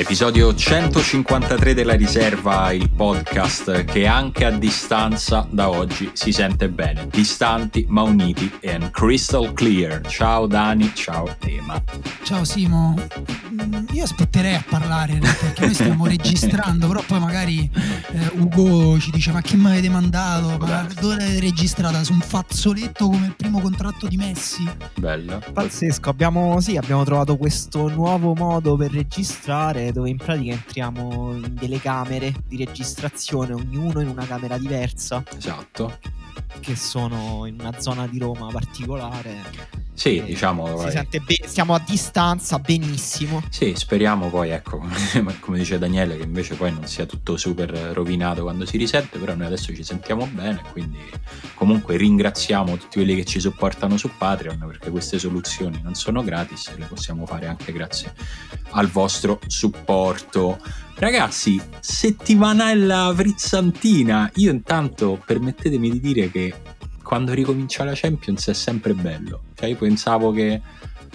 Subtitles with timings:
[0.00, 7.06] Episodio 153 della riserva, il podcast che anche a distanza da oggi si sente bene.
[7.10, 10.00] Distanti ma uniti and crystal clear.
[10.06, 11.84] Ciao Dani, ciao Tema.
[12.22, 12.94] Ciao Simo,
[13.92, 17.70] io aspetterei a parlare perché noi stiamo registrando, però poi magari
[18.12, 20.56] eh, Ugo ci dice ma che mi avete mandato?
[20.58, 22.02] Ma dove l'avete registrata?
[22.04, 24.68] Su un fazzoletto come il primo contratto di Messi?
[24.96, 25.42] Bello.
[25.52, 31.54] Pazzesco, abbiamo, sì, abbiamo trovato questo nuovo modo per registrare dove in pratica entriamo in
[31.54, 35.22] delle camere di registrazione, ognuno in una camera diversa.
[35.36, 35.98] Esatto.
[36.60, 39.79] Che sono in una zona di Roma particolare.
[40.00, 40.78] Sì, diciamo.
[40.78, 43.42] Si sente be- siamo a distanza benissimo.
[43.50, 44.82] Sì, speriamo poi, ecco,
[45.40, 49.34] come dice Daniele, che invece poi non sia tutto super rovinato quando si risente, però
[49.34, 50.96] noi adesso ci sentiamo bene, quindi
[51.52, 56.74] comunque ringraziamo tutti quelli che ci supportano su Patreon, perché queste soluzioni non sono gratis,
[56.78, 58.14] le possiamo fare anche grazie
[58.70, 60.58] al vostro supporto.
[60.94, 64.30] Ragazzi, settimanella frizzantina.
[64.36, 66.54] Io intanto permettetemi di dire che
[67.10, 69.40] quando ricomincia la Champions è sempre bello.
[69.56, 70.60] Cioè io pensavo che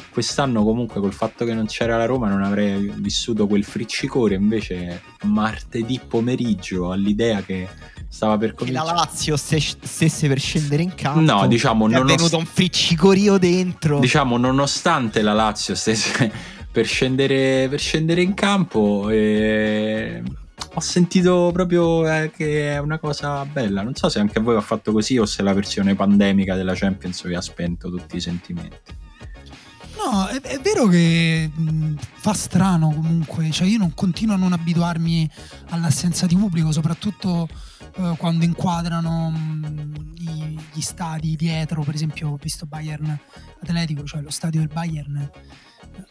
[0.09, 5.01] quest'anno comunque col fatto che non c'era la Roma non avrei vissuto quel friccicore, invece
[5.21, 7.69] martedì pomeriggio all'idea che
[8.09, 8.85] stava per cominciare.
[8.85, 11.21] Che la Lazio stesse per scendere in campo.
[11.21, 13.99] No, diciamo non è venuto un friccicorio dentro.
[13.99, 16.29] Diciamo nonostante la Lazio stesse
[16.69, 20.21] per scendere, per scendere in campo e
[20.73, 23.81] ho sentito proprio eh, che è una cosa bella.
[23.81, 26.73] Non so se anche a voi ha fatto così o se la versione pandemica della
[26.75, 29.03] Champions vi ha spento tutti i sentimenti.
[29.97, 34.53] No, è, è vero che mh, fa strano comunque, cioè io non continuo a non
[34.53, 35.29] abituarmi
[35.69, 37.47] all'assenza di pubblico, soprattutto
[37.95, 43.17] eh, quando inquadrano mh, gli, gli stadi dietro, per esempio ho visto Bayern
[43.61, 45.29] Atletico, cioè lo stadio del Bayern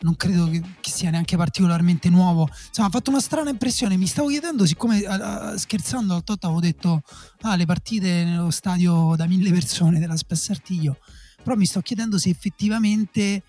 [0.01, 2.49] non credo che, che, sia neanche particolarmente nuovo.
[2.69, 3.97] Insomma, ha fatto una strana impressione.
[3.97, 7.03] Mi stavo chiedendo, siccome uh, scherzando al Totto avevo detto
[7.43, 10.99] ah, le partite nello stadio da mille persone della Spessartiglio,
[11.43, 13.43] però mi sto chiedendo se effettivamente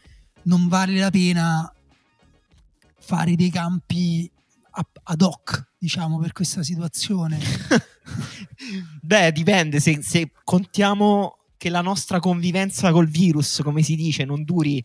[0.43, 1.71] non vale la pena
[2.99, 4.29] fare dei campi
[5.03, 7.39] ad hoc, diciamo, per questa situazione.
[9.01, 14.43] Beh, dipende se, se contiamo che la nostra convivenza col virus, come si dice, non
[14.43, 14.83] duri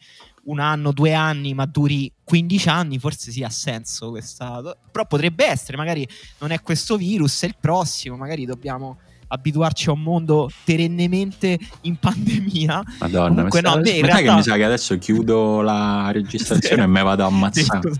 [0.50, 4.60] un anno, due anni, ma duri 15 anni, forse sì ha senso questa.
[4.90, 6.06] Però potrebbe essere, magari
[6.38, 8.98] non è questo virus, è il prossimo, magari dobbiamo
[9.32, 12.82] abituarci a un mondo perennemente in pandemia.
[12.98, 14.22] Madonna, Comunque, no, beh, realtà...
[14.22, 17.92] che mi sa che adesso chiudo la registrazione e me vado a ammazzare.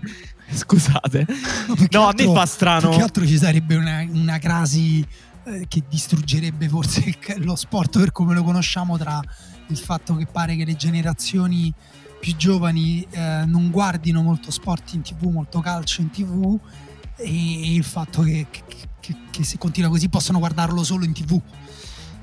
[0.53, 1.25] Scusate,
[1.91, 2.89] no, a me fa strano.
[2.89, 5.05] Più che altro ci sarebbe una, una crasi
[5.45, 9.21] eh, che distruggerebbe forse lo sport per come lo conosciamo tra
[9.67, 11.73] il fatto che pare che le generazioni
[12.21, 16.57] più giovani eh, non guardino molto sport in tv, molto calcio in tv
[17.17, 18.63] e il fatto che, che,
[18.99, 21.41] che, che se continua così possono guardarlo solo in tv.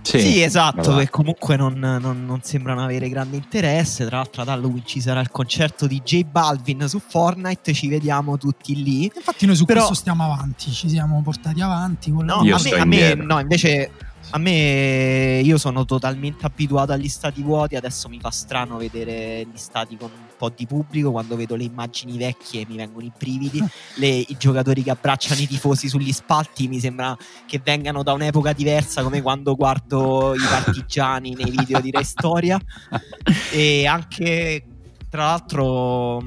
[0.00, 4.06] Sì, sì, esatto, che comunque non, non, non, sembrano avere grande interesse.
[4.06, 8.38] Tra l'altro ad Halloween ci sarà il concerto di J Balvin su Fortnite, ci vediamo
[8.38, 9.10] tutti lì.
[9.14, 9.80] Infatti noi su Però...
[9.80, 12.10] questo stiamo avanti, ci siamo portati avanti.
[12.10, 13.90] no, a me, a me no, invece
[14.30, 19.56] a me io sono totalmente abituato agli stati vuoti, adesso mi fa strano vedere gli
[19.56, 23.62] stati con un po' di pubblico, quando vedo le immagini vecchie mi vengono i brividi,
[23.96, 27.16] le, i giocatori che abbracciano i tifosi sugli spalti mi sembra
[27.46, 32.58] che vengano da un'epoca diversa come quando guardo i partigiani nei video di Re Storia.
[33.50, 34.64] E anche
[35.08, 36.22] tra l'altro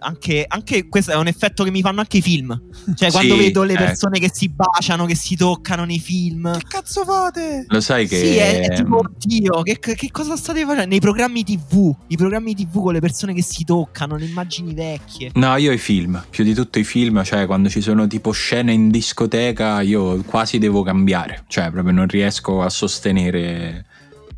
[0.00, 2.60] anche, anche, questo è un effetto che mi fanno anche i film.
[2.94, 3.84] Cioè, quando sì, vedo le ecco.
[3.84, 4.20] persone eh.
[4.20, 6.56] che si baciano, che si toccano nei film.
[6.58, 7.64] Che cazzo fate?
[7.68, 8.16] Lo sai che.
[8.16, 10.88] Sì, è, è tipo, oddio, che, che, cosa state facendo?
[10.88, 11.94] Nei programmi TV.
[12.08, 15.30] I programmi TV con le persone che si toccano, le immagini vecchie.
[15.34, 16.22] No, io i film.
[16.30, 17.22] Più di tutto i film.
[17.22, 21.44] Cioè, quando ci sono tipo scene in discoteca, io quasi devo cambiare.
[21.48, 23.86] Cioè, proprio non riesco a sostenere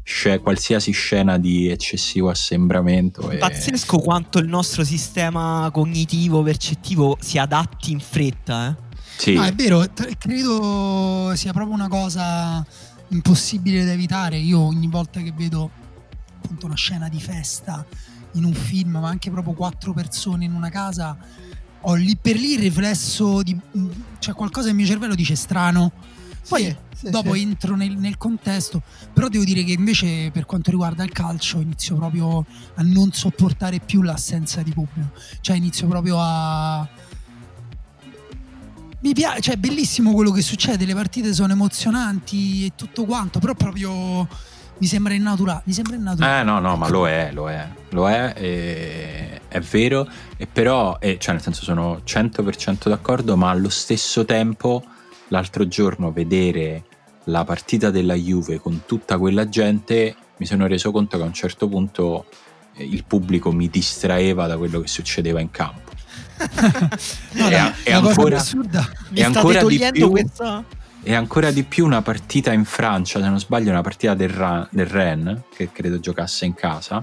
[0.02, 3.28] sc- qualsiasi scena di eccessivo assembramento.
[3.28, 8.68] È pazzesco quanto il nostro sistema cognitivo percettivo si adatti in fretta.
[8.68, 8.98] Eh?
[9.16, 9.34] Sì.
[9.34, 9.84] No, è vero,
[10.18, 12.64] credo sia proprio una cosa
[13.08, 14.36] impossibile da evitare.
[14.38, 15.70] Io ogni volta che vedo
[16.42, 17.84] appunto una scena di festa
[18.34, 21.16] in un film, ma anche proprio quattro persone in una casa,
[21.82, 23.58] ho lì per lì il riflesso di
[24.18, 25.90] cioè qualcosa nel mio cervello dice strano
[26.48, 27.42] poi sì, sì, dopo sì.
[27.42, 28.82] entro nel, nel, contesto,
[29.12, 32.44] però devo dire che invece per quanto riguarda il calcio inizio proprio
[32.74, 35.10] a non sopportare più l'assenza di pubblico,
[35.40, 36.86] cioè inizio proprio a...
[39.02, 43.38] Mi piace, cioè è bellissimo quello che succede, le partite sono emozionanti e tutto quanto,
[43.38, 44.28] però proprio
[44.76, 46.40] mi sembra innaturale, mi sembra innaturale.
[46.40, 50.06] Eh no, no, ma lo è, lo è, lo è e è vero,
[50.36, 54.84] e però, eh, cioè nel senso sono 100% d'accordo, ma allo stesso tempo
[55.28, 56.84] l'altro giorno vedere
[57.30, 61.32] la partita della Juve con tutta quella gente mi sono reso conto che a un
[61.32, 62.26] certo punto
[62.74, 65.88] eh, il pubblico mi distraeva da quello che succedeva in campo.
[67.32, 70.64] No, È- è ancora- assurda state ancora più- questa...
[71.02, 74.68] E ancora di più una partita in Francia, se non sbaglio, una partita del, Ra-
[74.70, 77.02] del Rennes, che credo giocasse in casa.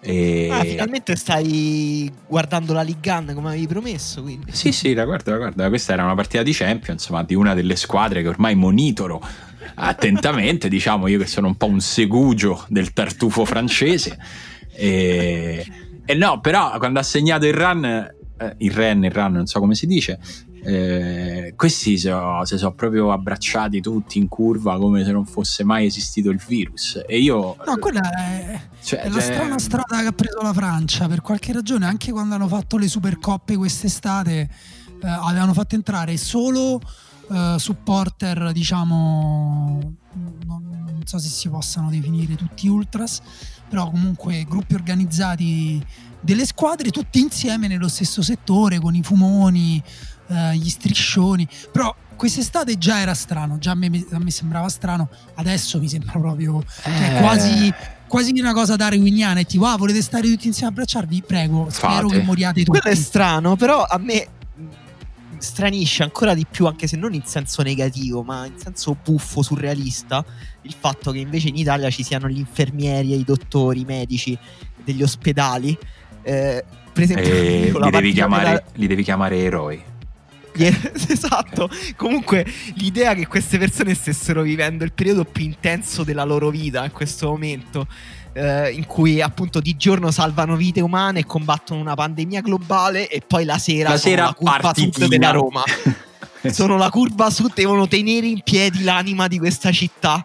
[0.00, 0.48] E...
[0.50, 4.50] Ah, finalmente stai guardando la Ligue 1 come avevi promesso, quindi.
[4.50, 7.54] Sì, sì, la guarda, la guarda, questa era una partita di Champions, ma di una
[7.54, 9.20] delle squadre che ormai monitoro
[9.74, 14.18] attentamente, diciamo io che sono un po' un segugio del tartufo francese.
[14.72, 15.66] E,
[16.04, 19.60] e no, però quando ha segnato il run, eh, il ren, il run, non so
[19.60, 20.18] come si dice,
[20.62, 25.86] eh, questi so- si sono proprio abbracciati tutti in curva come se non fosse mai
[25.86, 27.02] esistito il virus.
[27.06, 27.56] E io...
[27.64, 31.20] no quella è, cioè, è la cioè, strana strada che ha preso la Francia per
[31.20, 34.48] qualche ragione anche quando hanno fatto le supercoppe quest'estate
[35.02, 36.80] eh, avevano fatto entrare solo
[37.30, 39.78] eh, supporter diciamo
[40.46, 43.20] non, non so se si possano definire tutti ultras
[43.68, 45.84] però comunque gruppi organizzati
[46.20, 49.82] delle squadre tutti insieme nello stesso settore con i fumoni
[50.28, 51.48] eh, gli striscioni.
[51.72, 56.18] Però quest'estate già era strano già a me, a me sembrava strano adesso mi sembra
[56.18, 57.72] proprio cioè, eh, quasi
[58.06, 61.22] quasi una cosa darwiniana e tipo ah volete stare tutti insieme a abbracciarvi?
[61.26, 62.18] Prego spero Fate.
[62.18, 62.78] che moriate tutti.
[62.78, 64.28] Quello è strano, però a me
[65.40, 70.24] stranisce ancora di più, anche se non in senso negativo, ma in senso buffo, surrealista,
[70.62, 74.38] il fatto che invece in Italia ci siano gli infermieri, e i dottori, i medici
[74.84, 75.76] degli ospedali.
[76.22, 79.82] Eh, per esempio, e io la li, devi chiamare, della- li devi chiamare eroi.
[81.08, 81.70] esatto.
[81.96, 82.44] Comunque,
[82.74, 87.28] l'idea che queste persone stessero vivendo il periodo più intenso della loro vita in questo
[87.28, 87.86] momento,
[88.32, 93.22] eh, in cui appunto di giorno salvano vite umane e combattono una pandemia globale, e
[93.26, 94.92] poi la sera, La sono sera la curva partitina.
[94.92, 95.62] sud della Roma.
[96.52, 100.24] sono la curva sud, devono tenere in piedi l'anima di questa città.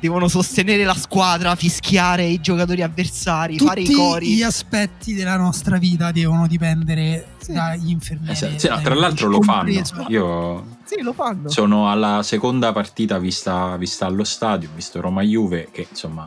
[0.00, 4.28] Devono sostenere la squadra, fischiare i giocatori avversari, fare i tutti cori.
[4.34, 7.52] gli aspetti della nostra vita devono dipendere Sì.
[7.52, 9.70] dagli infermieri Esatto, sì, no, tra l'altro lo fanno.
[10.08, 11.50] Io Sì, lo fanno.
[11.50, 16.26] sono alla seconda partita vista, vista allo stadio, visto Roma-Juve, che insomma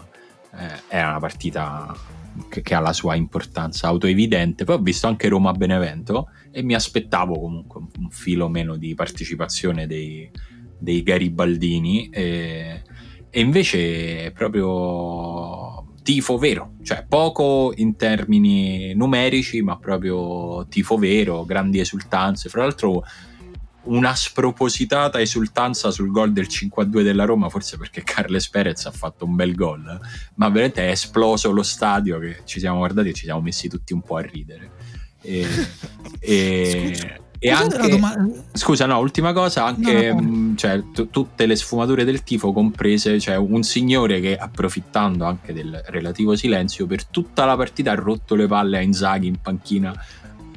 [0.55, 1.95] eh, è una partita
[2.49, 4.63] che, che ha la sua importanza autoevidente.
[4.63, 10.29] Poi ho visto anche Roma-Benevento e mi aspettavo comunque un, filo meno di partecipazione dei,
[10.77, 12.09] dei Garibaldini.
[12.09, 12.81] E,
[13.29, 21.79] e invece proprio tifo vero, cioè poco in termini numerici, ma proprio tifo vero, grandi
[21.79, 22.49] esultanze.
[22.49, 23.03] Fra l'altro
[23.85, 29.25] una spropositata esultanza sul gol del 5-2 della Roma, forse perché Carles Perez ha fatto
[29.25, 29.99] un bel gol,
[30.35, 33.93] ma veramente è esploso lo stadio che ci siamo guardati e ci siamo messi tutti
[33.93, 34.71] un po' a ridere.
[35.21, 35.47] E,
[36.19, 41.09] e- e Scusate la anche, domanda- Scusa, no, ultima cosa, anche No, no, cioè, t-
[41.09, 46.87] tutte le sfumature del tifo comprese, cioè un signore che approfittando anche del relativo silenzio
[46.87, 49.93] per tutta la partita ha rotto le palle a Inzaghi in panchina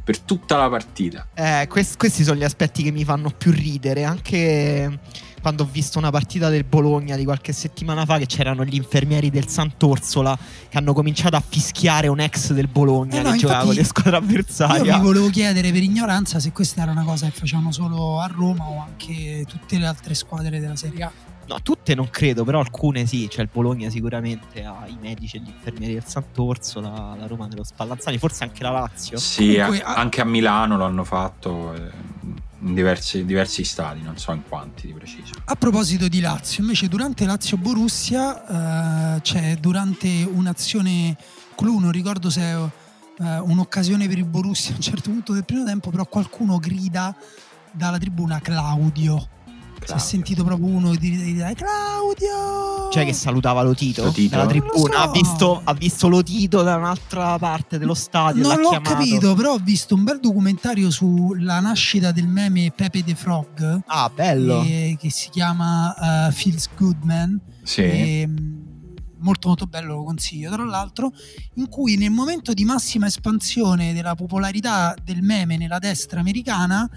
[0.06, 1.26] per tutta la partita.
[1.34, 4.04] Eh, quest- questi sono gli aspetti che mi fanno più ridere.
[4.04, 5.00] Anche
[5.42, 9.30] quando ho visto una partita del Bologna di qualche settimana fa, che c'erano gli infermieri
[9.30, 13.64] del Sant'Orsola che hanno cominciato a fischiare un ex del Bologna Eh no, che giocava
[13.64, 14.92] con le squadre Io avversarie.
[14.92, 18.64] vi volevo chiedere per ignoranza se questa era una cosa che facevano solo a Roma
[18.64, 21.12] o anche tutte le altre squadre della Serie A.
[21.48, 23.28] No, tutte non credo, però alcune sì.
[23.30, 27.62] Cioè, il Bologna sicuramente ha i medici e gli infermieri del Sant'Orsola, la Roma dello
[27.64, 29.16] Spallanzani, forse anche la Lazio.
[29.18, 31.90] Sì, Comunque, a- a- anche a Milano l'hanno fatto eh,
[32.60, 35.34] in diversi, diversi stadi, non so in quanti di preciso.
[35.44, 41.16] A proposito di Lazio, invece durante Lazio Borussia eh, c'è durante un'azione
[41.54, 42.56] clou, non ricordo se è
[43.18, 47.14] eh, un'occasione per il Borussia a un certo punto del primo tempo, però qualcuno grida
[47.70, 49.28] dalla tribuna Claudio.
[49.87, 52.90] Si è sentito proprio uno dire, dire Claudio!
[52.93, 54.37] Cioè che salutava Lotito, Lotito?
[54.37, 54.95] dalla tribuna.
[54.95, 54.99] so.
[55.02, 58.43] Ha, visto, ha visto Lotito da un'altra parte dello stadio.
[58.43, 58.95] Non l'ha l'ho chiamato.
[58.95, 63.83] capito, però ho visto un bel documentario sulla nascita del meme Pepe the Frog.
[63.87, 64.62] Ah, bello.
[64.62, 67.40] eh, che si chiama eh, Feels Good Man.
[67.62, 67.83] Sì.
[67.83, 68.64] E, mh,
[69.19, 70.50] molto molto bello, lo consiglio.
[70.50, 71.12] Tra l'altro,
[71.55, 76.88] in cui nel momento di massima espansione della popolarità del meme nella destra americana,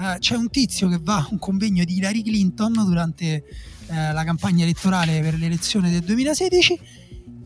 [0.00, 3.44] eh, c'è un tizio che va a un convegno di Hillary Clinton durante
[3.88, 6.80] eh, la campagna elettorale per l'elezione del 2016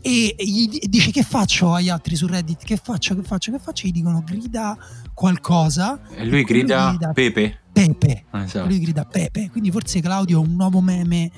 [0.07, 3.59] e gli di- dice che faccio agli altri su Reddit, che faccio, che faccio, che
[3.59, 4.77] faccio, gli dicono grida
[5.15, 7.61] qualcosa, E lui grida Pepe.
[7.73, 8.67] Pepe, Esatto.
[8.67, 11.31] lui grida Pepe, quindi forse Claudio è un nuovo meme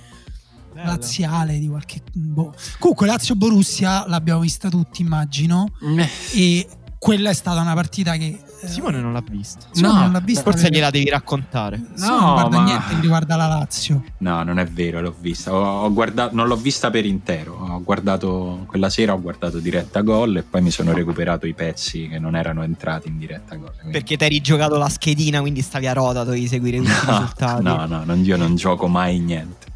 [0.73, 0.87] Bello.
[0.90, 2.52] laziale di qualche boh.
[2.78, 5.70] comunque Lazio Borussia l'abbiamo vista tutti immagino.
[5.80, 6.68] Eh, e
[6.99, 9.66] quella è stata una partita che Simone non l'ha vista.
[9.75, 10.42] no, non l'ha vista.
[10.42, 11.80] Forse gliela devi raccontare.
[11.96, 12.64] No, non guarda ma...
[12.64, 14.04] niente riguarda la Lazio.
[14.18, 15.54] No, non è vero, l'ho vista.
[15.54, 17.54] Ho, ho guardato, non l'ho vista per intero.
[17.54, 22.08] Ho guardato quella sera, ho guardato diretta gol e poi mi sono recuperato i pezzi
[22.08, 23.73] che non erano entrati in diretta gol.
[23.73, 23.92] Quindi...
[23.92, 27.18] Perché ti eri giocato la schedina, quindi stavi a rota, dovevi seguire tutti no, i
[27.18, 27.62] risultati.
[27.62, 29.75] No, no, non, io non gioco mai niente.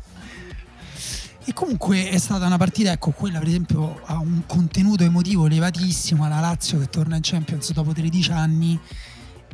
[1.45, 6.29] E comunque è stata una partita, ecco, quella per esempio ha un contenuto emotivo elevatissimo,
[6.29, 8.79] la Lazio che torna in Champions dopo 13 anni,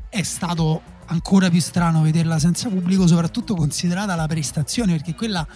[0.08, 5.46] è stato ancora più strano vederla senza pubblico, soprattutto considerata la prestazione, perché quella,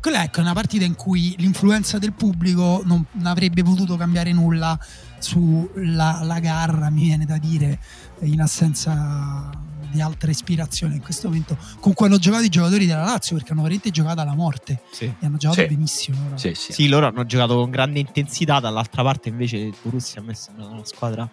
[0.00, 4.32] quella ecco, è una partita in cui l'influenza del pubblico non, non avrebbe potuto cambiare
[4.32, 4.78] nulla
[5.18, 7.80] sulla garra, mi viene da dire,
[8.20, 9.50] in assenza
[9.92, 13.52] di altra ispirazione in questo momento con cui hanno giocato i giocatori della Lazio perché
[13.52, 15.04] hanno veramente giocato alla morte sì.
[15.04, 15.66] e hanno giocato sì.
[15.66, 16.38] benissimo loro.
[16.38, 20.34] Sì, sì, loro hanno giocato con grande intensità dall'altra parte invece il Borussia a me
[20.34, 21.28] sembra una squadra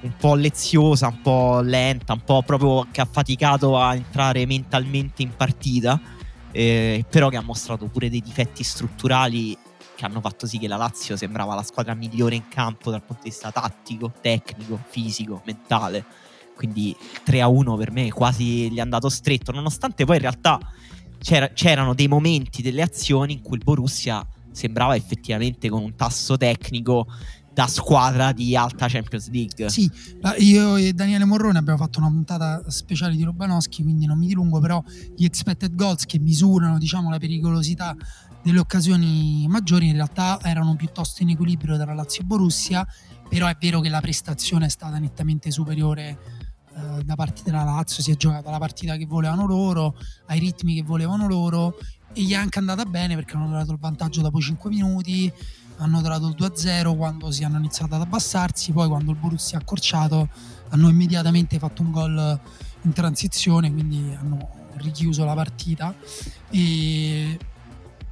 [0.00, 5.22] un po' leziosa, un po' lenta, un po' proprio che ha faticato a entrare mentalmente
[5.22, 6.00] in partita,
[6.52, 9.56] eh, però che ha mostrato pure dei difetti strutturali
[9.94, 13.24] che hanno fatto sì che la Lazio sembrava la squadra migliore in campo dal punto
[13.24, 16.04] di vista tattico, tecnico, fisico, mentale
[16.60, 20.60] quindi 3 a 1 per me quasi gli è andato stretto, nonostante poi in realtà
[21.18, 26.36] c'era, c'erano dei momenti, delle azioni in cui il Borussia sembrava effettivamente con un tasso
[26.36, 27.06] tecnico
[27.54, 29.70] da squadra di alta Champions League.
[29.70, 29.90] Sì,
[30.40, 34.60] io e Daniele Morrone abbiamo fatto una puntata speciale di Robanowski, quindi non mi dilungo,
[34.60, 34.84] però
[35.16, 37.96] gli expected goals che misurano diciamo, la pericolosità
[38.42, 42.86] delle occasioni maggiori in realtà erano piuttosto in equilibrio tra Lazio e Borussia,
[43.30, 46.39] però è vero che la prestazione è stata nettamente superiore
[46.98, 49.96] eh, da parte della Lazio, si è giocata la partita che volevano loro,
[50.26, 51.76] ai ritmi che volevano loro
[52.12, 55.32] e gli è anche andata bene perché hanno dato il vantaggio dopo 5 minuti,
[55.76, 59.60] hanno dato il 2-0 quando si hanno iniziato ad abbassarsi, poi quando il Borussia ha
[59.60, 60.28] accorciato
[60.70, 62.40] hanno immediatamente fatto un gol
[62.82, 65.94] in transizione, quindi hanno richiuso la partita.
[66.50, 67.38] E,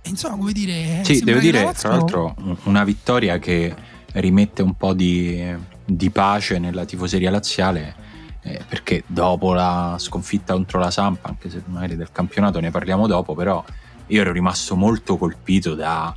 [0.03, 1.03] insomma come dire...
[1.05, 1.89] Sì, devo dire Lazio...
[1.89, 2.35] tra l'altro
[2.65, 3.75] una vittoria che
[4.13, 8.07] rimette un po' di, di pace nella tifoseria laziale
[8.55, 13.07] eh, perché dopo la sconfitta contro la Sampa, anche se magari del campionato ne parliamo
[13.07, 13.65] dopo, però
[14.07, 16.15] io ero rimasto molto colpito da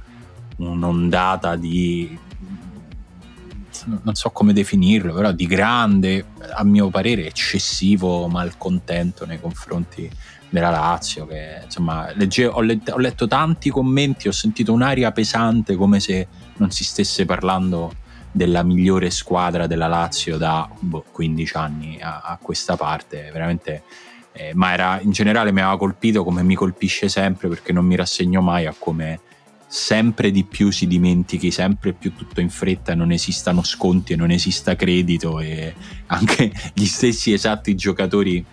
[0.57, 2.17] un'ondata di
[4.03, 10.09] non so come definirlo, però di grande, a mio parere, eccessivo malcontento nei confronti
[10.49, 11.25] della Lazio.
[11.25, 16.27] Che insomma, legge, ho, let, ho letto tanti commenti, ho sentito un'aria pesante come se
[16.57, 17.93] non si stesse parlando
[18.31, 23.83] della migliore squadra della Lazio da boh, 15 anni a, a, questa parte, veramente.
[24.33, 27.97] Eh, ma era, in generale mi aveva colpito come mi colpisce sempre perché non mi
[27.97, 29.19] rassegno mai a come
[29.67, 34.29] sempre di più si dimentichi sempre più tutto in fretta non esistano sconti e non
[34.29, 35.73] esista credito e
[36.07, 38.45] anche gli stessi esatti giocatori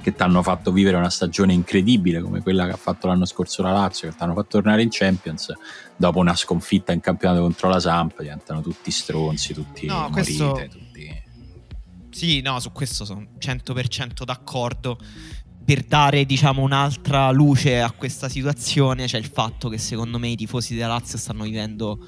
[0.00, 3.62] che ti hanno fatto vivere una stagione incredibile come quella che ha fatto l'anno scorso
[3.62, 5.52] la Lazio, che ti hanno fatto tornare in Champions,
[5.96, 10.68] dopo una sconfitta in campionato contro la Samp, diventano tutti stronzi, tutti no, morite, questo...
[10.70, 11.22] tutti...
[12.10, 14.98] Sì, no, su questo sono 100% d'accordo.
[15.64, 20.36] Per dare, diciamo, un'altra luce a questa situazione c'è il fatto che secondo me i
[20.36, 22.04] tifosi della Lazio stanno vivendo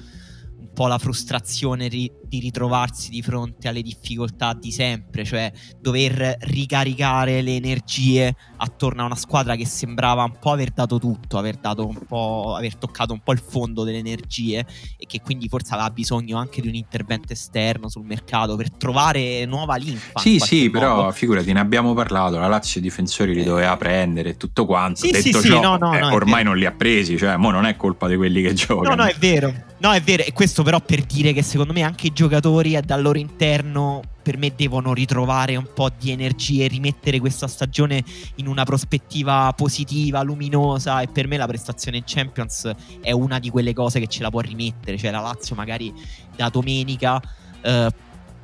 [0.63, 6.37] un po' la frustrazione ri- di ritrovarsi di fronte alle difficoltà di sempre, cioè dover
[6.41, 11.57] ricaricare le energie attorno a una squadra che sembrava un po' aver dato tutto, aver,
[11.57, 14.65] dato un po', aver toccato un po' il fondo delle energie
[14.97, 19.45] e che quindi forse aveva bisogno anche di un intervento esterno sul mercato per trovare
[19.45, 20.19] nuova linfa.
[20.19, 20.71] Sì, sì, modo.
[20.71, 23.45] però figurati, ne abbiamo parlato, la Lazio i difensori li eh.
[23.45, 25.01] doveva prendere e tutto quanto.
[25.01, 27.35] Sì, Detto sì, ciò, sì, no, no, eh, no, ormai non li ha presi, cioè
[27.35, 28.95] mo non è colpa di quelli che giocano.
[28.95, 29.71] No, no, è vero.
[29.83, 33.01] No, è vero, e questo però per dire che secondo me anche i giocatori dal
[33.01, 38.01] loro interno per me devono ritrovare un po' di energie, rimettere questa stagione
[38.35, 42.71] in una prospettiva positiva, luminosa e per me la prestazione in Champions
[43.01, 45.93] è una di quelle cose che ce la può rimettere, cioè la Lazio magari
[46.33, 47.21] da domenica
[47.61, 47.89] eh,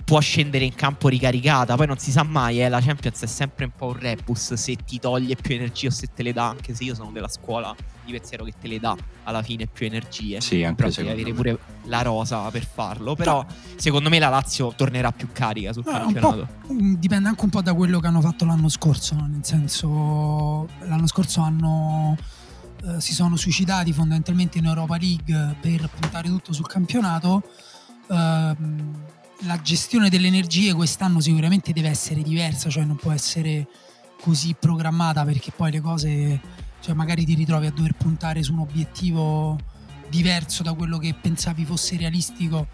[0.10, 1.75] può scendere in campo ricaricata.
[1.75, 4.75] Poi non si sa mai, eh, la Champions è sempre un po' un rebus se
[4.75, 7.75] ti toglie più energie o se te le dà, anche se io sono della scuola
[8.04, 10.42] di pensiero che te le dà alla fine più energie.
[10.42, 13.13] Sì, anche però devi avere pure la rosa per farlo.
[13.13, 16.48] Però secondo me la Lazio tornerà più carica sul no, campionato.
[16.68, 19.28] Dipende anche un po' da quello che hanno fatto l'anno scorso, no?
[19.28, 22.18] nel senso l'anno scorso hanno
[22.84, 27.44] eh, si sono suicidati fondamentalmente in Europa League per puntare tutto sul campionato.
[28.10, 33.67] Eh, la gestione delle energie quest'anno sicuramente deve essere diversa, cioè non può essere
[34.22, 36.41] così programmata perché poi le cose,
[36.81, 39.58] cioè magari ti ritrovi a dover puntare su un obiettivo
[40.10, 42.67] diverso da quello che pensavi fosse realistico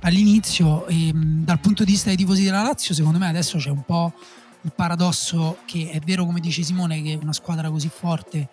[0.00, 0.86] all'inizio.
[0.86, 4.12] E dal punto di vista dei tifosi della Lazio secondo me adesso c'è un po'
[4.62, 8.48] il paradosso che è vero come dice Simone che una squadra così forte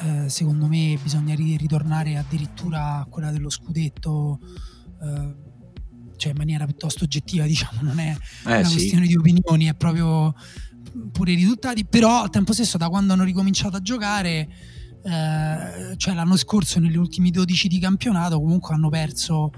[0.00, 4.38] eh, secondo me bisogna ritornare addirittura a quella dello scudetto
[5.02, 5.45] eh,
[6.16, 8.76] cioè in maniera piuttosto oggettiva diciamo non è eh, una sì.
[8.76, 10.34] questione di opinioni è proprio
[11.12, 11.84] pure i risultati.
[11.84, 14.48] Però al tempo stesso da quando hanno ricominciato a giocare
[15.06, 19.52] eh, cioè l'anno scorso negli ultimi 12 di campionato comunque hanno perso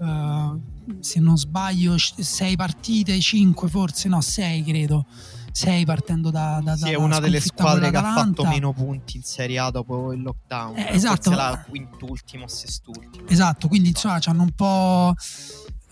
[0.00, 0.60] uh,
[0.98, 5.06] se non sbaglio 6 partite 5 forse no 6 credo.
[5.50, 9.16] 6 partendo da, da, sì, da è una delle squadre che ha fatto meno punti
[9.16, 10.76] in Serie A dopo il lockdown.
[10.76, 11.30] Eh, esatto.
[11.30, 13.26] La quintultimo sestultimo.
[13.28, 15.14] Esatto quindi insomma hanno un po'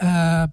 [0.00, 0.48] uh,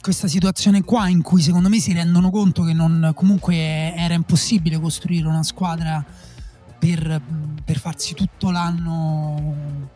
[0.00, 4.78] questa situazione qua in cui secondo me si rendono conto che non, comunque era impossibile
[4.78, 6.04] costruire una squadra
[6.78, 7.20] per,
[7.64, 9.90] per farsi tutto l'anno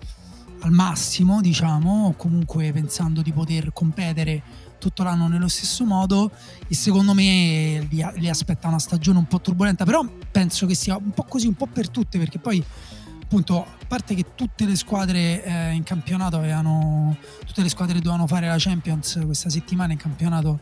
[0.60, 4.42] al massimo, diciamo, o comunque pensando di poter competere
[4.78, 6.30] tutto l'anno nello stesso modo
[6.66, 10.96] e secondo me li, li, aspetta una stagione un po' turbolenta, però penso che sia
[10.96, 12.62] un po' così, un po' per tutte, perché poi
[13.32, 18.26] appunto, a parte che tutte le squadre eh, in campionato avevano, tutte le squadre dovevano
[18.26, 20.60] fare la Champions questa settimana in campionato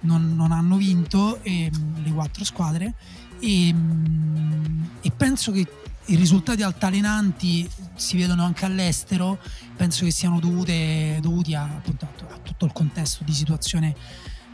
[0.00, 1.70] non, non hanno vinto, e,
[2.02, 2.94] le quattro squadre,
[3.38, 3.74] e,
[5.02, 5.66] e penso che
[6.06, 9.38] i risultati altalenanti si vedono anche all'estero,
[9.76, 13.94] penso che siano dovute, dovuti a, appunto, a, tutto il contesto di situazione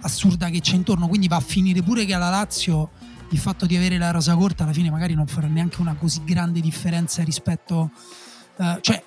[0.01, 2.91] assurda che c'è intorno, quindi va a finire pure che alla Lazio
[3.33, 6.23] il fatto di avere la rosa corta alla fine magari non farà neanche una così
[6.25, 7.91] grande differenza rispetto...
[8.57, 9.03] Uh, cioè,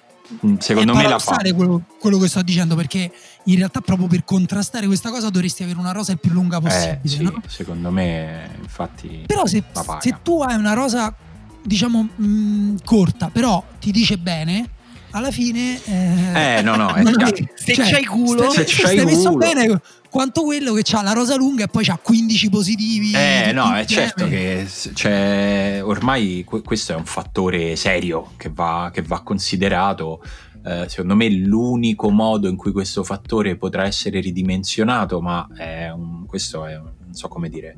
[0.45, 1.37] mm, Secondo me la fa.
[1.55, 3.11] Quello, quello, che sto dicendo perché
[3.43, 7.01] in realtà proprio per contrastare questa cosa dovresti avere una rosa il più lunga possibile.
[7.03, 7.41] Eh, sì, no?
[7.47, 9.23] Secondo me infatti...
[9.27, 9.63] Però se,
[9.99, 11.15] se tu hai una rosa
[11.63, 14.69] diciamo mh, mm, corta, però ti dice bene,
[15.11, 17.03] alla fine eh, eh no no è
[17.55, 19.81] se cioè, c'hai culo se, se c'hai stai messo bene
[20.15, 23.11] quanto quello che ha la rosa lunga e poi ha 15 positivi.
[23.11, 29.01] Eh no è certo che cioè, ormai questo è un fattore serio che va, che
[29.01, 30.23] va considerato.
[30.63, 36.25] Eh, secondo me l'unico modo in cui questo fattore potrà essere ridimensionato ma è un,
[36.25, 37.75] questo è non so come dire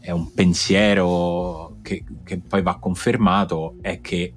[0.00, 4.34] è un pensiero che, che poi va confermato è che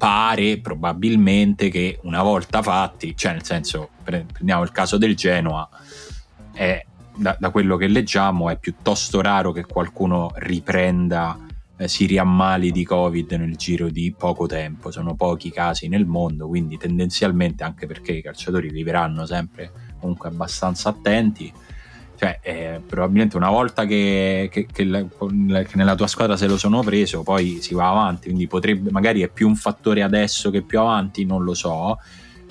[0.00, 5.68] pare probabilmente che una volta fatti, cioè nel senso prendiamo il caso del Genoa,
[6.60, 6.84] è,
[7.16, 11.38] da, da, quello che leggiamo è piuttosto raro che qualcuno riprenda,
[11.78, 16.48] eh, si riammali di Covid nel giro di poco tempo, sono pochi casi nel mondo,
[16.48, 21.50] quindi tendenzialmente anche perché i calciatori viveranno sempre comunque abbastanza attenti,
[22.16, 26.58] cioè, eh, probabilmente una volta che, che, che, la, che, nella tua squadra se lo
[26.58, 28.26] sono preso, poi si va avanti.
[28.26, 31.98] Quindi potrebbe, magari è più un fattore adesso che più avanti, non lo so.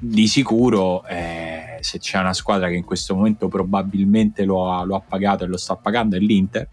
[0.01, 4.95] Di sicuro, eh, se c'è una squadra che in questo momento probabilmente lo ha, lo
[4.95, 6.67] ha pagato e lo sta pagando, è l'Inter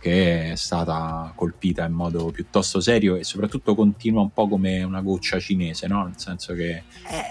[0.00, 5.02] che è stata colpita in modo piuttosto serio e soprattutto continua un po' come una
[5.02, 6.04] goccia cinese, no?
[6.04, 6.84] Nel senso che...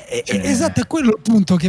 [0.08, 1.68] Eh, eh esatto, è quello il punto, che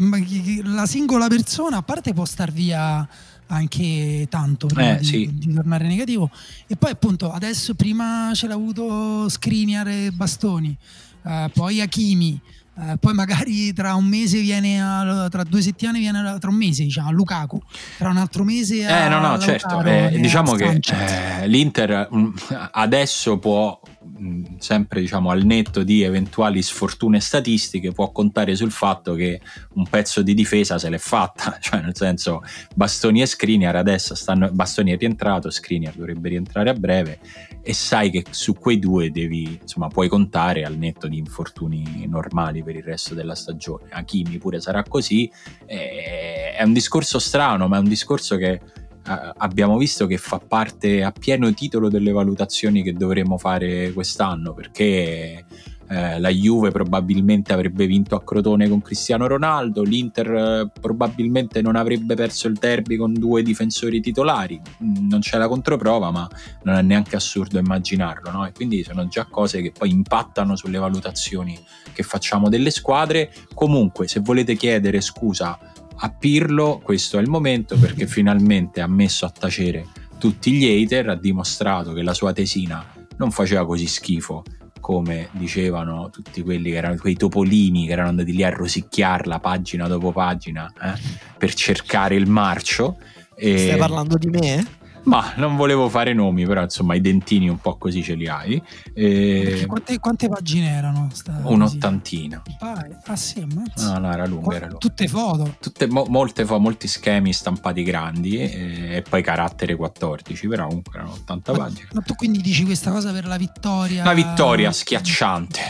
[0.62, 3.09] la singola persona, a parte può star via
[3.46, 5.30] anche tanto prima eh, di, sì.
[5.33, 6.30] di, tornare negativo.
[6.66, 10.76] E poi appunto adesso prima ce l'ha avuto Skriniar e Bastoni,
[11.24, 12.38] eh, poi Hakimi,
[12.81, 16.57] eh, poi magari tra un mese viene a, tra due settimane viene a, tra un
[16.57, 17.61] mese diciamo a Lukaku.
[17.99, 19.83] Tra un altro mese a, eh no no certo.
[19.83, 22.33] Eh, diciamo che eh, l'Inter mm,
[22.73, 23.79] adesso può
[24.19, 29.40] mm, sempre diciamo al netto di eventuali sfortune statistiche può contare sul fatto che
[29.75, 31.59] un pezzo di difesa se l'è fatta.
[31.71, 32.43] Cioè nel senso
[32.75, 37.19] Bastoni e Skriniar adesso stanno Bastoni è rientrato Skriniar dovrebbe rientrare a breve
[37.62, 42.62] e sai che su quei due devi insomma puoi contare al netto di infortuni normali
[42.62, 43.88] per il resto della stagione.
[43.90, 45.31] Hakimi pure sarà così.
[45.66, 51.03] È un discorso strano, ma è un discorso che eh, abbiamo visto che fa parte
[51.03, 55.44] a pieno titolo delle valutazioni che dovremo fare quest'anno, perché
[55.90, 61.74] eh, la Juve probabilmente avrebbe vinto a Crotone con Cristiano Ronaldo, l'Inter eh, probabilmente non
[61.74, 66.29] avrebbe perso il derby con due difensori titolari, mm, non c'è la controprova ma
[66.62, 68.46] non è neanche assurdo immaginarlo, no?
[68.46, 71.59] e quindi sono già cose che poi impattano sulle valutazioni
[71.92, 73.33] che facciamo delle squadre.
[73.53, 75.59] Comunque se volete chiedere scusa
[76.03, 81.09] a Pirlo, questo è il momento perché finalmente ha messo a tacere tutti gli hater,
[81.09, 82.85] ha dimostrato che la sua tesina
[83.16, 84.44] non faceva così schifo
[84.81, 89.87] come dicevano tutti quelli che erano quei topolini che erano andati lì a rosicchiarla pagina
[89.87, 90.95] dopo pagina eh,
[91.38, 92.99] per cercare il marcio.
[93.37, 93.59] E...
[93.59, 94.79] Stai parlando di me?
[95.05, 98.63] Ma non volevo fare nomi, però insomma i dentini un po' così ce li hai.
[98.93, 99.65] E...
[99.67, 101.09] Quante, quante, pagine erano?
[101.45, 102.43] Un'ottantina.
[102.61, 103.93] Ah, ah sì, ammazza.
[103.93, 104.79] No, no, era lunga, era lunga.
[104.79, 105.57] Tutte foto.
[105.61, 110.99] Tutte, mo, molte foto, molti schemi stampati grandi e, e, poi carattere 14, però comunque
[110.99, 111.89] erano 80 ma, pagine.
[111.93, 114.03] Ma tu quindi dici questa cosa per la vittoria?
[114.03, 115.61] Una vittoria schiacciante,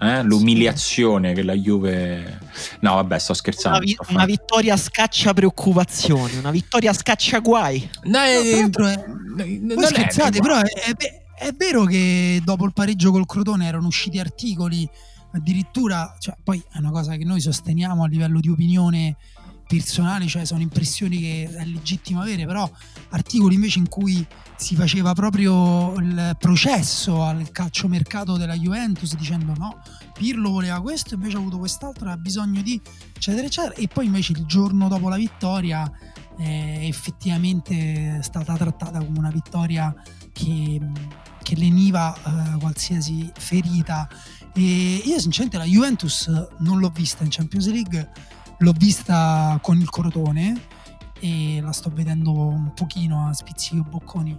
[0.00, 0.22] eh?
[0.22, 2.38] l'umiliazione che la Juve...
[2.80, 3.78] No, vabbè, sto scherzando.
[3.78, 7.88] Una, vi- una vittoria scaccia preoccupazioni, una vittoria scaccia guai.
[8.04, 12.72] No, eh, no, è, non scherzate, è, però è, è, è, vero che dopo il
[12.72, 14.88] pareggio col Crotone erano usciti articoli,
[15.32, 19.16] addirittura, cioè, poi è una cosa che noi sosteniamo a livello di opinione
[19.70, 22.68] personale, cioè sono impressioni che è legittimo avere, però
[23.10, 29.80] articoli invece in cui si faceva proprio il processo al calciomercato della Juventus dicendo no,
[30.12, 32.80] Pirlo voleva questo, invece ha avuto quest'altro, ha bisogno di
[33.14, 35.88] eccetera eccetera e poi invece il giorno dopo la vittoria
[36.40, 39.94] è effettivamente stata trattata come una vittoria
[40.32, 40.80] che,
[41.42, 44.08] che leniva eh, qualsiasi ferita.
[44.54, 48.10] E io sinceramente la Juventus non l'ho vista in Champions League,
[48.58, 50.60] l'ho vista con il Crotone
[51.20, 54.30] e la sto vedendo un pochino a spizzichi bocconi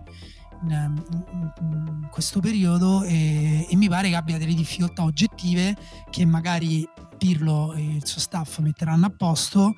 [0.64, 5.76] in, in, in, questo periodo e, e, mi pare che abbia delle difficoltà oggettive
[6.10, 6.88] che magari
[7.18, 9.76] Pirlo e il suo staff metteranno a posto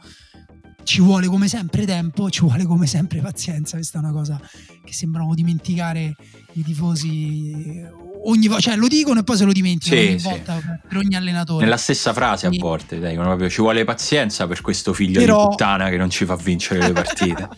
[0.84, 3.78] ci vuole come sempre tempo, ci vuole come sempre pazienza.
[3.78, 4.40] Questa è una cosa
[4.84, 6.16] che sembrano dimenticare
[6.54, 7.82] i tifosi
[8.26, 10.28] ogni volta, cioè lo dicono e poi se lo dimenticano sì, ogni sì.
[10.28, 11.64] volta per ogni allenatore.
[11.64, 12.50] Nella stessa frase e...
[12.50, 15.42] a volte, dai, proprio ci vuole pazienza per questo figlio Però...
[15.42, 17.50] di puttana che non ci fa vincere le partite.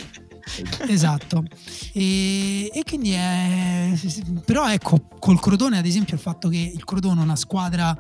[0.88, 1.44] esatto
[1.92, 3.92] e, e, quindi è
[4.46, 7.98] però ecco col Crotone ad esempio il fatto che il Crotone è una squadra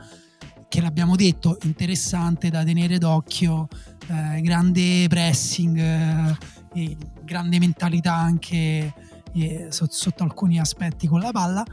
[0.75, 3.69] che l'abbiamo detto interessante da tenere d'occhio
[4.07, 5.77] eh, grande pressing,
[6.73, 8.93] eh, grande mentalità anche
[9.31, 11.63] eh, sotto, sotto, alcuni aspetti con la palla,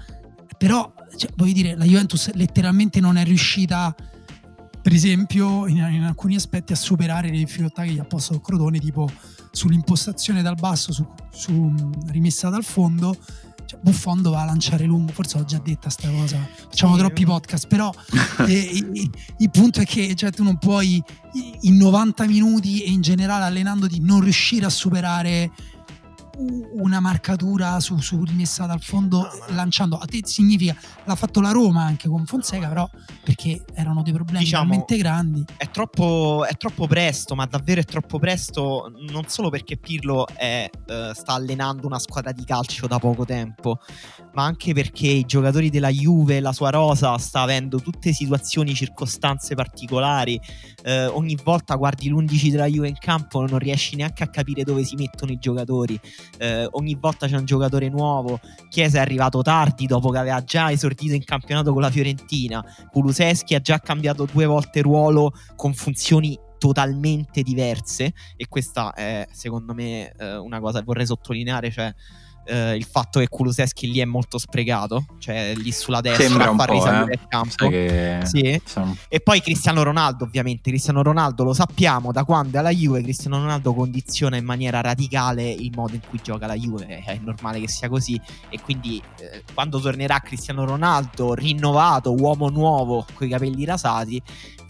[0.56, 3.92] però cioè, voglio dire, la Juventus letteralmente non è riuscita,
[4.80, 8.78] per esempio, in, in alcuni aspetti a superare le difficoltà che gli ha posto Crotone,
[8.78, 9.10] tipo
[9.50, 13.16] sull'impostazione dal basso, su, su rimessa dal fondo,
[13.64, 16.98] cioè, Buffon doveva lanciare lungo, forse ho già detta sta cosa, facciamo sì.
[17.00, 17.92] troppi podcast, però
[18.46, 21.02] eh, il, il, punto è che cioè, tu non puoi
[21.62, 25.50] in 90 minuti e in generale allenandoti non riuscire a superare
[26.38, 29.96] una marcatura su, su rimessa dal fondo lanciando.
[29.96, 32.88] A te significa l'ha fatto la Roma anche con Fonseca però
[33.22, 35.44] perché erano dei problemi diciamo, talmente grandi.
[35.56, 40.68] è troppo, è troppo, presto ma davvero è troppo presto non solo perché Pirlo è,
[40.72, 43.78] uh, sta allenando una squadra di calcio da poco tempo
[44.34, 49.54] ma anche perché i giocatori della Juve la sua rosa sta avendo tutte situazioni circostanze
[49.54, 50.40] particolari.
[50.84, 54.84] Uh, ogni volta guardi l'11 della Juve in campo non riesci neanche a capire dove
[54.84, 56.00] si mettono i giocatori
[56.38, 58.40] eh, ogni volta c'è un giocatore nuovo.
[58.68, 62.64] Chiesa è arrivato tardi dopo che aveva già esordito in campionato con la Fiorentina.
[62.90, 69.74] Kuluseschi ha già cambiato due volte ruolo con funzioni totalmente diverse e questa è secondo
[69.74, 71.92] me eh, una cosa che vorrei sottolineare, cioè
[72.44, 76.54] Uh, il fatto che Kuluseschi lì è molto sprecato, cioè lì sulla destra Sembra a
[76.56, 77.14] far risalire eh?
[77.14, 77.68] il campo.
[77.68, 78.20] Che...
[78.24, 78.60] Sì.
[79.08, 80.70] E poi Cristiano Ronaldo, ovviamente.
[80.70, 83.02] Cristiano Ronaldo lo sappiamo da quando è alla Juve.
[83.02, 86.86] Cristiano Ronaldo condiziona in maniera radicale il modo in cui gioca la Juve.
[86.86, 88.20] È normale che sia così.
[88.48, 94.20] E quindi eh, quando tornerà Cristiano Ronaldo, rinnovato, uomo nuovo, con i capelli rasati,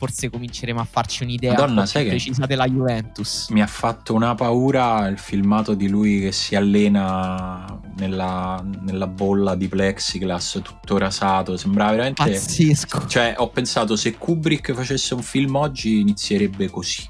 [0.03, 3.51] forse cominceremo a farci un'idea Madonna, un precisa della Juventus.
[3.51, 9.55] Mi ha fatto una paura il filmato di lui che si allena nella, nella, bolla
[9.55, 11.57] di plexiglass tutto rasato.
[11.57, 13.07] Sembrava veramente pazzesco.
[13.07, 17.09] Cioè, ho pensato se Kubrick facesse un film oggi inizierebbe così.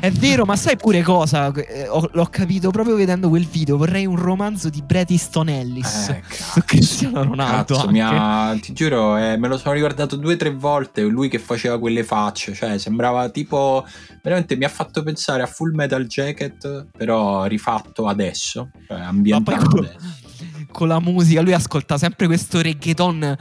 [0.00, 1.52] È vero, ma sai pure cosa?
[1.52, 3.76] Eh, ho, l'ho capito proprio vedendo quel video.
[3.76, 7.74] Vorrei un romanzo di Bret Easton Ellis eh, su Cristiano Ronaldo.
[7.74, 11.02] Cazzo, ha, ti giuro, eh, me lo sono ricordato due o tre volte.
[11.02, 13.86] Lui che faceva quelle facce, cioè sembrava tipo.
[14.22, 19.88] Veramente mi ha fatto pensare a Full Metal Jacket, però rifatto adesso, cioè ambientato con,
[20.72, 21.42] con la musica.
[21.42, 23.36] Lui ascolta sempre questo reggaeton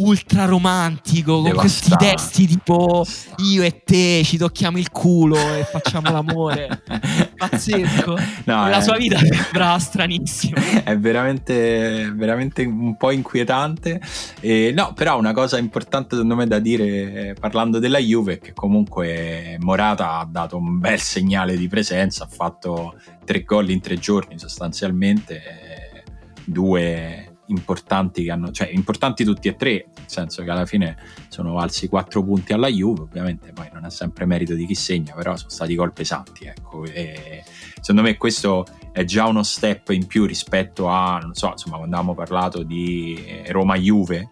[0.00, 3.04] ultra romantico con questi testi tipo
[3.38, 6.82] io e te ci tocchiamo il culo e facciamo l'amore
[7.36, 8.16] pazzesco.
[8.44, 8.82] No, la è...
[8.82, 10.58] sua vita sembra stranissima.
[10.84, 14.00] È veramente, veramente un po' inquietante.
[14.40, 18.52] E, no però una cosa importante secondo me da dire parlando della Juve è che
[18.52, 23.96] comunque Morata ha dato un bel segnale di presenza ha fatto tre gol in tre
[23.96, 26.04] giorni sostanzialmente
[26.44, 30.96] due importanti che hanno, cioè importanti tutti e tre, nel senso che alla fine
[31.28, 35.14] sono valsi quattro punti alla Juve, ovviamente poi non è sempre merito di chi segna,
[35.14, 36.84] però sono stati gol pesanti, ecco.
[36.84, 37.44] E
[37.80, 41.96] secondo me questo è già uno step in più rispetto a, non so, insomma, quando
[41.96, 44.30] avevamo parlato di Roma-Juve,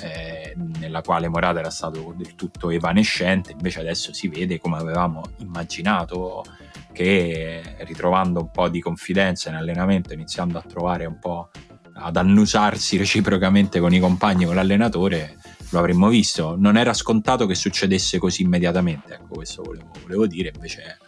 [0.00, 5.22] eh, nella quale Morata era stato del tutto evanescente, invece adesso si vede come avevamo
[5.38, 6.44] immaginato
[6.92, 11.50] che ritrovando un po' di confidenza in allenamento, iniziando a trovare un po'
[11.98, 15.36] ad annusarsi reciprocamente con i compagni, con l'allenatore,
[15.70, 16.56] lo avremmo visto.
[16.56, 20.98] Non era scontato che succedesse così immediatamente, ecco questo volevo, volevo dire, invece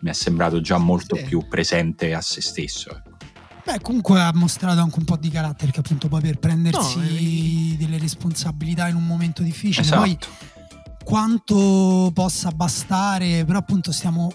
[0.00, 1.22] mi è sembrato già molto sì.
[1.24, 2.90] più presente a se stesso.
[2.90, 3.12] Ecco.
[3.64, 7.04] Beh, comunque ha mostrato anche un po' di carattere che appunto poi per prendersi no,
[7.04, 7.76] è...
[7.76, 9.80] delle responsabilità in un momento difficile.
[9.80, 10.00] Esatto.
[10.00, 10.18] Poi
[11.02, 14.30] quanto possa bastare, però appunto stiamo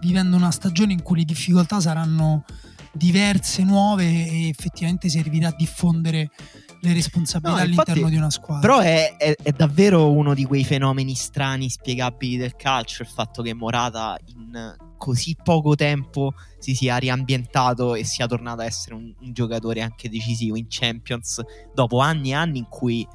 [0.00, 2.44] vivendo una stagione in cui le difficoltà saranno
[2.92, 6.30] diverse, nuove e effettivamente servirà a diffondere
[6.80, 8.60] le responsabilità no, all'interno infatti, di una squadra.
[8.60, 13.42] Però è, è, è, davvero uno di quei fenomeni strani, spiegabili del calcio, il fatto
[13.42, 19.12] che Morata in così poco tempo si sia riambientato e sia tornato a essere un,
[19.20, 21.40] un giocatore anche decisivo in Champions
[21.74, 23.06] dopo anni e anni in cui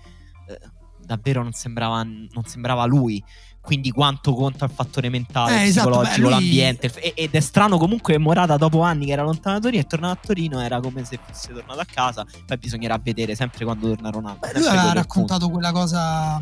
[0.48, 0.60] eh,
[1.06, 3.24] davvero non sembrava, non sembrava lui
[3.68, 6.30] quindi quanto conta il fattore mentale, eh, esatto, psicologico, beh, lui...
[6.30, 7.14] l'ambiente.
[7.16, 10.14] ed è strano comunque che Morata dopo anni che era lontano da Torino è tornato
[10.14, 14.10] a Torino, era come se fosse tornato a casa, poi bisognerà vedere sempre quando torna
[14.10, 14.40] Ronaldo.
[14.40, 16.40] Beh, lui aveva raccontato quella cosa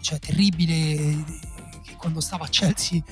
[0.00, 1.24] cioè, terribile
[1.82, 3.02] che quando stava a Chelsea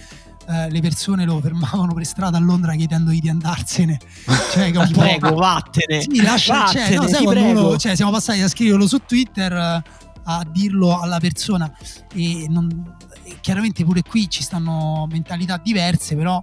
[0.48, 3.98] eh, le persone lo fermavano per strada a Londra chiedendogli di andarsene.
[4.52, 5.00] Cioè, che un po'...
[5.00, 6.02] prego, vattene.
[6.02, 9.82] Sì, lascia, vattene, cioè, no, sai, uno, cioè, siamo passati a scriverlo su Twitter eh,
[10.24, 11.72] a dirlo alla persona
[12.14, 12.96] e non,
[13.40, 16.42] chiaramente pure qui ci stanno mentalità diverse, però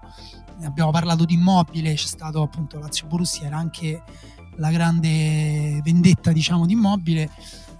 [0.63, 4.03] abbiamo parlato di immobile, c'è stato appunto Lazio Borussia, era anche
[4.57, 7.29] la grande vendetta diciamo di immobile.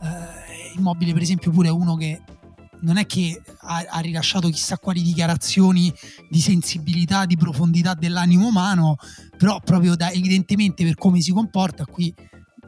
[0.02, 2.22] Eh, immobile per esempio pure uno che
[2.82, 5.94] non è che ha, ha, rilasciato chissà quali dichiarazioni
[6.30, 8.98] di sensibilità, di profondità dell'animo umano,
[9.38, 12.14] però proprio da, evidentemente per come si comporta qui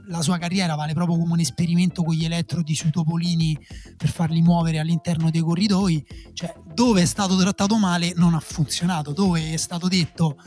[0.07, 3.57] la sua carriera vale proprio come un esperimento con gli elettrodi sui topolini
[3.95, 9.13] per farli muovere all'interno dei corridoi, cioè dove è stato trattato male non ha funzionato,
[9.13, 10.37] dove è stato detto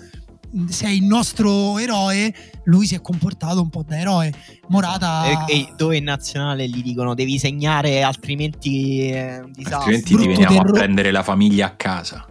[0.68, 2.32] sei il nostro eroe,
[2.64, 4.32] lui si è comportato un po' da eroe.
[4.68, 5.46] Morata.
[5.46, 9.92] E, e dove in nazionale gli dicono devi segnare, altrimenti è un disastro.
[9.92, 12.26] Altrimenti ti veniamo terro- a prendere la famiglia a casa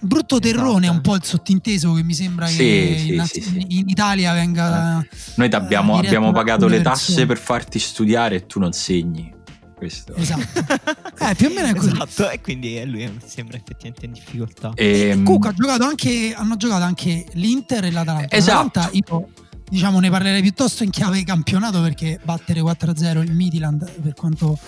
[0.00, 0.40] brutto esatto.
[0.40, 3.88] terrone è un po' il sottinteso che mi sembra sì, che sì, in, sì, in,
[3.88, 5.00] Italia venga.
[5.00, 5.08] Eh.
[5.36, 9.38] Noi abbiamo, abbiamo pagato le tasse per farti studiare e tu non segni.
[9.74, 10.14] Questo.
[10.14, 10.60] Esatto.
[11.24, 11.90] eh, più o meno è così.
[11.90, 14.72] Esatto, e quindi lui mi sembra effettivamente in difficoltà.
[14.74, 18.36] E, ehm, Comunque ha giocato anche, hanno giocato anche l'Inter e l'Atalanta.
[18.36, 18.78] Esatto.
[18.78, 19.28] L'Atalanta io
[19.70, 24.58] diciamo ne parlerei piuttosto in chiave campionato perché battere 4-0 il Midland per quanto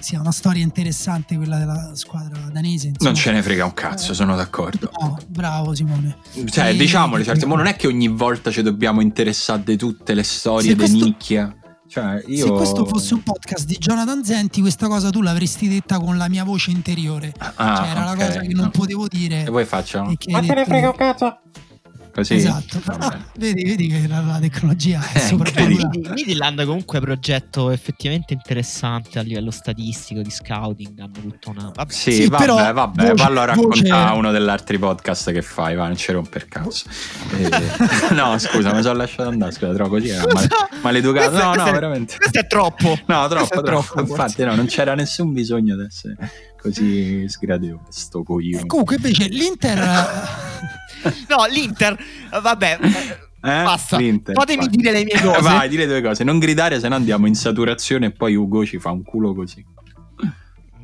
[0.00, 2.88] sia una storia interessante quella della squadra danese.
[2.88, 3.10] Insomma.
[3.10, 4.90] Non ce ne frega un cazzo, sono d'accordo.
[5.00, 6.16] No, bravo Simone.
[6.46, 6.76] Cioè, e...
[6.76, 10.88] diciamole, certe, non è che ogni volta ci dobbiamo interessare di tutte le storie di
[10.88, 11.54] nicchia.
[11.88, 12.46] Cioè, io...
[12.46, 16.28] Se questo fosse un podcast di Jonathan Zenti, questa cosa tu l'avresti detta con la
[16.28, 17.32] mia voce interiore.
[17.38, 18.18] Ah, cioè, era okay.
[18.18, 19.44] la cosa che non potevo dire.
[19.44, 20.12] E poi facciamo.
[20.30, 21.40] Ma te ne frega un cazzo.
[22.18, 22.34] Così.
[22.34, 26.14] Esatto, ah, vedi, vedi, che la, la tecnologia è sopravvalutata.
[26.14, 31.70] Midland comunque è un progetto effettivamente interessante a livello statistico di scouting, hanno tutta una...
[31.72, 31.92] Vabbè.
[31.92, 35.76] Sì, sì vabbè, però, vabbè, voce, vallo a raccontare uno degli altri podcast che fai,
[35.76, 36.88] va, non ci romper cazzo.
[37.38, 40.48] eh, no, scusa, mi sono lasciato andare, scusa, troppo così era male,
[40.82, 41.38] maleducato.
[41.38, 42.16] No, no, è, veramente.
[42.16, 42.98] Questo è troppo.
[43.06, 43.62] No, troppo, troppo.
[43.62, 46.16] troppo Infatti no, non c'era nessun bisogno di essere
[46.60, 48.66] così sgradevole, sto coglione.
[48.66, 49.78] Comunque invece l'Inter...
[51.28, 51.96] no, l'Inter,
[52.40, 52.78] vabbè.
[53.40, 53.62] Eh?
[53.62, 54.76] Basta, L'Inter, fatemi vai.
[54.76, 55.40] dire le mie cose.
[55.40, 56.24] Vai, dire due cose.
[56.24, 59.64] Non gridare, se no andiamo in saturazione e poi Ugo ci fa un culo così.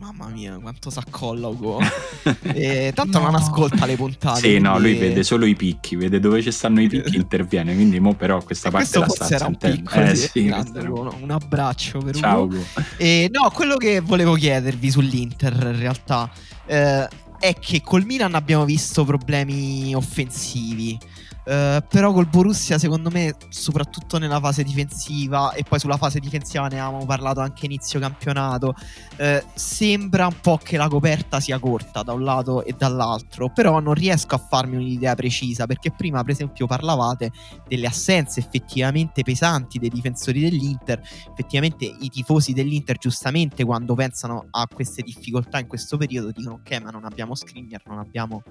[0.04, 1.80] Mamma mia, quanto s'accolla Ugo.
[2.42, 3.24] e, tanto no.
[3.24, 4.40] non ascolta le puntate.
[4.40, 4.62] Sì, quindi...
[4.62, 7.74] no, lui vede solo i picchi, vede dove ci stanno i picchi, interviene.
[7.74, 11.30] Quindi mo però questa e parte la sta era un picco, eh, sì, grande, un
[11.30, 12.56] abbraccio per Ciao, Ugo.
[12.56, 12.64] Ugo.
[12.98, 16.30] E, no, quello che volevo chiedervi sull'Inter in realtà
[16.66, 20.98] eh, è che col Milan abbiamo visto problemi offensivi.
[21.44, 26.66] Uh, però col Borussia, secondo me, soprattutto nella fase difensiva, e poi sulla fase difensiva
[26.68, 28.74] ne avevamo parlato anche inizio campionato.
[29.18, 33.50] Uh, sembra un po' che la coperta sia corta da un lato e dall'altro.
[33.50, 35.66] Però non riesco a farmi un'idea precisa.
[35.66, 37.30] Perché prima, per esempio, parlavate
[37.68, 41.00] delle assenze effettivamente pesanti dei difensori dell'Inter.
[41.30, 46.80] Effettivamente, i tifosi dell'Inter, giustamente, quando pensano a queste difficoltà in questo periodo, dicono: Ok,
[46.82, 48.42] ma non abbiamo Skriniar, non abbiamo.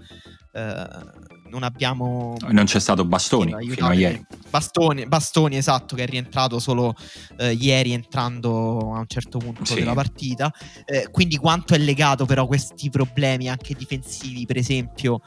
[0.51, 2.35] Uh, non abbiamo.
[2.49, 4.23] Non c'è stato Bastoni fino a ieri.
[4.49, 6.93] Bastoni, Bastoni, esatto, che è rientrato solo
[7.37, 9.75] eh, ieri entrando a un certo punto sì.
[9.75, 10.53] della partita.
[10.85, 15.21] Eh, quindi quanto è legato però questi problemi anche difensivi, per esempio,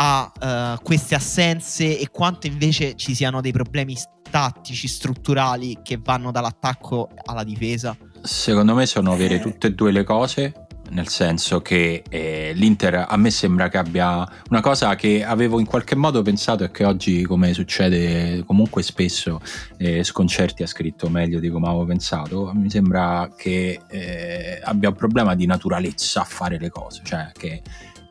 [0.00, 0.32] a
[0.76, 3.96] uh, queste assenze e quanto invece ci siano dei problemi
[4.30, 7.96] tattici, strutturali che vanno dall'attacco alla difesa?
[8.22, 9.40] Secondo me sono vere eh.
[9.40, 14.26] tutte e due le cose nel senso che eh, l'Inter a me sembra che abbia
[14.50, 19.40] una cosa che avevo in qualche modo pensato e che oggi come succede comunque spesso
[19.76, 24.94] eh, Sconcerti ha scritto meglio di come avevo pensato mi sembra che eh, abbia un
[24.94, 27.62] problema di naturalezza a fare le cose cioè che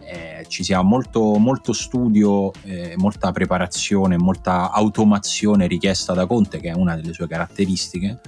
[0.09, 6.69] eh, ci sia molto, molto studio, eh, molta preparazione, molta automazione richiesta da Conte, che
[6.69, 8.19] è una delle sue caratteristiche,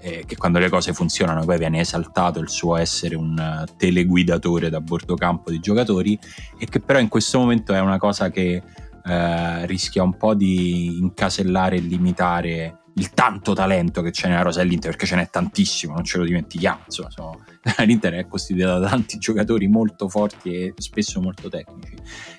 [0.00, 4.80] eh, che quando le cose funzionano poi viene esaltato il suo essere un teleguidatore da
[4.80, 6.18] bordo campo di giocatori,
[6.58, 8.62] e che però in questo momento è una cosa che
[9.04, 14.62] eh, rischia un po' di incasellare e limitare il tanto talento che c'è nella rosa
[14.62, 16.80] dell'Inter, perché ce n'è tantissimo, non ce lo dimentichiamo.
[16.86, 17.44] Insomma, sono,
[17.84, 21.94] l'Inter è costituita da tanti giocatori molto forti e spesso molto tecnici.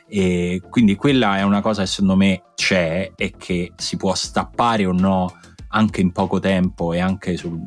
[0.08, 4.86] E quindi quella è una cosa che secondo me c'è e che si può stappare
[4.86, 5.34] o no
[5.72, 7.60] anche in poco tempo e anche sul,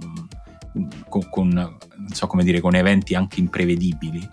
[1.08, 1.76] con, con,
[2.10, 4.28] so dire, con eventi anche imprevedibili.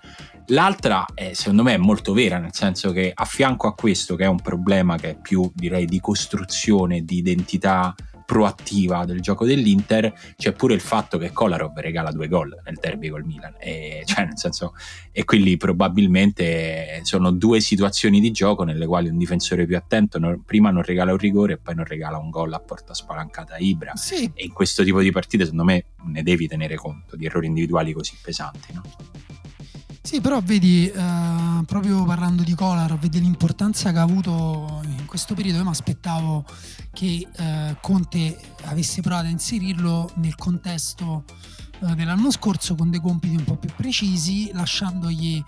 [0.48, 4.26] L'altra, è, secondo me, è molto vera, nel senso che a fianco a questo, che
[4.26, 7.96] è un problema che è più direi di costruzione, di identità
[8.32, 13.10] proattiva del gioco dell'Inter, c'è pure il fatto che Kolarov regala due gol nel derby
[13.10, 13.56] col Milan.
[13.60, 14.74] E, cioè, nel senso,
[15.12, 20.44] e quelli probabilmente sono due situazioni di gioco nelle quali un difensore più attento non,
[20.46, 23.58] prima non regala un rigore e poi non regala un gol a porta spalancata a
[23.58, 23.98] Ibra.
[23.98, 24.32] Sì.
[24.34, 27.92] E in questo tipo di partite, secondo me, ne devi tenere conto di errori individuali
[27.92, 28.72] così pesanti.
[28.72, 28.82] No?
[30.04, 35.36] Sì, però vedi, eh, proprio parlando di Kolar, vedi l'importanza che ha avuto in questo
[35.36, 35.60] periodo.
[35.60, 36.44] Io mi aspettavo
[36.92, 41.24] che eh, Conte avesse provato a inserirlo nel contesto
[41.82, 45.42] eh, dell'anno scorso con dei compiti un po' più precisi, lasciandogli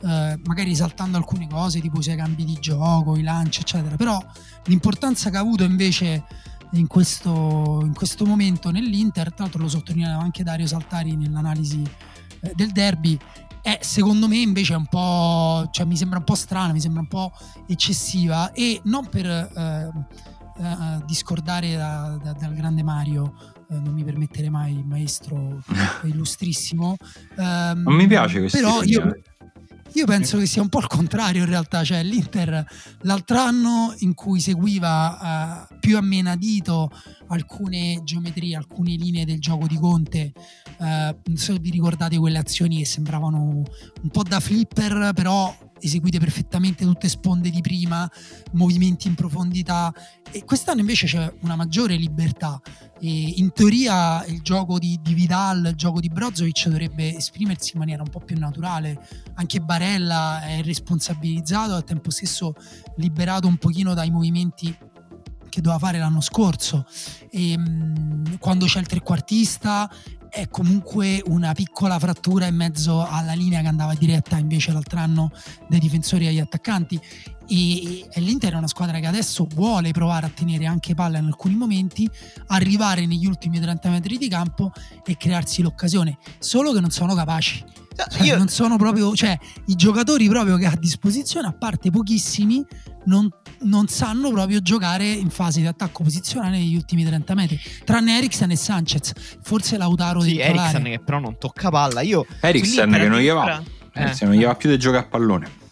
[0.00, 3.96] eh, magari esaltando alcune cose, tipo i cambi di gioco, i lanci, eccetera.
[3.96, 4.18] Però
[4.64, 6.24] l'importanza che ha avuto invece
[6.72, 11.82] in questo, in questo momento nell'Inter, tra l'altro lo sottolineava anche Dario Saltari nell'analisi
[12.40, 13.18] eh, del derby
[13.62, 17.00] è secondo me invece è un po', cioè mi sembra un po' strana, mi sembra
[17.00, 17.32] un po'
[17.66, 19.90] eccessiva e non per eh,
[20.58, 23.34] eh, discordare da, da, dal grande Mario,
[23.70, 25.62] eh, non mi permetterei mai, maestro
[26.04, 26.96] illustrissimo.
[27.36, 28.58] Ehm, non mi piace questo.
[28.58, 29.20] Però io,
[29.94, 32.64] io penso che sia un po' il contrario in realtà, cioè l'Inter
[33.02, 36.90] l'altro anno in cui seguiva uh, più ammenadito
[37.28, 40.32] alcune geometrie, alcune linee del gioco di Conte,
[40.78, 45.54] uh, non so se vi ricordate quelle azioni che sembravano un po' da flipper, però
[45.80, 48.10] eseguite perfettamente tutte sponde di prima,
[48.52, 49.92] movimenti in profondità.
[50.30, 52.60] E quest'anno invece c'è una maggiore libertà.
[53.00, 57.80] E in teoria il gioco di, di Vidal, il gioco di Brozovic dovrebbe esprimersi in
[57.80, 58.98] maniera un po' più naturale,
[59.34, 62.54] anche Barella è responsabilizzato al tempo stesso
[62.96, 64.76] liberato un pochino dai movimenti
[65.48, 66.86] che doveva fare l'anno scorso.
[67.30, 69.90] E, mh, quando c'è il trequartista
[70.30, 75.30] è comunque una piccola frattura in mezzo alla linea che andava diretta invece l'altro anno
[75.68, 77.00] dai difensori agli attaccanti
[77.48, 81.26] e, e l'Inter è una squadra che adesso vuole provare a tenere anche palla in
[81.26, 82.08] alcuni momenti,
[82.48, 84.70] arrivare negli ultimi 30 metri di campo
[85.04, 87.77] e crearsi l'occasione, solo che non sono capaci.
[88.08, 88.36] Cioè, Io...
[88.36, 92.64] non sono proprio, cioè, i giocatori proprio che ha a disposizione, a parte pochissimi,
[93.06, 93.28] non,
[93.62, 97.58] non, sanno proprio giocare in fase di attacco posizionale negli ultimi 30 metri.
[97.84, 102.02] Tranne Eriksen e Sanchez, forse Lautaro Sì, Eriksen che però non tocca palla.
[102.02, 104.14] Io Eriksen che non gli va, eh.
[104.20, 105.66] non gli va più di giocare a pallone.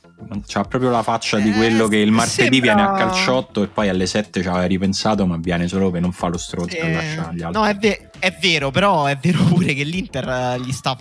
[0.47, 2.75] C'ha proprio la faccia di quello che il martedì sembra...
[2.75, 6.11] viene a calciotto e poi alle 7 ci aveva ripensato, ma viene solo per non
[6.11, 6.93] fare lo stronzo eh...
[6.93, 7.61] lasciare gli altri.
[7.61, 10.97] No, è, ve- è, vero, però è vero pure che l'Inter eh, gli sta.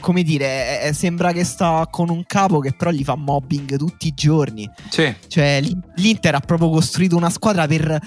[0.00, 4.14] Come dire, sembra che sta con un capo che però gli fa mobbing tutti i
[4.14, 4.68] giorni.
[4.88, 5.14] Sì.
[5.26, 5.62] Cioè,
[5.96, 8.00] l'Inter ha proprio costruito una squadra per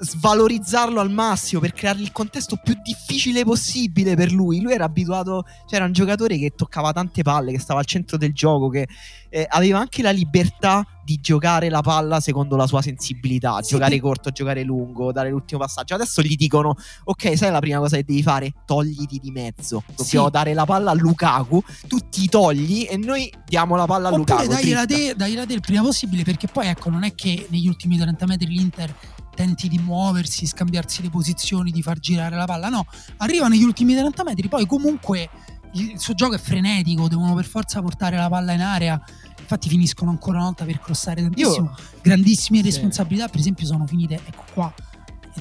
[0.00, 4.60] svalorizzarlo al massimo per creargli il contesto più difficile possibile per lui.
[4.60, 8.16] Lui era abituato, cioè era un giocatore che toccava tante palle, che stava al centro
[8.16, 8.88] del gioco, che
[9.28, 13.98] eh, aveva anche la libertà di giocare la palla secondo la sua sensibilità, sì, giocare
[14.00, 15.94] corto, giocare lungo, dare l'ultimo passaggio.
[15.94, 18.52] Adesso gli dicono: Ok, sai la prima cosa che devi fare?
[18.64, 19.82] Togliti di mezzo.
[19.96, 20.30] Dobbiamo sì.
[20.30, 21.62] dare la palla a Lukaku.
[21.86, 24.48] Tu ti togli e noi diamo la palla a Oppure Lukaku.
[24.48, 27.46] Dai la, te, dai la te il prima possibile, perché poi ecco, non è che
[27.50, 28.94] negli ultimi 30 metri l'Inter
[29.40, 32.68] tenti di muoversi, scambiarsi le posizioni, di far girare la palla.
[32.68, 32.84] No,
[33.18, 35.30] arriva negli ultimi 30 metri, poi comunque
[35.72, 39.00] il suo gioco è frenetico, devono per forza portare la palla in area.
[39.38, 41.74] Infatti finiscono ancora una volta per crossare tantissimo.
[41.74, 41.84] Io...
[42.02, 44.72] Grandissime responsabilità, per esempio, sono finite, ecco qua,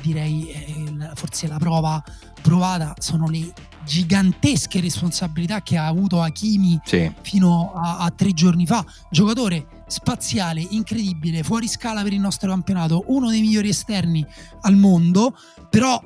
[0.02, 2.02] direi eh, forse la prova
[2.42, 3.52] provata sono le
[3.90, 7.12] gigantesche responsabilità che ha avuto Hakimi Sì.
[7.22, 8.86] fino a, a tre giorni fa.
[9.10, 14.24] Giocatore spaziale, incredibile, fuori scala per il nostro campionato, uno dei migliori esterni
[14.62, 15.36] al mondo,
[15.72, 16.00] però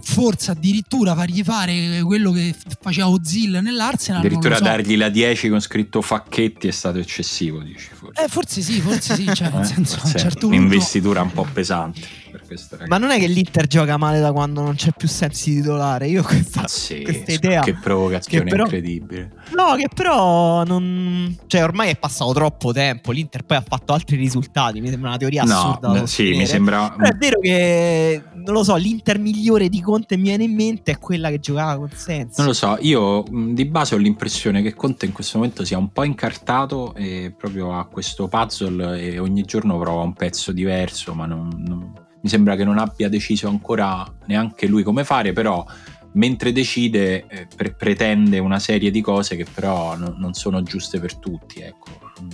[0.00, 4.20] forse addirittura fargli fare quello che faceva Ozil nell'Arsenal.
[4.20, 4.62] Addirittura so.
[4.64, 8.24] dargli la 10 con scritto Facchetti è stato eccessivo, dici forse.
[8.24, 10.56] Eh, forse sì, forse sì, cioè, nel Eh, senso, a un certo punto...
[10.56, 12.00] un'investitura un po' pesante
[12.48, 12.90] questo ragazzo.
[12.90, 16.08] Ma non è che l'Inter gioca male da quando non c'è più sensi titolare.
[16.08, 17.60] Io questa, Ah, sì, questa idea.
[17.60, 19.32] che provocazione che però- incredibile.
[19.54, 21.36] No, che però non.
[21.46, 23.12] Cioè, ormai è passato troppo tempo.
[23.12, 24.80] L'Inter poi ha fatto altri risultati.
[24.80, 25.88] Mi sembra una teoria No, assurda.
[25.92, 29.80] da no, sì, mi sembra Però è vero che non lo so, l'Inter migliore di
[29.80, 32.34] Conte mi viene in mente è quella che giocava con Sensi.
[32.38, 35.90] Non lo so, io di base ho l'impressione che Conte in questo momento sia un
[35.92, 41.26] po' incartato e proprio ha questo puzzle e ogni giorno prova un pezzo diverso, ma
[41.26, 45.64] non- non- mi sembra che non abbia deciso ancora neanche lui come fare, però
[46.12, 50.98] mentre decide eh, pre- pretende una serie di cose che però no- non sono giuste
[51.00, 51.90] per tutti, ecco.
[52.22, 52.28] Mm.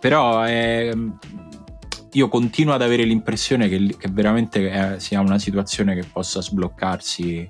[0.00, 0.92] Però è-
[2.12, 7.48] io continuo ad avere l'impressione che, che veramente eh, sia una situazione che possa sbloccarsi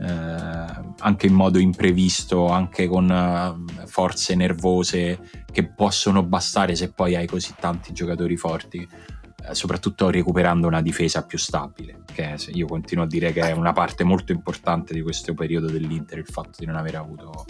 [0.00, 5.18] eh, anche in modo imprevisto, anche con eh, forze nervose
[5.50, 9.19] che possono bastare se poi hai così tanti giocatori forti, eh,
[9.52, 14.04] soprattutto recuperando una difesa più stabile, che io continuo a dire che è una parte
[14.04, 17.44] molto importante di questo periodo dell'Inter, il fatto di non aver avuto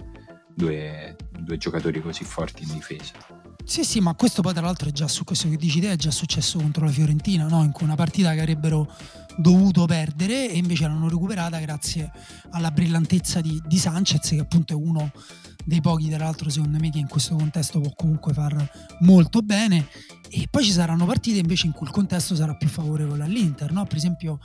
[0.53, 3.13] due, due giocatori così forti in difesa.
[3.63, 5.95] Sì, sì, ma questo poi tra l'altro è già su questo che dici te, è
[5.95, 7.63] già successo contro la Fiorentina, no?
[7.63, 8.91] in cui una partita che avrebbero
[9.37, 12.11] dovuto perdere e invece l'hanno recuperata grazie
[12.51, 15.11] alla brillantezza di, di Sanchez, che appunto è uno
[15.63, 18.69] dei pochi, tra l'altro, secondo me, che in questo contesto può comunque far
[19.01, 19.87] molto bene.
[20.29, 23.85] E poi ci saranno partite invece in cui il contesto sarà più favorevole all'Inter, no?
[23.85, 24.39] Per esempio,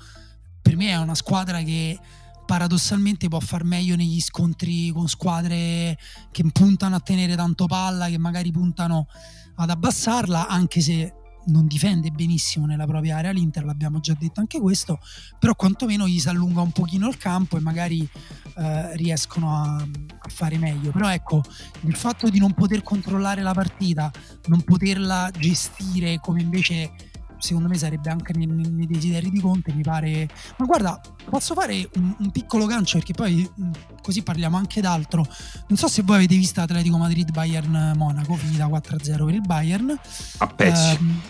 [0.60, 1.98] per me è una squadra che
[2.44, 5.98] paradossalmente può far meglio negli scontri con squadre
[6.30, 9.08] che puntano a tenere tanto palla, che magari puntano
[9.56, 11.12] ad abbassarla, anche se
[11.46, 14.98] non difende benissimo nella propria area l'Inter, l'abbiamo già detto anche questo,
[15.38, 18.08] però quantomeno gli si allunga un pochino il campo e magari
[18.56, 20.90] eh, riescono a, a fare meglio.
[20.90, 21.42] Però ecco,
[21.82, 24.10] il fatto di non poter controllare la partita,
[24.46, 26.90] non poterla gestire come invece
[27.38, 30.28] secondo me sarebbe anche nei, nei desideri di Conte, mi pare...
[30.58, 33.70] Ma guarda, posso fare un, un piccolo gancio perché poi mh,
[34.02, 35.26] così parliamo anche d'altro.
[35.68, 39.98] Non so se voi avete visto Atletico Madrid-Bayern Monaco, finita 4-0 per il Bayern.
[40.38, 40.94] A pezzi.
[40.94, 41.20] Ehm,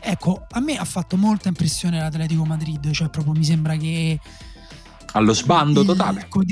[0.00, 4.18] ecco, a me ha fatto molta impressione l'Atletico Madrid, cioè proprio mi sembra che...
[5.14, 6.26] Allo sbando il- totale.
[6.28, 6.44] come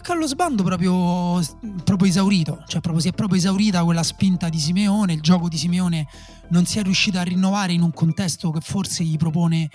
[0.00, 1.40] che allo sbando proprio,
[1.84, 5.56] proprio esaurito, cioè proprio si è proprio esaurita quella spinta di Simeone, il gioco di
[5.56, 6.06] Simeone
[6.48, 9.68] non si è riuscito a rinnovare in un contesto che forse gli propone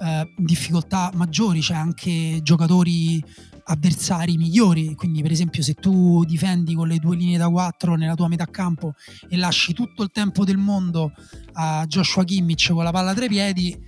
[0.00, 3.22] eh, difficoltà maggiori, cioè anche giocatori
[3.66, 8.14] avversari migliori, quindi per esempio se tu difendi con le due linee da 4 nella
[8.14, 8.94] tua metà campo
[9.28, 11.12] e lasci tutto il tempo del mondo
[11.54, 13.78] a Joshua Kimmich con la palla tra i piedi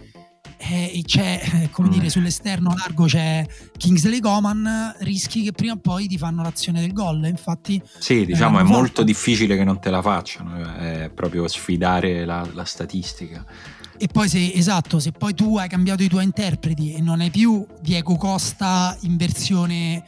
[0.59, 1.93] e c'è eh, come Mm.
[1.93, 3.47] dire sull'esterno largo c'è
[3.77, 8.59] Kingsley Coman rischi che prima o poi ti fanno l'azione del gol infatti Sì, diciamo
[8.59, 8.71] Eh, è no.
[8.71, 13.45] molto difficile che non te la facciano, eh, è proprio sfidare la, la statistica.
[13.99, 17.31] e poi se esatto se poi tu hai cambiato i tuoi interpreti e non hai
[17.31, 20.05] più Diego Costa in versione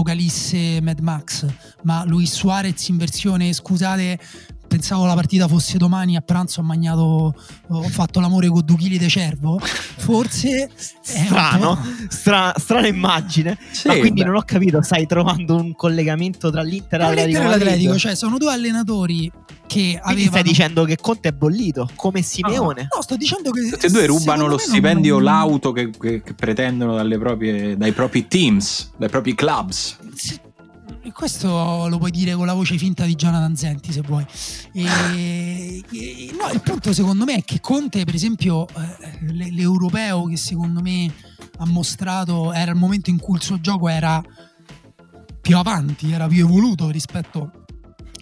[0.00, 1.46] Apocalisse Mad Max
[1.82, 4.18] ma Luis Suarez in versione scusate
[4.70, 7.34] pensavo la partita fosse domani a pranzo ho mangiato
[7.66, 10.70] ho fatto l'amore con due chili di cervo forse
[11.02, 11.76] Strano,
[12.08, 13.58] stra- strana immagine.
[13.72, 14.26] Sì, Ma quindi beh.
[14.28, 18.38] non ho capito, stai trovando un collegamento tra l'Inter e l'Inter l'Atletico e cioè sono
[18.38, 19.30] due allenatori
[19.66, 22.88] che Quindi avevano stai dicendo che Conte è bollito, come Simeone?
[22.94, 26.34] No, sto dicendo che Tutti e due rubano lo stipendio non- l'auto che, che- che
[26.34, 29.96] pretendono dalle proprie- dai propri teams, dai propri clubs.
[30.14, 30.38] Sì,
[31.12, 34.24] Questo lo puoi dire con la voce finta di Jonathan Zenti se vuoi.
[34.72, 40.36] E- e- no, il punto secondo me è che Conte, per esempio, eh, l'europeo che
[40.36, 41.12] secondo me
[41.58, 44.22] ha mostrato era il momento in cui il suo gioco era
[45.40, 47.50] più avanti, era più evoluto rispetto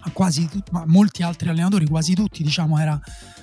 [0.00, 2.98] a quasi tutti, ma molti altri allenatori, quasi tutti, diciamo, era,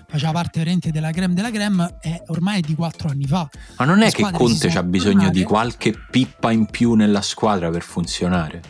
[0.07, 3.49] faceva parte veramente della creme della creme, è ormai di quattro anni fa.
[3.77, 5.43] Ma non è che Conte ha bisogno di formate.
[5.43, 8.61] qualche pippa in più nella squadra per funzionare?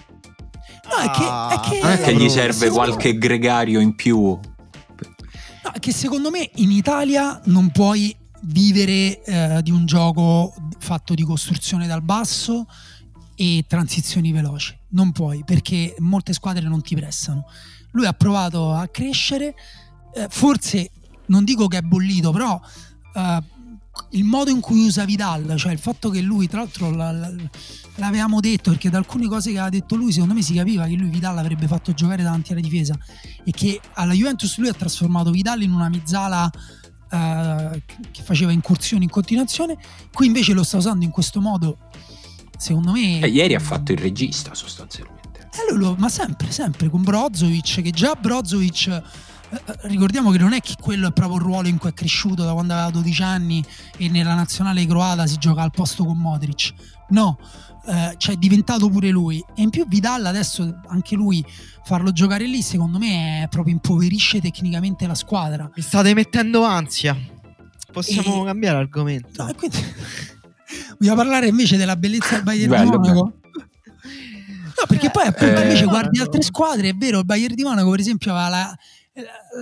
[0.87, 4.19] No, è che, è che- Non è che gli serve qualche gregario in più?
[4.19, 11.23] No, che secondo me in Italia non puoi vivere eh, di un gioco fatto di
[11.23, 12.67] costruzione dal basso
[13.35, 14.77] e transizioni veloci.
[14.89, 17.45] Non puoi, perché molte squadre non ti pressano.
[17.91, 19.55] Lui ha provato a crescere,
[20.13, 20.91] eh, forse
[21.27, 22.59] non dico che è bollito, però
[23.15, 23.43] eh,
[24.11, 27.33] il modo in cui usa Vidal, cioè il fatto che lui, tra l'altro, la, la,
[27.95, 30.95] l'avevamo detto perché da alcune cose che aveva detto lui, secondo me si capiva che
[30.95, 32.97] lui Vidal avrebbe fatto giocare davanti alla difesa
[33.43, 37.81] e che alla Juventus lui ha trasformato Vidal in una mezzala uh,
[38.11, 39.77] che faceva incursioni in continuazione.
[40.13, 41.77] Qui invece lo sta usando in questo modo,
[42.57, 43.19] secondo me.
[43.19, 45.49] E eh, ieri ha fatto il regista sostanzialmente.
[45.51, 49.03] Eh, lo, ma sempre, sempre con Brozovic, che già Brozovic eh,
[49.83, 52.53] ricordiamo che non è che quello è proprio il ruolo in cui è cresciuto da
[52.53, 53.63] quando aveva 12 anni
[53.97, 56.73] e nella nazionale croata si gioca al posto con Modric.
[57.09, 57.37] No,
[57.87, 59.43] eh, cioè è diventato pure lui.
[59.55, 61.45] E in più Vidal adesso anche lui
[61.83, 65.69] farlo giocare lì, secondo me, è proprio impoverisce tecnicamente la squadra.
[65.75, 67.15] Mi state mettendo ansia.
[67.91, 68.45] Possiamo e...
[68.45, 69.43] cambiare argomento.
[69.43, 69.77] No, quindi...
[70.97, 73.39] Vogliamo parlare invece della bellezza del Bayern Bello, di Monaco?
[74.77, 77.99] No, perché poi eh, invece guardi altre squadre, è vero, il Bayern di Monaco per
[77.99, 78.77] esempio aveva la,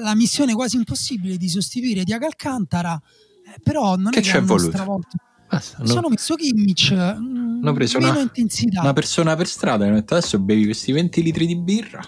[0.02, 3.00] la missione quasi impossibile di sostituire Diago Alcantara,
[3.46, 4.72] eh, però non che è che c'è hanno voluto?
[4.72, 5.18] stravolto.
[5.50, 8.82] Ah, Sono messo Kimmich, mm, hanno preso meno una, intensità.
[8.82, 12.02] una persona per strada e hanno detto adesso bevi questi 20 litri di birra,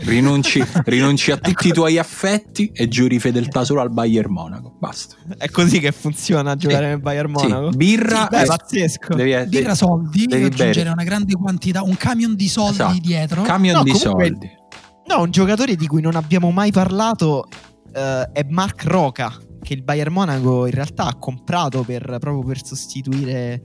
[0.00, 4.74] rinunci, rinunci a tutti i tuoi affetti e giuri fedeltà solo al Bayern Monaco.
[4.80, 5.14] Basta.
[5.38, 6.88] È così che funziona giocare sì.
[6.90, 7.70] nel Bayern Monaco?
[7.70, 7.76] Sì.
[7.76, 9.14] Birra, sì, beh, pazzesco.
[9.14, 10.90] Devi, devi, birra soldi, devi aggiungere bere.
[10.90, 12.98] una grande quantità, un camion di soldi esatto.
[13.00, 13.42] dietro.
[13.42, 14.60] Camion no, di comunque, soldi
[15.06, 19.82] No, un giocatore di cui non abbiamo mai parlato uh, è Mark Roca, che il
[19.82, 23.62] Bayern Monaco in realtà ha comprato per, proprio per sostituire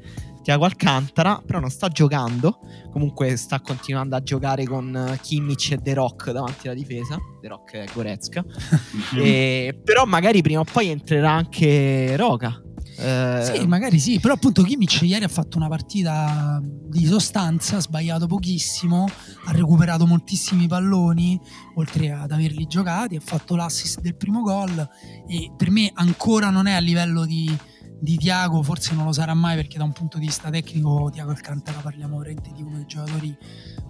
[0.47, 2.59] Tiago Alcantara, però non sta giocando.
[2.91, 7.17] Comunque sta continuando a giocare con Kimmich e The Rock davanti alla difesa.
[7.41, 8.45] The Rock è Goretzka.
[9.21, 12.61] e, però magari prima o poi entrerà anche Roca.
[13.00, 17.80] Eh, sì, magari sì, però appunto Kimmich ieri ha fatto una partita di sostanza, ha
[17.80, 19.08] sbagliato pochissimo,
[19.45, 21.39] ha recuperato moltissimi palloni,
[21.76, 24.89] oltre ad averli giocati, ha fatto l'assist del primo gol
[25.28, 27.56] e per me ancora non è a livello di,
[28.00, 31.32] di Tiago, forse non lo sarà mai perché da un punto di vista tecnico Tiago
[31.32, 33.38] Alcantara parliamo veramente di uno dei giocatori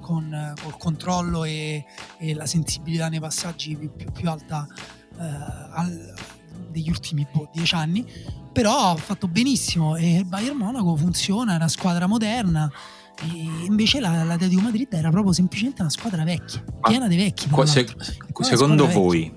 [0.01, 1.86] con col controllo e,
[2.18, 4.68] e la sensibilità nei passaggi più, più, più alta
[5.18, 5.24] eh,
[5.72, 6.14] al,
[6.78, 8.05] degli ultimi boh, dieci anni
[8.57, 12.67] però ha fatto benissimo e il Bayern Monaco funziona, è una squadra moderna.
[13.21, 17.47] E invece l'Atletico Madrid era proprio semplicemente una squadra vecchia, piena di vecchi.
[17.65, 17.88] Se,
[18.41, 19.32] secondo voi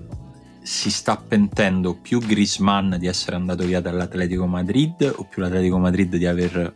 [0.63, 6.15] si sta pentendo più Grisman di essere andato via dall'Atletico Madrid o più l'Atletico Madrid
[6.15, 6.73] di aver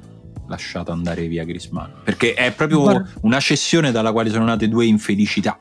[0.48, 1.94] lasciato andare via Grisman?
[2.04, 3.10] Perché è proprio Guarda.
[3.22, 5.58] una cessione dalla quale sono nate due infelicità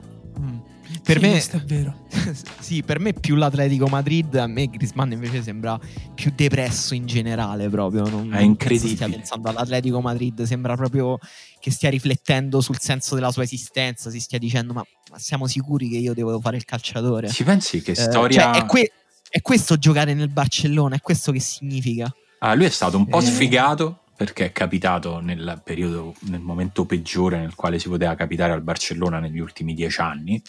[1.05, 2.07] per sì, me è vero.
[2.59, 5.79] sì, per me più l'Atletico Madrid, a me Griezmann invece sembra
[6.15, 8.95] più depresso in generale proprio, non, è incredibile.
[8.95, 11.19] Stia pensando all'Atletico Madrid, sembra proprio
[11.59, 15.89] che stia riflettendo sul senso della sua esistenza, si stia dicendo "Ma, ma siamo sicuri
[15.89, 17.29] che io devo fare il calciatore?".
[17.29, 18.91] Ci pensi che storia eh, cioè, è, que-
[19.29, 22.11] è, questo giocare nel Barcellona, è questo che significa.
[22.39, 23.25] Ah, lui è stato un po' eh.
[23.25, 28.63] sfigato perché è capitato nel periodo, nel momento peggiore nel quale si poteva capitare al
[28.63, 30.41] Barcellona negli ultimi dieci anni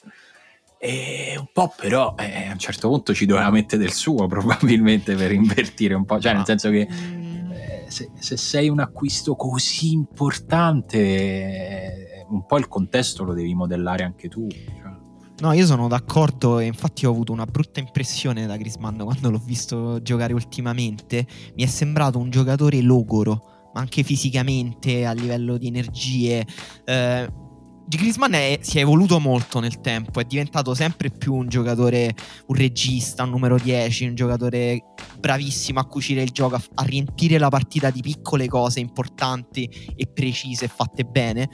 [0.87, 5.17] e un po' però eh, a un certo punto ci doveva mettere del suo probabilmente
[5.17, 9.93] per invertire un po', cioè nel senso che eh, se, se, sei un acquisto così
[9.93, 14.47] importante eh, un po' il contesto lo devi modellare anche tu.
[14.49, 14.95] Cioè.
[15.39, 19.43] No, io sono d'accordo e infatti ho avuto una brutta impressione da Grisman quando l'ho
[19.45, 21.27] visto giocare ultimamente.
[21.57, 26.47] Mi è sembrato un giocatore logoro, ma anche fisicamente, a livello di energie.
[26.85, 27.45] Eh,
[27.89, 32.13] Griezmann è, si è evoluto molto nel tempo, è diventato sempre più un giocatore,
[32.47, 34.83] un regista, un numero 10, un giocatore
[35.19, 40.09] bravissimo a cucire il gioco, a, a riempire la partita di piccole cose importanti e
[40.09, 41.49] precise fatte bene.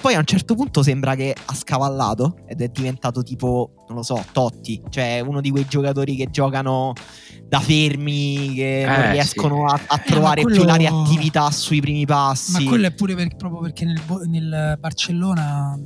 [0.00, 4.02] Poi a un certo punto sembra che ha scavallato ed è diventato tipo, non lo
[4.02, 6.92] so, Totti, cioè uno di quei giocatori che giocano
[7.54, 9.74] da fermi, che eh, non riescono sì.
[9.74, 10.58] a, a, trovare eh, quello...
[10.58, 12.62] più la reattività sui primi passi.
[12.62, 15.78] Ma quello è pure per, proprio perché nel, nel Barcellona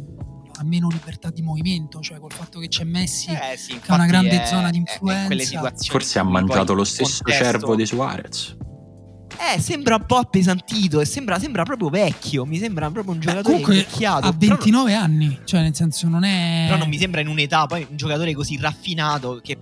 [0.61, 3.95] ha meno libertà di movimento, cioè col fatto che c'è Messi eh, sì, che ha
[3.95, 5.73] una grande è, zona di influenza.
[5.89, 7.45] Forse ha mangiato lo stesso contesto...
[7.45, 8.57] cervo di Suarez.
[9.41, 12.45] Eh, sembra un po' appesantito e sembra, sembra proprio vecchio.
[12.45, 14.27] Mi sembra proprio un giocatore Beh, invecchiato.
[14.27, 16.65] Ha 29 però, anni, cioè nel senso non è.
[16.67, 19.57] Però non mi sembra in un'età, poi un giocatore così raffinato che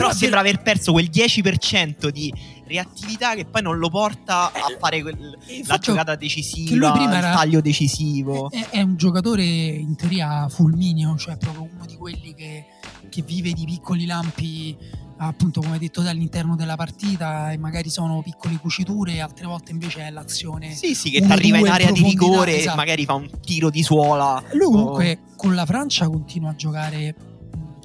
[0.00, 2.32] però sembra aver perso quel 10% di
[2.66, 5.36] reattività che poi non lo porta a eh, fare quel,
[5.66, 8.50] la giocata decisiva, il taglio decisivo.
[8.50, 12.64] È, è, un giocatore in teoria fulmineo, cioè proprio uno di quelli che,
[13.10, 14.76] che vive di piccoli lampi
[15.22, 20.10] appunto come detto all'interno della partita e magari sono piccole cuciture altre volte invece è
[20.10, 22.76] l'azione sì sì che ti arriva in area di rigore esatto.
[22.76, 25.34] magari fa un tiro di suola lui comunque oh.
[25.36, 27.14] con la Francia continua a giocare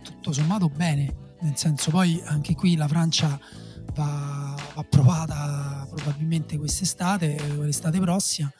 [0.02, 3.40] tutto sommato bene nel senso poi anche qui la Francia
[3.94, 8.52] va, va provata probabilmente quest'estate o l'estate prossima,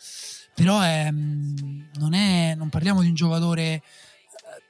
[0.54, 3.82] però è, non, è, non parliamo di un giocatore eh,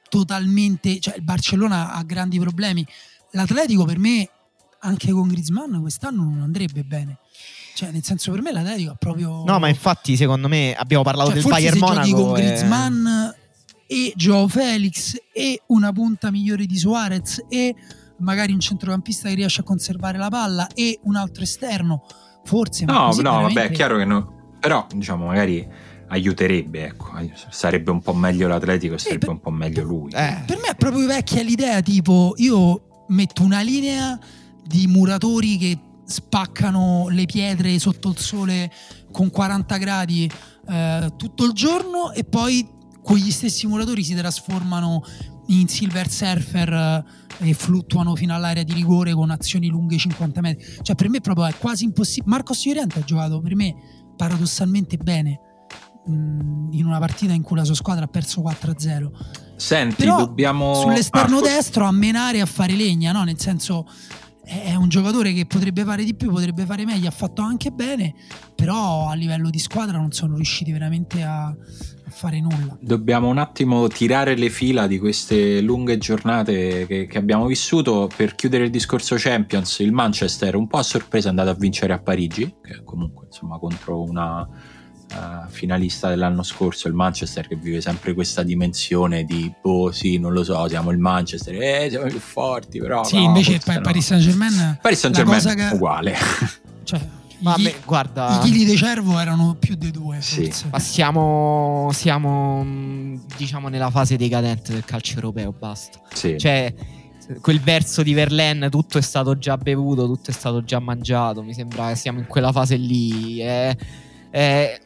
[0.08, 2.86] totalmente, cioè il Barcellona ha grandi problemi,
[3.32, 4.28] l'Atletico per me
[4.80, 7.18] anche con Griezmann quest'anno non andrebbe bene.
[7.74, 9.44] Cioè, nel senso, per me l'Atletico ha proprio.
[9.44, 12.24] No, ma infatti, secondo me abbiamo parlato cioè, del Bayern Monaco.
[12.24, 13.34] con Griezmann e
[14.14, 17.74] Joao Felix e una punta migliore di Suarez e
[18.18, 22.04] magari un centrocampista che riesce a conservare la palla e un altro esterno,
[22.44, 22.84] forse.
[22.84, 23.54] No, no, veramente...
[23.54, 24.54] vabbè, è chiaro che no.
[24.60, 25.66] Però, diciamo, magari
[26.08, 27.10] aiuterebbe, ecco.
[27.50, 29.34] Sarebbe un po' meglio l'Atletico e sarebbe per...
[29.34, 30.10] un po' meglio lui.
[30.12, 30.42] Eh.
[30.46, 34.18] Per me è proprio vecchia l'idea, tipo, io metto una linea
[34.64, 38.70] di muratori che spaccano le pietre sotto il sole
[39.10, 40.30] con 40 gradi
[40.68, 42.68] eh, tutto il giorno e poi
[43.06, 45.00] quegli stessi muratori si trasformano
[45.46, 50.66] in silver surfer eh, e fluttuano fino all'area di rigore con azioni lunghe 50 metri.
[50.82, 52.32] Cioè per me proprio è quasi impossibile.
[52.32, 53.76] Marcos Llorente ha giocato per me
[54.16, 55.38] paradossalmente bene
[56.10, 59.10] mm, in una partita in cui la sua squadra ha perso 4-0.
[59.54, 63.22] Senti, Però dobbiamo sull'esterno ah, destro a menare a fare legna, no?
[63.22, 63.86] Nel senso
[64.46, 68.14] è un giocatore che potrebbe fare di più, potrebbe fare meglio, ha fatto anche bene,
[68.54, 71.56] però a livello di squadra non sono riusciti veramente a, a,
[72.10, 72.78] fare nulla.
[72.80, 78.36] Dobbiamo un attimo tirare le fila di queste lunghe giornate che, che abbiamo vissuto per
[78.36, 79.80] chiudere il discorso Champions.
[79.80, 83.58] Il Manchester un po' a sorpresa è andato a vincere a Parigi, che comunque insomma
[83.58, 84.48] contro una
[85.12, 90.32] uh, finalista dell'anno scorso, il Manchester, che vive sempre questa dimensione di, boh, sì, non
[90.32, 93.04] lo so, siamo il Manchester, eh, siamo più forti, però.
[93.04, 93.80] Sì, no, invece pa- no.
[93.80, 94.78] Paris Saint Germain.
[94.80, 95.74] Paris Saint Germain che...
[95.74, 96.16] uguale.
[96.86, 97.00] Cioè,
[97.38, 100.20] ma me, guarda, i chili di cervo erano più di due.
[100.20, 100.52] Sì.
[100.70, 105.52] Ma siamo, siamo, mm, diciamo, nella fase decadente del calcio europeo.
[105.52, 106.00] Basta.
[106.14, 106.38] Sì.
[106.38, 106.72] Cioè,
[107.40, 111.42] quel verso di Verlaine, tutto è stato già bevuto, tutto è stato già mangiato.
[111.42, 113.38] Mi sembra che siamo in quella fase lì.
[113.40, 113.76] È,
[114.30, 114.80] è,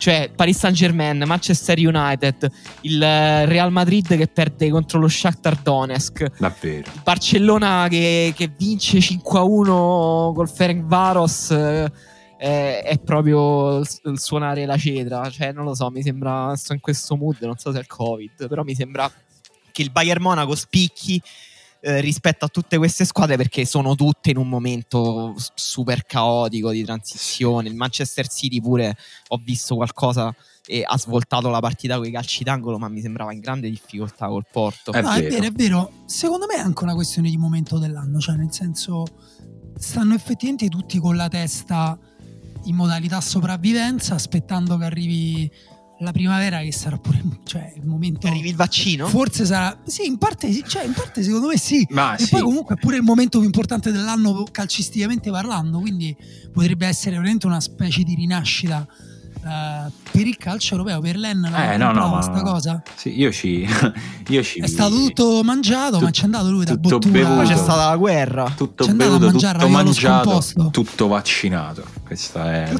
[0.00, 5.56] cioè, Paris Saint Germain, Manchester United, il eh, Real Madrid che perde contro lo Shakhtar
[5.56, 6.38] Donetsk.
[6.38, 6.90] Davvero.
[7.04, 11.50] Barcellona che, che vince 5-1 col Ferenc Varos.
[11.50, 15.28] Eh, è proprio il suonare la cetra.
[15.28, 16.56] Cioè, non lo so, mi sembra.
[16.56, 19.12] Sto in questo mood, non so se è il Covid, però mi sembra
[19.70, 21.20] che il Bayern Monaco spicchi
[21.80, 26.84] eh, rispetto a tutte queste squadre perché sono tutte in un momento super caotico di
[26.84, 27.68] transizione.
[27.68, 28.96] Il Manchester City pure
[29.28, 30.34] ho visto qualcosa
[30.66, 34.28] e ha svoltato la partita con i calci d'angolo, ma mi sembrava in grande difficoltà
[34.28, 34.92] col Porto.
[34.92, 35.26] È, no, vero.
[35.26, 35.92] è vero, è vero.
[36.06, 39.04] Secondo me è anche una questione di momento dell'anno, cioè nel senso
[39.76, 41.98] stanno effettivamente tutti con la testa
[42.64, 45.50] in modalità sopravvivenza, aspettando che arrivi
[46.00, 50.18] la primavera che sarà pure cioè, il momento arrivi il vaccino forse sarà sì in
[50.18, 52.30] parte, cioè, in parte secondo me sì Ma e sì.
[52.30, 56.16] poi comunque è pure il momento più importante dell'anno calcisticamente parlando quindi
[56.52, 58.86] potrebbe essere veramente una specie di rinascita
[59.42, 62.82] Uh, per il calcio europeo per l'En eh, no, no, questa cosa.
[62.94, 63.66] sì, io ci,
[64.28, 67.34] io ci è stato tutto mangiato Tut, ma c'è andato lui da tutto bottura bevuto,
[67.36, 68.52] poi c'è stata la guerra.
[68.54, 71.84] Tutto c'è bevuto tutto mangiato tutto vaccinato.
[72.04, 72.72] Questa è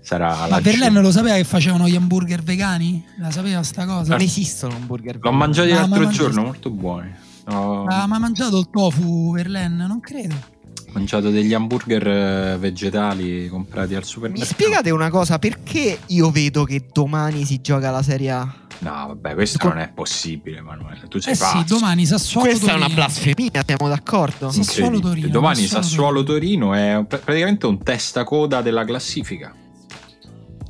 [0.00, 3.04] sarà ma la per l'En lo sapeva che facevano gli hamburger vegani?
[3.18, 4.10] la sapeva sta cosa?
[4.10, 7.12] non esistono hamburger l'ho mangiato l'altro giorno molto buoni.
[7.46, 7.84] No.
[7.84, 9.84] ah, ma ha mangiato il tofu per l'En?
[9.86, 10.52] non credo
[10.94, 14.48] mangiato degli hamburger eh, vegetali comprati al supermercato.
[14.48, 18.54] Mi spiegate una cosa, perché io vedo che domani si gioca la Serie A?
[18.78, 21.06] No, vabbè, questo Co- non è possibile, Emanuele.
[21.08, 21.58] Tu sei eh pazzo.
[21.58, 22.84] sì, domani Sassuolo Questa Torino.
[22.84, 24.50] è una blasfemia, siamo d'accordo?
[24.50, 25.28] Sassuolo Torino.
[25.28, 29.54] Domani Sassuolo Torino è praticamente un testa coda della classifica.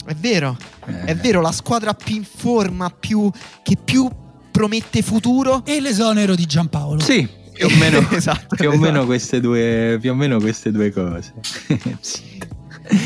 [0.07, 0.57] È vero,
[0.87, 1.05] eh.
[1.05, 3.31] è vero, la squadra più in forma, più,
[3.63, 4.07] che più
[4.51, 5.65] promette futuro.
[5.65, 7.01] E l'esonero di Giampaolo.
[7.01, 8.91] Sì, più o meno, esatto, più o esatto.
[8.91, 11.33] meno queste due più o meno queste due cose.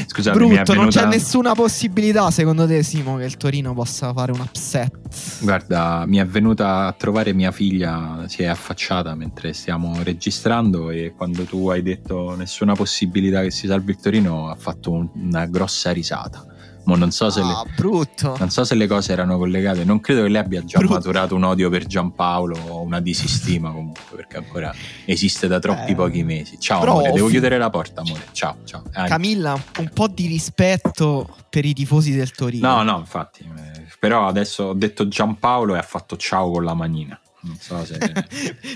[0.08, 0.74] Scusate, Brutto, venuta...
[0.74, 4.92] non c'è nessuna possibilità secondo te Simo che il Torino possa fare un upset?
[5.40, 11.14] Guarda, mi è venuta a trovare mia figlia, si è affacciata mentre stiamo registrando e
[11.16, 15.46] quando tu hai detto nessuna possibilità che si salvi il Torino ha fatto un, una
[15.46, 16.44] grossa risata
[16.88, 18.06] Mo non so, se ah, le,
[18.38, 19.84] non so se le cose erano collegate.
[19.84, 20.94] Non credo che lei abbia già brutto.
[20.94, 24.74] maturato un odio per Giampaolo o una disistima comunque, perché ancora
[25.04, 26.58] esiste da troppi eh, pochi mesi.
[26.58, 28.22] Ciao però, amore, devo fi- chiudere la porta, amore.
[28.32, 28.84] Ciao, ciao.
[28.90, 29.06] Dai.
[29.06, 32.66] Camilla, un po' di rispetto per i tifosi del Torino.
[32.66, 33.42] No, no, infatti.
[33.42, 37.20] Eh, però adesso ho detto Giampaolo e ha fatto ciao con la manina.
[37.40, 37.98] Non so se.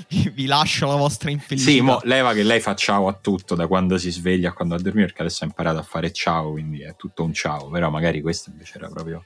[0.32, 1.70] Vi lascio la vostra infelicità.
[1.70, 4.74] Sì, mo, leva che lei fa ciao a tutto da quando si sveglia a quando
[4.74, 7.68] va a dormire, perché adesso ha imparato a fare ciao, quindi è tutto un ciao.
[7.70, 9.24] Però magari questo invece era proprio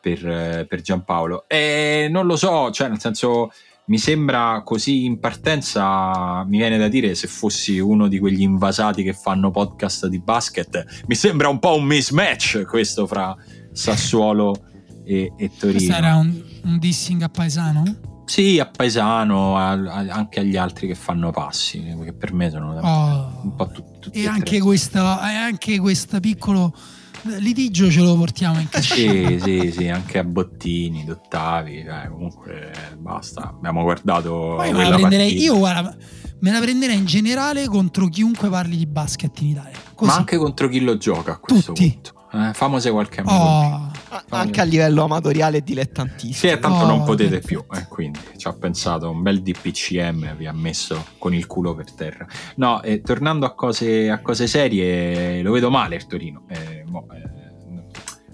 [0.00, 1.48] per, per Giampaolo.
[1.48, 3.50] E non lo so, cioè, nel senso.
[3.86, 9.02] mi sembra così in partenza, mi viene da dire se fossi uno di quegli invasati
[9.02, 13.34] che fanno podcast di basket, mi sembra un po' un mismatch questo fra
[13.72, 14.54] Sassuolo
[15.04, 15.78] e, e Torino.
[15.78, 18.14] Questo era un, un dissing a paesano?
[18.26, 22.74] Sì, a Paesano, a, a, anche agli altri che fanno passi, che per me sono
[22.82, 23.40] Oh.
[23.44, 23.98] un po' tutti.
[24.00, 24.60] tutti E anche tre.
[24.60, 26.74] questa, e anche questo piccolo
[27.38, 28.94] litigio ce lo portiamo in casa.
[28.94, 33.48] Sì, sì, sì, anche a Bottini, Dottavi, cioè, comunque basta.
[33.56, 35.96] Abbiamo guardato Poi me la prenderei, io guarda,
[36.40, 39.78] me la prenderei in generale contro chiunque parli di basket in Italia.
[39.94, 40.10] Così.
[40.10, 41.90] Ma anche contro chi lo gioca a questo Tutti.
[41.90, 42.14] punto.
[42.32, 43.34] Eh, famose qualche amico.
[43.36, 43.90] Oh,
[44.30, 46.34] Anche a livello amatoriale e dilettantistico.
[46.34, 50.36] Sì, e tanto Oh, non potete più, eh, quindi ci ha pensato un bel DPCM,
[50.36, 52.26] vi ha messo con il culo per terra.
[52.56, 56.44] No, eh, tornando a cose, a cose serie, lo vedo male il Torino.
[56.48, 57.36] Eh, mo, eh,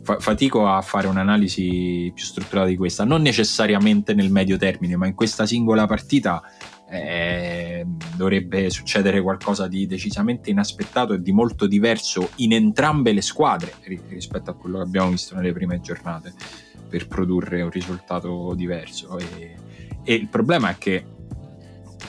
[0.02, 5.06] fa- fatico a fare un'analisi più strutturata di questa, non necessariamente nel medio termine, ma
[5.06, 6.42] in questa singola partita
[6.92, 7.86] eh,
[8.16, 14.02] dovrebbe succedere qualcosa di decisamente inaspettato e di molto diverso in entrambe le squadre ri-
[14.08, 16.34] rispetto a quello che abbiamo visto nelle prime giornate
[16.90, 19.18] per produrre un risultato diverso.
[19.18, 19.56] E,
[20.04, 21.06] e il problema è che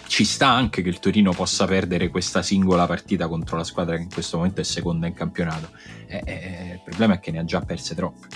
[0.07, 4.01] ci sta anche che il Torino possa perdere questa singola partita contro la squadra che
[4.01, 5.69] in questo momento è seconda in campionato.
[6.07, 8.27] Eh, eh, il problema è che ne ha già perse troppe.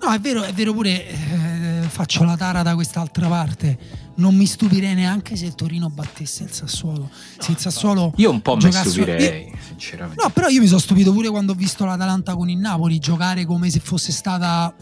[0.00, 4.03] No, è vero, è vero pure, eh, faccio la tara da quest'altra parte.
[4.16, 7.10] Non mi stupirei neanche se il Torino battesse il Sassuolo.
[7.38, 10.22] Se il Sassuolo Io un po' mi stupirei, sinceramente.
[10.22, 13.44] No, però io mi sono stupito pure quando ho visto l'Atalanta con il Napoli giocare
[13.44, 14.72] come se fosse stata,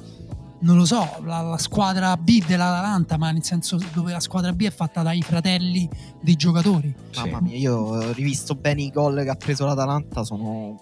[0.61, 4.65] non lo so, la, la squadra B dell'Atalanta, ma nel senso dove la squadra B
[4.65, 5.89] è fatta dai fratelli
[6.21, 6.95] dei giocatori.
[7.11, 7.21] Sì.
[7.21, 10.79] Mamma mia, io ho rivisto bene i gol che ha preso l'Atalanta, sono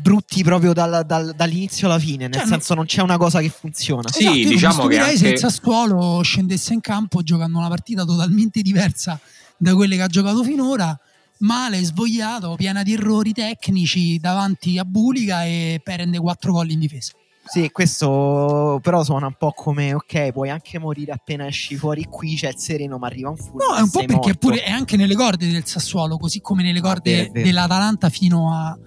[0.00, 3.48] brutti proprio dal- dal- dall'inizio alla fine, nel Cioè, senso non c'è una cosa che
[3.50, 4.08] funziona.
[4.10, 8.04] Sì, Esatto, diciamo che stupirei se anche- il Sassuolo scendesse in campo giocando una partita
[8.04, 9.18] totalmente diversa
[9.56, 10.98] da quelle che ha giocato finora.
[11.42, 17.12] Male, svogliato, piena di errori tecnici davanti a Bulica e prende quattro gol in difesa.
[17.46, 22.36] Sì, questo però suona un po' come ok, puoi anche morire appena esci fuori qui,
[22.36, 23.64] c'è il sereno, ma arriva un fulmine.
[23.70, 24.36] No, è un po' perché morto.
[24.38, 27.46] pure è anche nelle corde del Sassuolo, così come nelle Ah, corde vero, è vero.
[27.46, 28.78] dell'Atalanta fino a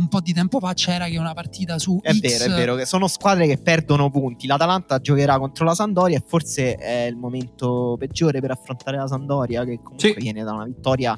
[0.00, 2.74] un po' di tempo fa c'era che una partita su È X vero, è vero,
[2.74, 4.46] che sono squadre che perdono punti.
[4.46, 9.64] L'Atalanta giocherà contro la Sandoria e forse è il momento peggiore per affrontare la Sandoria,
[9.64, 10.14] che comunque Sì.
[10.18, 11.16] viene da una vittoria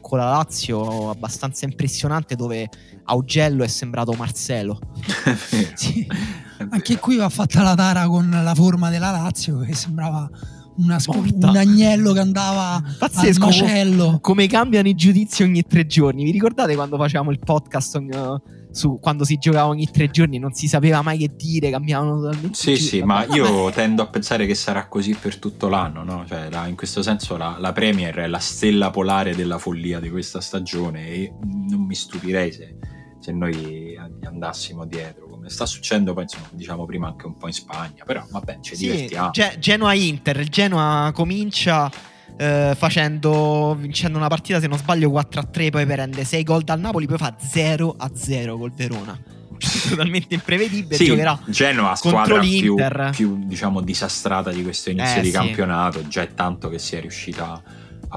[0.00, 2.68] con la Lazio abbastanza impressionante dove
[3.04, 4.78] Augello è sembrato Marcelo.
[5.74, 6.06] Sì.
[6.06, 10.28] È Anche qui va fatta la tara con la forma della Lazio che sembrava
[10.76, 13.44] una un agnello che andava al Pazzesco.
[13.46, 14.18] macello.
[14.20, 16.24] Come cambiano i giudizi ogni tre giorni.
[16.24, 20.38] Vi ricordate quando facevamo il podcast eh, su quando si giocava ogni tre giorni?
[20.38, 22.56] Non si sapeva mai che dire, cambiavano totalmente.
[22.56, 26.24] Sì, sì, ma io tendo a pensare che sarà così per tutto l'anno, no?
[26.26, 30.08] Cioè, la- in questo senso la, la Premier è la stella polare della follia di
[30.10, 31.32] questa stagione e
[31.68, 32.76] non mi stupirei se,
[33.20, 37.52] se noi andassimo dietro, come sta succedendo, poi, insomma, diciamo prima anche un po' in
[37.52, 39.30] Spagna, però vabbè, ci Sì, divertiamo.
[39.30, 40.38] Ge- Genoa-Inter.
[40.38, 41.90] Il Genoa comincia
[42.36, 47.06] eh, facendo, vincendo una partita, se non sbaglio, 4-3, poi prende 6 gol dal Napoli,
[47.06, 49.20] poi fa 0-0 col Verona.
[49.88, 50.94] Totalmente imprevedibile.
[50.94, 52.76] Sì, Giocherà Genoa squadra più,
[53.10, 55.34] più, diciamo disastrata di questo inizio Eh, di sì.
[55.34, 57.62] campionato già è tanto che si è riuscita a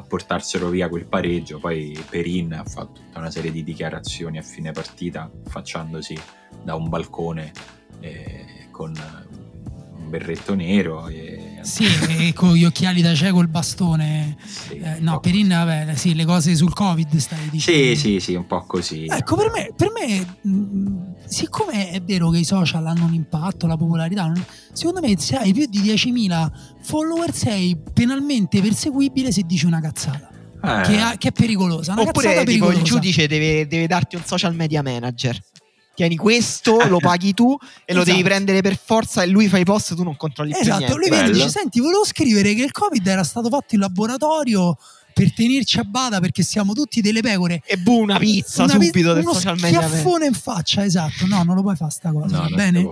[0.01, 4.71] portarselo via quel pareggio poi Perin ha fatto tutta una serie di dichiarazioni a fine
[4.71, 6.17] partita facciandosi
[6.63, 7.51] da un balcone
[8.01, 8.93] eh, con
[9.97, 11.85] un berretto nero e Sì,
[12.19, 14.37] e con gli occhiali da cieco il bastone.
[14.45, 17.95] sì, Eh, no, Perin, vabbè, sì, le cose sul Covid stai dicendo.
[17.95, 22.29] sì sì sì un po' così Ecco, per me, per me mh, siccome è vero
[22.29, 24.31] che i social hanno un impatto, la popolarità,
[24.73, 26.51] secondo me se hai più di 10.000
[26.81, 30.29] follower sei penalmente perseguibile se dici una cazzata,
[30.63, 31.93] Eh, che, ha- che è pericolosa.
[31.93, 32.77] Una Oppure tipo pericolosa.
[32.77, 35.39] il giudice deve, deve darti un social media manager.
[35.95, 37.55] Tieni questo, lo paghi tu
[37.85, 38.23] e lo devi Esatto.
[38.27, 40.97] prendere per forza e lui fa i post, tu non controlli più Esatto, niente.
[40.97, 44.75] lui viene e dice, senti, volevo scrivere che il Covid era stato fatto in laboratorio
[45.15, 47.61] per tenerci a bada perché siamo tutti delle pecore.
[47.65, 49.97] E bu, una pizza Una pi- subito del uno social media manager.
[49.99, 51.25] schiaffone in faccia, esatto.
[51.25, 52.89] No, non lo puoi fare sta cosa, no, va bene?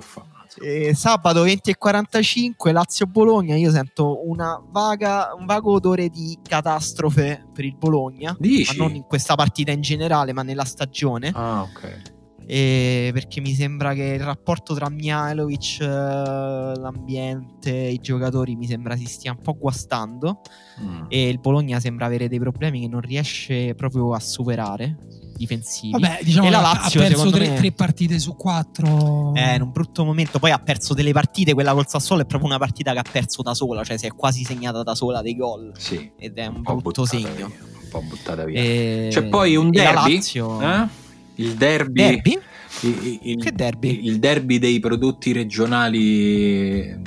[0.62, 7.44] Eh, sabato 20 e 45 Lazio-Bologna io sento una vaga, un vago odore di catastrofe
[7.52, 8.78] per il Bologna Dici?
[8.78, 12.02] ma non in questa partita in generale ma nella stagione ah ok
[12.46, 18.96] Eh, perché mi sembra che il rapporto tra Mihailovic eh, l'ambiente i giocatori mi sembra
[18.96, 20.42] si stia un po' guastando
[20.82, 21.04] Mm.
[21.08, 24.98] e il Bologna sembra avere dei problemi che non riesce proprio a superare
[25.36, 25.92] difensivi.
[25.92, 29.34] Vabbè, diciamo E la Lazio, ha perso tre, me- tre partite su quattro.
[29.36, 30.40] Eh, in un brutto momento.
[30.40, 31.54] Poi ha perso delle partite.
[31.54, 33.84] Quella col Sassuolo è proprio una partita che ha perso da sola.
[33.84, 35.72] Cioè, si è quasi segnata da sola dei gol.
[35.78, 37.30] Sì, Ed è un, un po' brutto segno.
[37.36, 38.60] via, un po' buttata via.
[38.60, 39.08] E...
[39.12, 40.88] C'è poi un e la derby, Lazio- eh?
[41.36, 42.40] Il derby, Derby?
[42.82, 44.06] il, il- Che derby?
[44.06, 47.02] il derby dei prodotti regionali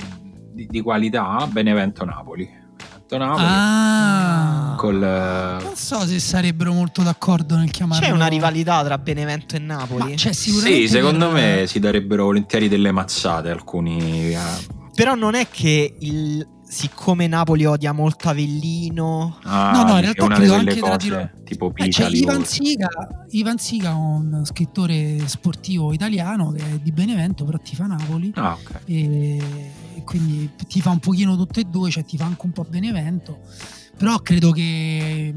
[0.53, 2.43] di, di qualità, Benevento-Napoli.
[2.45, 4.75] Benevento-Napoli Ah.
[4.77, 8.05] col, Non so se sarebbero molto d'accordo nel chiamarlo.
[8.05, 10.09] C'è una rivalità tra Benevento e Napoli.
[10.09, 14.33] Ma c'è sicuramente Sì, secondo per- me si darebbero volentieri delle mazzate alcuni.
[14.33, 14.37] eh.
[14.93, 16.45] Però non è che il...
[16.67, 19.37] siccome Napoli odia molto Avellino.
[19.43, 21.29] Ah, No, no, in realtà credo anche tra cose di loro.
[21.43, 22.45] tipo Eh, Pita, c'è Ivan.
[22.45, 22.87] Siga,
[23.29, 28.31] Ivan Siga, un scrittore sportivo italiano che è di Benevento, però ti fa Napoli.
[28.35, 28.79] Ah, ok.
[28.85, 32.51] E e quindi ti fa un pochino tutte e due, cioè ti fa anche un
[32.51, 33.39] po' Benevento.
[33.97, 35.33] Però credo che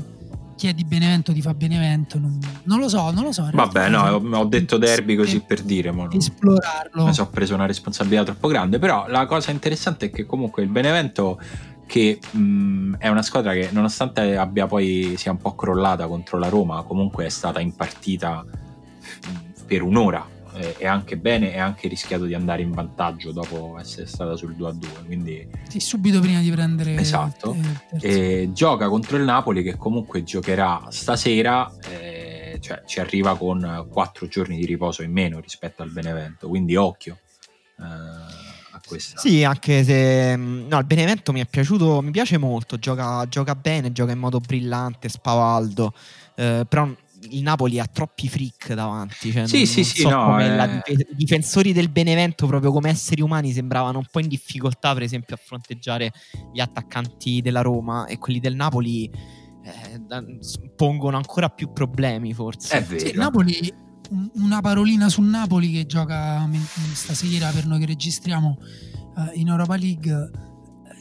[0.61, 2.19] chi è di Benevento ti fa Benevento.
[2.19, 3.49] Non, non lo so, non lo so.
[3.51, 7.07] Vabbè, no, ho, ho detto derby così Sì, per dire, ma non- Esplorarlo.
[7.07, 8.79] mi sono preso una responsabilità troppo grande.
[8.79, 11.41] Però la cosa interessante è che comunque il Benevento,
[11.87, 16.49] che mh, è una squadra che nonostante abbia poi sia un po' crollata contro la
[16.51, 20.27] Roma, comunque è stata in partita mh, per un'ora.
[20.55, 24.55] Eh, E anche bene, e anche rischiato di andare in vantaggio dopo essere stata sul
[24.57, 25.05] 2-2.
[25.07, 27.57] Quindi Sì, subito prima di prendere Esatto.
[28.01, 34.27] e gioca contro il Napoli che comunque giocherà stasera, eh, cioè ci arriva con quattro
[34.29, 37.19] giorni di riposo in meno rispetto al Benevento, quindi occhio
[37.79, 39.19] eh, a questa.
[39.21, 43.93] Sì, anche se no, il Benevento mi è piaciuto, mi piace molto, gioca, gioca bene,
[43.93, 45.93] gioca in modo brillante, spavaldo,
[46.37, 46.89] eh, però
[47.29, 49.31] il Napoli ha troppi freak davanti.
[49.31, 50.57] Cioè Sì, non, sì, non sì, so no, come eh.
[50.57, 54.93] la dife- i difensori del Benevento, proprio come esseri umani, sembravano un po' in difficoltà,
[54.95, 56.13] per esempio, a fronteggiare
[56.53, 59.05] gli attaccanti della Roma e quelli del Napoli
[59.63, 60.39] eh,
[60.75, 62.79] pongono ancora più problemi, forse.
[62.79, 63.07] È vero.
[63.07, 63.73] Sì, Napoli,
[64.11, 66.49] un- una parolina sul Napoli che gioca
[66.95, 68.57] stasera per noi che registriamo
[69.19, 70.11] eh, in Europa League.
[70.11, 70.49] eh,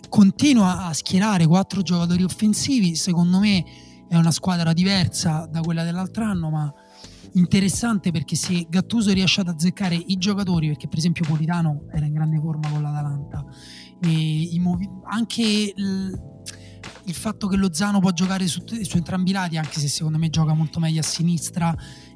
[0.09, 2.95] Continua a schierare quattro giocatori offensivi.
[2.95, 3.63] Secondo me
[4.09, 6.73] è una squadra diversa da quella dell'altro anno, ma
[7.33, 12.13] interessante perché se Gattuso riesce ad azzeccare i giocatori, perché per esempio Politano era in
[12.13, 13.45] grande forma con l'Atalanta,
[14.59, 16.21] movi- anche il,
[17.05, 20.29] il fatto che Lozano può giocare su, su entrambi i lati, anche se secondo me
[20.29, 21.71] gioca molto meglio a sinistra,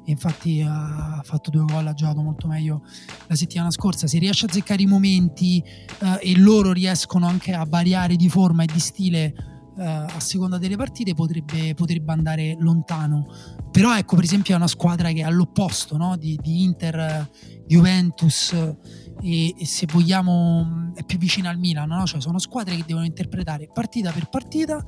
[0.06, 2.82] e infatti ha fatto due gol, ha giocato molto meglio
[3.28, 4.08] la settimana scorsa.
[4.08, 8.64] Se riesce a azzeccare i momenti eh, e loro riescono anche a variare di forma
[8.64, 13.26] e di stile eh, a seconda delle partite, potrebbe, potrebbe andare lontano.
[13.70, 16.16] Però ecco, per esempio, è una squadra che è all'opposto no?
[16.16, 17.28] di, di Inter,
[17.66, 22.06] Juventus e, e se vogliamo è più vicina al Milan, no?
[22.06, 24.84] cioè sono squadre che devono interpretare partita per partita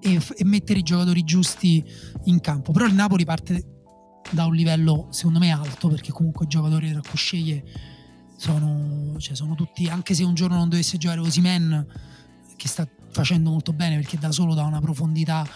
[0.00, 1.84] e, e mettere i giocatori giusti
[2.24, 2.72] in campo.
[2.72, 3.78] Però il Napoli parte
[4.30, 7.64] da un livello secondo me alto perché comunque i giocatori tra cui sceglie
[8.36, 11.86] sono, cioè, sono tutti, anche se un giorno non dovesse giocare Osimen
[12.56, 15.46] che sta facendo molto bene perché da solo dà una profondità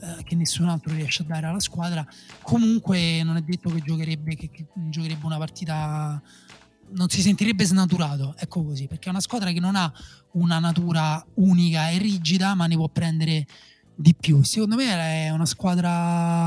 [0.00, 2.06] eh, che nessun altro riesce a dare alla squadra.
[2.42, 6.20] Comunque non è detto che giocherebbe, che, che giocherebbe una partita,
[6.90, 9.90] non si sentirebbe snaturato, ecco così, perché è una squadra che non ha
[10.32, 13.46] una natura unica e rigida, ma ne può prendere
[13.94, 14.42] di più.
[14.42, 14.84] Secondo me
[15.26, 16.46] è una squadra,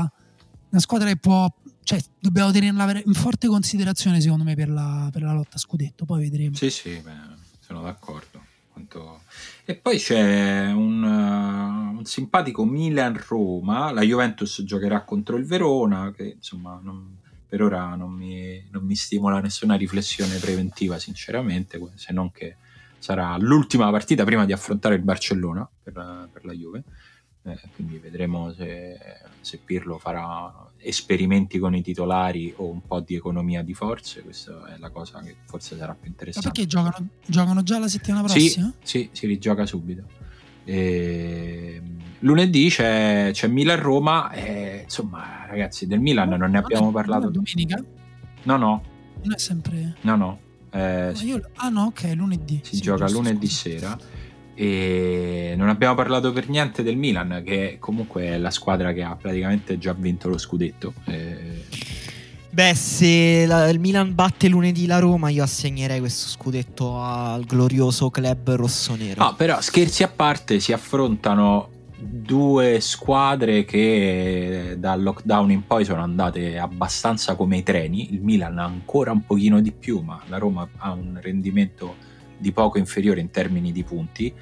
[0.70, 1.52] una squadra che può,
[1.82, 6.04] cioè dobbiamo tenerla in forte considerazione secondo me per la, per la lotta a scudetto,
[6.04, 6.54] poi vedremo.
[6.54, 8.44] Sì, sì, beh, sono d'accordo.
[8.70, 9.22] Quanto-
[9.70, 16.36] E poi c'è un, uh, un simpatico Milan-Roma, la Juventus giocherà contro il Verona, che
[16.36, 22.32] insomma non- per ora non mi, non mi stimola nessuna riflessione preventiva, sinceramente, se non
[22.32, 22.56] che
[22.98, 26.84] sarà l'ultima partita prima di affrontare il Barcellona per per la Juve.
[27.44, 28.98] Eh, quindi vedremo se,
[29.40, 34.22] se Pirlo farà esperimenti con i titolari o un po' di economia di forze.
[34.22, 36.50] Questa è la cosa che forse sarà più Ma interessante.
[36.50, 38.72] perché giocano, giocano già la settimana Sì, prossima?
[38.82, 40.02] sì, si rigioca subito.
[40.64, 41.80] E,
[42.20, 44.30] lunedì c'è, c'è Milan-Roma.
[44.32, 47.30] E, insomma, ragazzi, del Milan non ne abbiamo Non è- parlato.
[47.30, 47.82] domenica?
[48.42, 48.82] No, no,
[49.22, 49.96] Non è sempre.
[50.02, 50.40] no, no.
[50.70, 52.60] Eh, Ma io- ah no, ok, lunedì.
[52.62, 53.58] si Sì, gioca giusto, lunedì scusa.
[53.96, 53.98] sera.
[54.60, 59.14] E non abbiamo parlato per niente del Milan, che comunque è la squadra che ha
[59.14, 60.94] praticamente già vinto lo scudetto.
[61.04, 61.64] Eh,
[62.50, 68.10] Beh, se la- il Milan batte lunedì la Roma, io assegnerei questo scudetto al glorioso
[68.10, 69.22] club rossonero.
[69.22, 76.02] No, però scherzi a parte, si affrontano due squadre che dal lockdown in poi sono
[76.02, 78.12] andate abbastanza come i treni.
[78.12, 81.94] Il Milan ha ancora un pochino di più, ma la Roma ha un rendimento
[82.38, 84.32] di poco inferiore in termini di punti.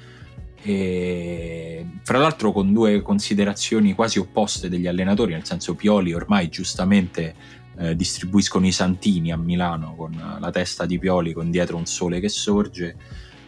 [0.59, 7.35] E, fra l'altro con due considerazioni quasi opposte degli allenatori, nel senso Pioli ormai giustamente
[7.77, 12.19] eh, distribuiscono i santini a Milano con la testa di Pioli con dietro un sole
[12.19, 12.95] che sorge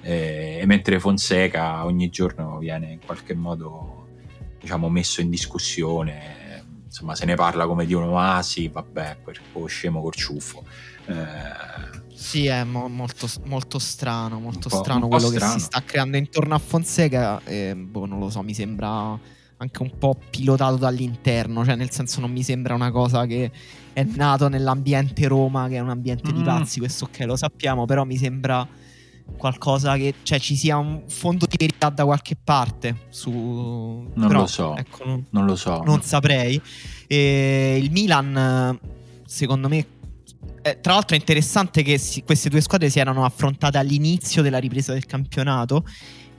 [0.02, 4.08] eh, mentre Fonseca ogni giorno viene in qualche modo
[4.60, 9.38] diciamo messo in discussione insomma se ne parla come di uno ah sì vabbè quel
[9.68, 10.64] scemo col ciuffo
[11.08, 11.14] eh,
[12.20, 15.54] sì è mo- molto, molto, strano molto strano quello strano.
[15.54, 19.18] che si sta creando intorno a Fonseca e, boh non lo so mi sembra
[19.62, 23.50] anche un po' pilotato dall'interno cioè nel senso non mi sembra una cosa che
[23.94, 26.36] è nato nell'ambiente Roma che è un ambiente mm.
[26.36, 28.68] di pazzi questo ok lo sappiamo però mi sembra
[29.38, 34.42] qualcosa che cioè, ci sia un fondo di verità da qualche parte su non Però,
[34.42, 36.62] lo so ecco, non, non, lo so non saprei
[37.08, 38.78] e il Milan
[39.26, 39.98] secondo me
[40.62, 44.60] eh, tra l'altro è interessante che si, queste due squadre si erano affrontate all'inizio della
[44.60, 45.84] ripresa del campionato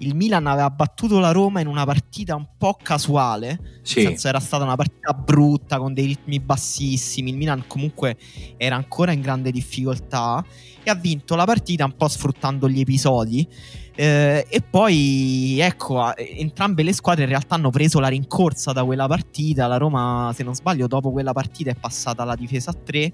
[0.01, 3.99] il Milan aveva battuto la Roma in una partita un po' casuale, sì.
[3.99, 8.17] nel senso era stata una partita brutta con dei ritmi bassissimi, il Milan comunque
[8.57, 10.45] era ancora in grande difficoltà
[10.83, 13.47] e ha vinto la partita un po' sfruttando gli episodi.
[13.95, 19.07] Eh, e poi ecco, entrambe le squadre in realtà hanno preso la rincorsa da quella
[19.07, 19.67] partita.
[19.67, 23.13] La Roma, se non sbaglio, dopo quella partita è passata alla difesa a 3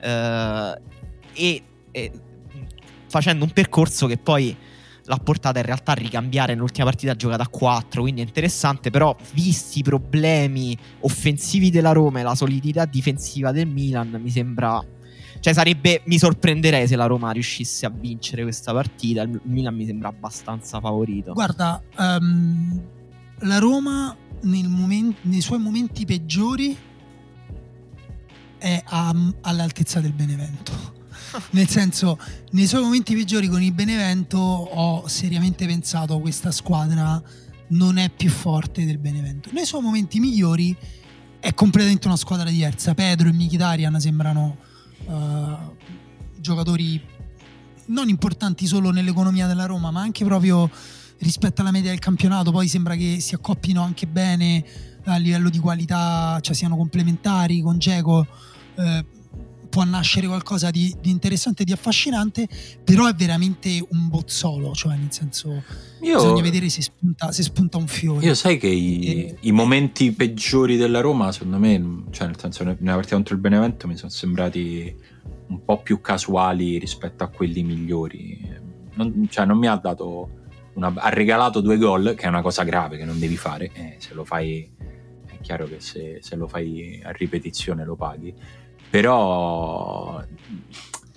[0.00, 0.80] eh,
[1.32, 2.12] e, e
[3.08, 4.56] facendo un percorso che poi
[5.06, 9.14] l'ha portata in realtà a ricambiare nell'ultima partita giocata a 4, quindi è interessante, però
[9.32, 14.82] visti i problemi offensivi della Roma e la solidità difensiva del Milan, mi sembra
[15.40, 19.20] cioè sarebbe, mi sorprenderei se la Roma riuscisse a vincere questa partita.
[19.20, 21.34] Il Milan mi sembra abbastanza favorito.
[21.34, 22.80] Guarda, um,
[23.40, 26.74] la Roma nel moment- nei suoi momenti peggiori
[28.64, 30.72] è a, all'altezza del Benevento.
[31.50, 32.18] nel senso,
[32.52, 37.22] nei suoi momenti peggiori con il Benevento ho seriamente pensato questa squadra
[37.68, 39.50] non è più forte del Benevento.
[39.52, 40.74] Nei suoi momenti migliori
[41.40, 42.94] è completamente una squadra diversa.
[42.94, 44.56] Pedro e Mkhitaryan sembrano
[45.04, 45.76] uh,
[46.38, 46.98] giocatori
[47.86, 50.70] non importanti solo nell'economia della Roma, ma anche proprio
[51.18, 52.50] rispetto alla media del campionato.
[52.50, 54.64] Poi sembra che si accoppino anche bene
[55.04, 58.26] a livello di qualità, cioè siano complementari con Geco.
[58.76, 59.04] Eh,
[59.74, 62.46] può nascere qualcosa di, di, interessante di affascinante,
[62.84, 65.64] però è veramente un bozzolo, cioè nel senso
[65.98, 68.24] io, bisogna vedere se spunta, se spunta, un fiore.
[68.24, 72.62] Io sai che i, e, i, momenti peggiori della Roma, secondo me, cioè nel senso
[72.62, 74.96] nella partita contro il Benevento mi sono sembrati
[75.48, 78.48] un po' più casuali rispetto a quelli migliori.
[78.94, 80.42] Non, cioè non mi ha dato
[80.74, 83.96] una, ha regalato due gol, che è una cosa grave che non devi fare, eh,
[83.98, 84.70] se lo fai
[85.26, 88.62] è chiaro che se, se lo fai a ripetizione lo paghi
[88.94, 90.22] però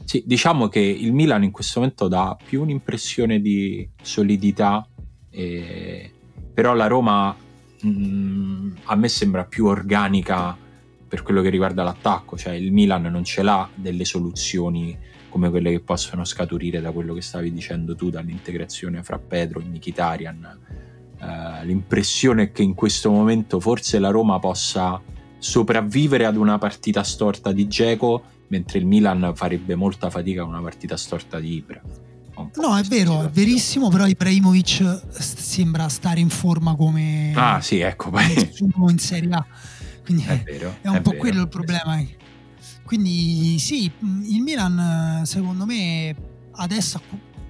[0.04, 4.84] sì, diciamo che il Milan in questo momento dà più un'impressione di solidità,
[5.30, 6.12] eh,
[6.56, 7.36] però la Roma
[7.82, 10.58] mh, mm, a me sembra più organica
[11.08, 14.98] per quello che riguarda l'attacco, cioè il Milan non ce l'ha delle soluzioni
[15.30, 19.66] come quelle che possono scaturire da quello che stavi dicendo tu, dall'integrazione fra Pedro e
[19.66, 20.60] Mkhitaryan.
[21.20, 25.00] Uh, l'impressione è che in questo momento forse la Roma possa
[25.48, 30.62] sopravvivere ad una partita storta di Geco, mentre il Milan farebbe molta fatica a una
[30.62, 31.82] partita storta di Ibra.
[32.56, 38.10] No, è vero, è verissimo, però Ibrahimovic sembra stare in forma come Ah, sì, ecco,
[38.12, 38.26] poi
[38.90, 39.46] in Serie A.
[40.04, 42.04] Quindi è, vero, è un è po' vero, quello il problema.
[42.84, 43.90] Quindi sì,
[44.26, 46.14] il Milan secondo me
[46.52, 47.02] adesso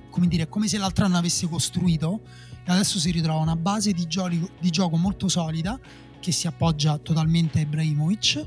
[0.09, 2.21] come dire, è come se l'altro anno avesse costruito
[2.63, 5.79] e adesso si ritrova una base di, gioco, di gioco molto solida
[6.19, 8.45] che si appoggia totalmente a Ibrahimovic,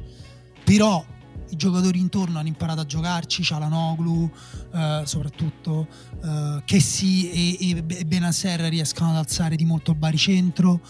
[0.65, 1.05] però
[1.51, 4.31] i giocatori intorno hanno imparato a giocarci, Cialanoglu
[4.73, 5.89] eh, soprattutto,
[6.23, 10.81] eh, Chessi e, e Benasser riescono ad alzare di molto il baricentro.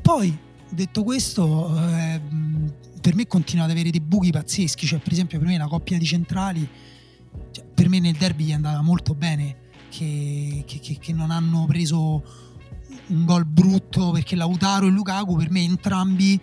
[0.00, 0.36] Poi,
[0.70, 2.20] detto questo, eh,
[3.00, 5.98] per me continua ad avere dei buchi pazzeschi, cioè per esempio per me la coppia
[5.98, 6.68] di centrali,
[7.50, 12.22] cioè, per me nel derby è andata molto bene, che, che, che non hanno preso
[13.08, 16.40] un gol brutto perché Lautaro e Lukaku per me entrambi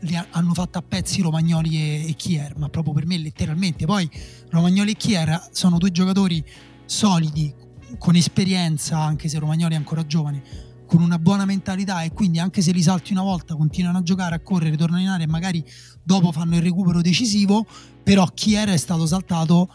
[0.00, 3.86] li hanno fatto a pezzi Romagnoli e, e Kier, ma proprio per me letteralmente.
[3.86, 4.08] Poi
[4.50, 6.44] Romagnoli e Kier sono due giocatori
[6.84, 7.52] solidi,
[7.98, 10.42] con esperienza, anche se Romagnoli è ancora giovane,
[10.86, 14.34] con una buona mentalità e quindi anche se li salti una volta continuano a giocare,
[14.34, 15.64] a correre, tornano in area e magari
[16.02, 17.66] dopo fanno il recupero decisivo,
[18.02, 19.68] però Kier è stato saltato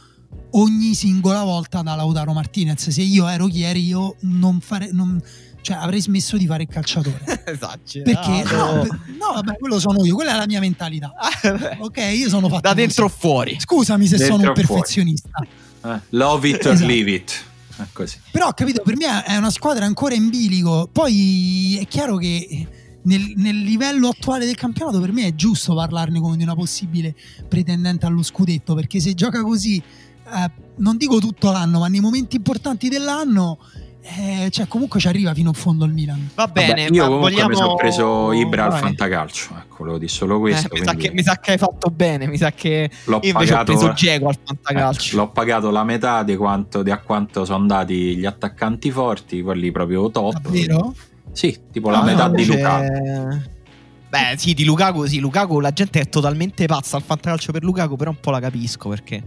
[0.52, 2.90] ogni singola volta da Lautaro Martinez.
[2.90, 4.90] Se io ero Kier io non farei...
[4.94, 5.22] Non,
[5.62, 7.44] cioè avrei smesso di fare il calciatore.
[7.46, 8.02] esatto.
[8.04, 11.14] Perché no, no, vabbè, quello sono io, quella è la mia mentalità.
[11.42, 13.20] Ah, ok, io sono fatto da dentro così.
[13.20, 13.58] fuori.
[13.60, 15.30] Scusami se dentro sono un perfezionista.
[15.84, 17.44] Eh, love it or leave it.
[17.78, 18.20] è così.
[18.32, 20.88] Però ho capito, per me è una squadra ancora in bilico.
[20.92, 22.68] Poi è chiaro che
[23.04, 27.16] nel, nel, livello attuale del campionato per me è giusto parlarne come di una possibile
[27.48, 32.36] pretendente allo scudetto, perché se gioca così, eh, non dico tutto l'anno, ma nei momenti
[32.36, 33.58] importanti dell'anno...
[34.04, 37.30] Eh, cioè comunque ci arriva fino in fondo il Milan va bene Vabbè, io comunque
[37.30, 37.50] vogliamo...
[37.50, 41.12] mi sono preso Ibra al fantacalcio ecco lo di solo questo eh, mi, sa che,
[41.12, 43.94] mi, sa che, hai fatto bene mi sa che l'ho io invece pagato, ho preso
[43.96, 48.18] Diego al fantacalcio eh, l'ho pagato la metà di quanto di a quanto sono andati
[48.18, 50.96] gli attaccanti forti quelli proprio top davvero?
[51.32, 53.42] Sì, tipo la ah, metà di Lukaku.
[54.10, 57.96] Beh, sì, di Lukaku, sì, Lukaku la gente è totalmente pazza al fantacalcio per Lukaku,
[57.96, 59.24] però un po' la capisco perché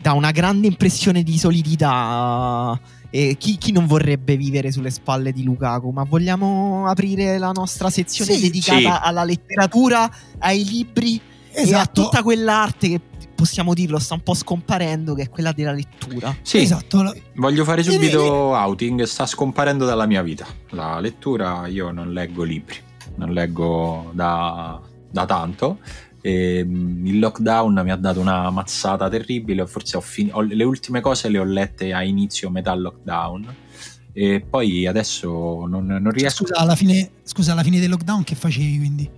[0.00, 2.78] dà una grande impressione di solidità.
[3.10, 5.90] E chi, chi, non vorrebbe vivere sulle spalle di Lukaku?
[5.90, 9.00] Ma vogliamo aprire la nostra sezione sì, dedicata sì.
[9.02, 11.56] alla letteratura, ai libri esatto.
[11.56, 12.02] e a esatto.
[12.02, 13.00] tutta quell'arte che
[13.38, 16.36] possiamo dirlo, sta un po' scomparendo, che è quella della lettura.
[16.42, 17.14] Sì, esatto.
[17.36, 20.44] Voglio fare subito outing, sta scomparendo dalla mia vita.
[20.70, 22.76] La lettura, io non leggo libri,
[23.14, 25.78] non leggo da, da tanto.
[26.28, 30.64] E, ehm, il lockdown mi ha dato una mazzata terribile, forse ho fin- ho, le
[30.64, 33.56] ultime cose le ho lette a inizio metà lockdown
[34.12, 36.44] e poi adesso non, non riesco...
[36.44, 39.10] Scusa alla, fine, scusa, alla fine del lockdown che facevi quindi?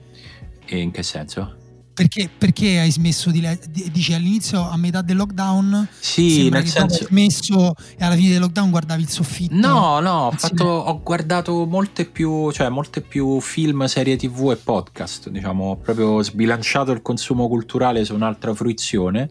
[0.66, 1.56] E in che senso?
[2.01, 3.90] Perché, perché, hai smesso di leggere?
[3.92, 5.86] Dici all'inizio, a metà del lockdown?
[5.98, 7.03] Sì, nel senso.
[7.03, 9.55] Hai smesso e alla fine del lockdown guardavi il soffitto?
[9.55, 14.57] No, no, ho, fatto, ho guardato molte più, cioè, molte più film, serie tv e
[14.57, 15.28] podcast.
[15.28, 19.28] Diciamo, ho proprio sbilanciato il consumo culturale su un'altra fruizione.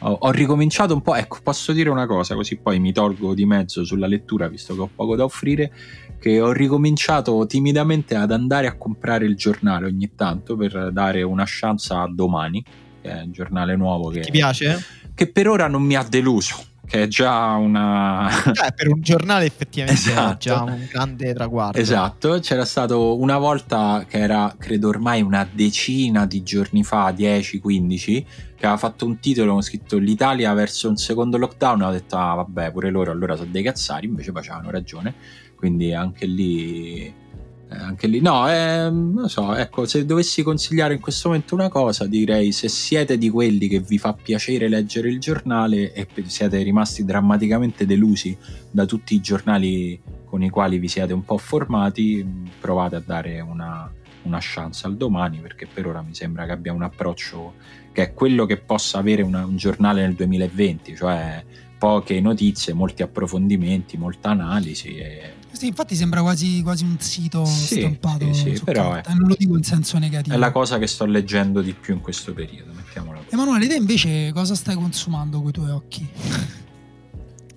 [0.00, 1.14] Ho, ho ricominciato un po'.
[1.14, 4.80] Ecco, posso dire una cosa, così poi mi tolgo di mezzo sulla lettura, visto che
[4.82, 5.72] ho poco da offrire
[6.20, 11.44] che ho ricominciato timidamente ad andare a comprare il giornale ogni tanto per dare una
[11.46, 12.62] chance a domani,
[13.00, 14.84] che è un giornale nuovo che, Ti piace?
[15.14, 18.28] che per ora non mi ha deluso che è già una...
[18.52, 20.32] Cioè, per un giornale effettivamente esatto.
[20.32, 21.78] è già un grande traguardo.
[21.78, 28.02] Esatto, c'era stato una volta che era, credo ormai una decina di giorni fa, 10-15,
[28.02, 32.16] che aveva fatto un titolo con scritto l'Italia verso un secondo lockdown, e ho detto,
[32.16, 35.14] ah vabbè, pure loro allora sono dei cazzari, invece facevano ragione
[35.60, 41.00] quindi anche lì eh, anche lì no eh, non so ecco se dovessi consigliare in
[41.00, 45.20] questo momento una cosa direi se siete di quelli che vi fa piacere leggere il
[45.20, 48.34] giornale e siete rimasti drammaticamente delusi
[48.70, 52.26] da tutti i giornali con i quali vi siete un po' formati
[52.58, 53.92] provate a dare una,
[54.22, 57.52] una chance al domani perché per ora mi sembra che abbia un approccio
[57.92, 61.44] che è quello che possa avere una, un giornale nel 2020 cioè
[61.80, 64.96] poche notizie, molti approfondimenti, molta analisi.
[64.96, 65.32] E...
[65.52, 68.32] Sì, infatti sembra quasi, quasi un sito sì, stampato.
[68.32, 70.34] Sì, sì però è, non lo dico in senso negativo.
[70.34, 72.72] È la cosa che sto leggendo di più in questo periodo.
[72.72, 76.08] Mettiamola Emanuele, te invece cosa stai consumando con i tuoi occhi?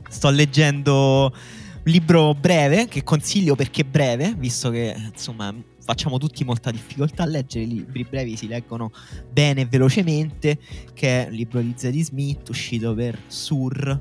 [0.10, 6.72] Sto leggendo un libro breve che consiglio perché breve, visto che insomma facciamo tutti molta
[6.72, 8.92] difficoltà a leggere, i libri brevi si leggono
[9.32, 10.60] bene e velocemente,
[10.94, 14.00] che è un libro di Zadie Smith uscito per Sur,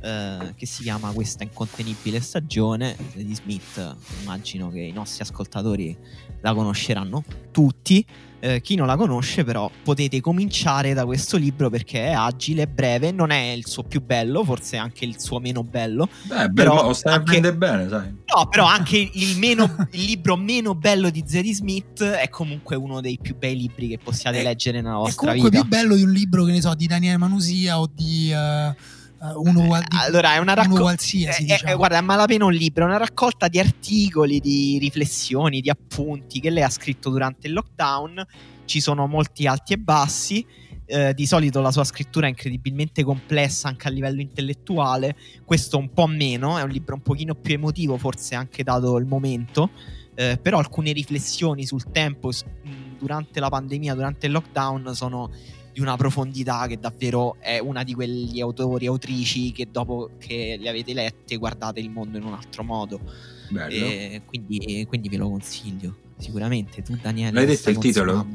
[0.00, 2.96] eh, che si chiama Questa incontenibile stagione.
[3.12, 5.96] Zadie Smith, immagino che i nostri ascoltatori
[6.40, 8.04] la conosceranno tutti.
[8.38, 13.10] Eh, chi non la conosce, però, potete cominciare da questo libro perché è agile, breve,
[13.10, 16.08] non è il suo più bello, forse anche il suo meno bello.
[16.24, 17.54] Beh, però bello, stai anche...
[17.54, 18.14] bene, sai.
[18.34, 23.00] No, però anche il, meno, il libro meno bello di Zadie Smith è comunque uno
[23.00, 25.46] dei più bei libri che possiate è, leggere nella vostra vita.
[25.46, 28.32] È comunque più bello di un libro, che ne so, di Daniele Manusia o di...
[28.32, 30.80] Uh uno, di, allora, è una raccolta.
[30.82, 31.42] qualsiasi.
[31.42, 31.72] È, diciamo.
[31.72, 36.40] è, guarda, è malapena un libro, è una raccolta di articoli, di riflessioni, di appunti
[36.40, 38.24] che lei ha scritto durante il lockdown.
[38.64, 40.46] Ci sono molti alti e bassi.
[40.88, 45.16] Eh, di solito la sua scrittura è incredibilmente complessa anche a livello intellettuale.
[45.44, 49.06] Questo un po' meno, è un libro un pochino più emotivo, forse anche dato il
[49.06, 49.70] momento.
[50.14, 52.30] Eh, però alcune riflessioni sul tempo
[52.98, 55.30] durante la pandemia, durante il lockdown, sono
[55.76, 60.56] di una profondità che davvero è una di quegli autori e autrici che dopo che
[60.58, 62.98] le avete lette guardate il mondo in un altro modo.
[63.68, 66.80] E quindi, quindi, ve lo consiglio sicuramente.
[66.80, 68.26] Tu, Daniele, l'hai detto il titolo?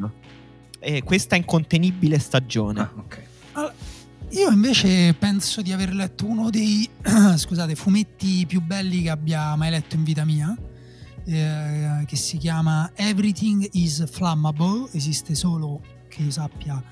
[0.78, 2.80] Eh, questa incontenibile stagione.
[2.80, 3.22] Ah, ok.
[3.54, 3.74] Allora,
[4.30, 6.88] io invece penso di aver letto uno dei
[7.38, 10.56] scusate, fumetti più belli che abbia mai letto in vita mia.
[11.26, 14.90] Eh, che si chiama Everything is Flammable.
[14.92, 16.84] Esiste solo che io sappia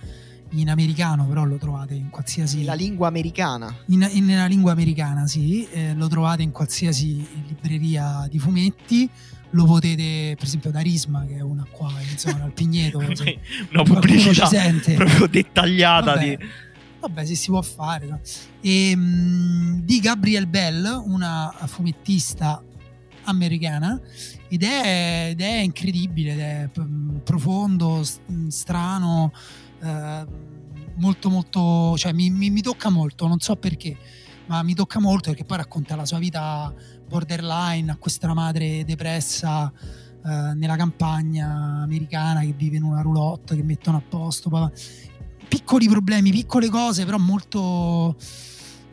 [0.51, 2.63] in americano, però lo trovate in qualsiasi.
[2.63, 3.73] La lingua americana.
[3.87, 9.09] In, in, nella lingua americana, sì, eh, lo trovate in qualsiasi libreria di fumetti.
[9.51, 12.99] Lo potete, per esempio, da Risma, che è una qua in zona al Pigneto.
[13.71, 14.49] una pubblicità
[14.95, 16.13] proprio dettagliata.
[16.13, 16.45] Vabbè, di...
[16.99, 18.05] vabbè, se si può fare.
[18.05, 18.19] no?
[18.61, 22.61] E, mh, di Gabrielle Bell, una fumettista
[23.29, 23.99] americana,
[24.47, 28.03] ed è, ed è incredibile, ed è p- profondo,
[28.47, 29.31] strano,
[29.81, 30.25] eh,
[30.95, 33.97] molto molto, cioè mi, mi- mi tocca molto, non so perché,
[34.47, 36.73] ma mi tocca molto perché poi racconta la sua vita
[37.07, 43.63] borderline a questa madre depressa eh, nella campagna americana che vive in una roulotte che
[43.63, 44.71] mettono a posto.
[45.47, 48.15] Piccoli problemi, piccole cose, però molto,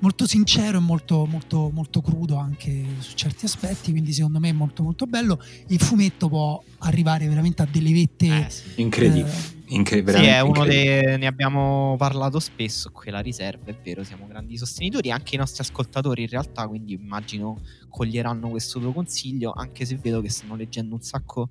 [0.00, 3.90] molto sincero e molto, molto, molto crudo anche su certi aspetti.
[3.90, 5.40] Quindi, secondo me, è molto, molto bello.
[5.68, 8.46] Il fumetto può arrivare veramente a delle vette.
[8.46, 8.62] Eh, sì.
[8.76, 9.28] Incredibile.
[9.28, 11.18] eh, Incre- Sì, è uno dei.
[11.18, 12.90] Ne abbiamo parlato spesso.
[12.92, 15.10] Qui la riserva, è vero, siamo grandi sostenitori.
[15.10, 19.52] Anche i nostri ascoltatori, in realtà, quindi immagino coglieranno questo tuo consiglio.
[19.52, 21.48] Anche se vedo che stanno leggendo un sacco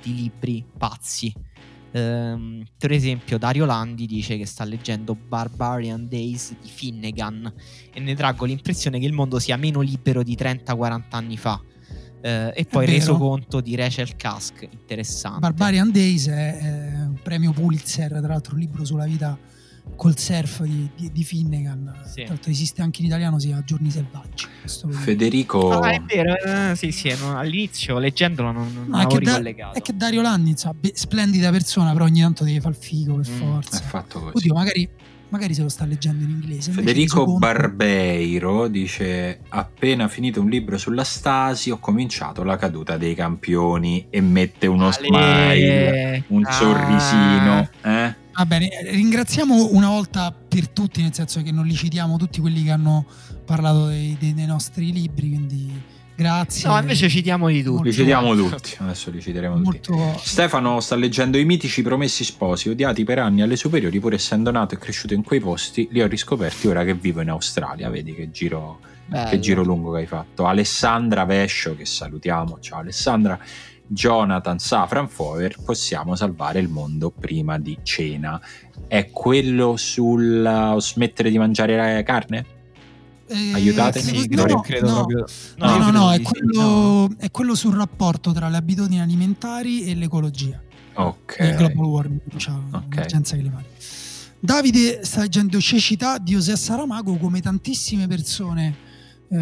[0.00, 1.30] di libri pazzi.
[1.92, 7.52] Ehm, per esempio, Dario Landi dice che sta leggendo Barbarian Days di Finnegan
[7.92, 11.60] e ne traggo l'impressione che il mondo sia meno libero di 30-40 anni fa.
[12.20, 15.38] Eh, e poi reso conto di Rachel Kask, interessante.
[15.38, 19.38] Barbarian Days è, è un premio Pulitzer, tra l'altro un libro sulla vita
[19.96, 21.92] col surf di, di, di Finnegan.
[22.06, 22.22] Sì.
[22.22, 24.46] Tra l'altro esiste anche in italiano, si chiama Giorni Selvaggi.
[24.90, 29.24] Federico Ah, è vero, eh, sì, sì, all'inizio leggendolo non, non No, è, avevo che
[29.24, 29.78] da- ricollegato.
[29.78, 33.14] è che Dario Landi, insomma, be- splendida persona, però ogni tanto deve fare il figo
[33.16, 33.80] per Mm, è forza.
[33.80, 34.36] fatto così.
[34.36, 34.88] Oddio, magari,
[35.30, 36.72] magari se lo sta leggendo in inglese.
[36.72, 43.14] Federico conto- Barbeiro dice: Appena finito un libro sulla Stasi, ho cominciato la caduta dei
[43.14, 46.52] campioni e mette uno Ale- smile, un Ah.
[46.52, 47.68] sorrisino.
[47.82, 48.14] Eh?
[48.38, 52.62] Va bene, ringraziamo una volta per tutti, nel senso che non li citiamo tutti quelli
[52.62, 53.04] che hanno
[53.44, 55.82] parlato dei, dei- dei nostri libri, quindi
[56.18, 56.68] grazie.
[56.68, 57.84] No, invece citiamoli tutti.
[57.84, 58.74] Li citiamo tutti.
[58.78, 59.90] Adesso li citeremo tutti.
[59.90, 64.50] molto, Stefano sta leggendo i mitici promessi sposi, odiati per anni alle superiori, pur essendo
[64.50, 67.88] nato e cresciuto in quei posti, li ho riscoperti ora che vivo in Australia.
[67.88, 68.80] Vedi che giro,
[69.30, 70.46] che giro lungo che hai fatto.
[70.46, 73.38] Alessandra Vescio, che salutiamo, ciao Alessandra.
[73.90, 78.38] Jonathan Safran Fover, possiamo salvare il mondo prima di cena.
[78.86, 82.56] È quello sul smettere di mangiare carne?
[83.28, 85.06] Eh, Aiutatemi, credo- no, credo, no, no.
[85.06, 85.24] proprio.
[85.56, 89.94] No, no, credo no, è quello, è quello sul rapporto tra le abitudini alimentari e
[89.94, 90.60] l'ecologia.
[90.94, 91.36] Ok.
[91.40, 92.84] Il global warming, cioè Ok.
[92.88, 93.76] l'emergenza climatica.
[94.40, 98.76] Davide sta leggendo Cecità di José Saramago come tantissime persone
[99.30, 99.36] eh,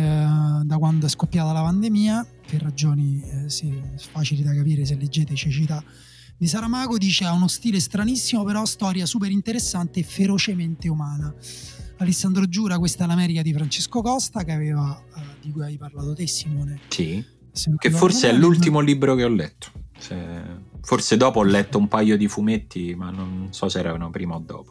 [0.64, 3.78] da quando è scoppiata la pandemia, per ragioni eh, sì,
[4.10, 5.82] facili da capire se leggete Cecità
[6.38, 11.34] di Saramago, dice ha uno stile stranissimo però storia super interessante e ferocemente umana.
[11.98, 16.14] Alessandro Giura, questa è l'America di Francesco Costa che aveva, eh, di cui hai parlato
[16.14, 16.80] te Simone.
[16.88, 17.24] Sì,
[17.78, 19.68] che forse è l'ultimo libro che ho letto.
[19.98, 24.36] Se- Forse dopo ho letto un paio di fumetti, ma non so se erano prima
[24.36, 24.70] o dopo.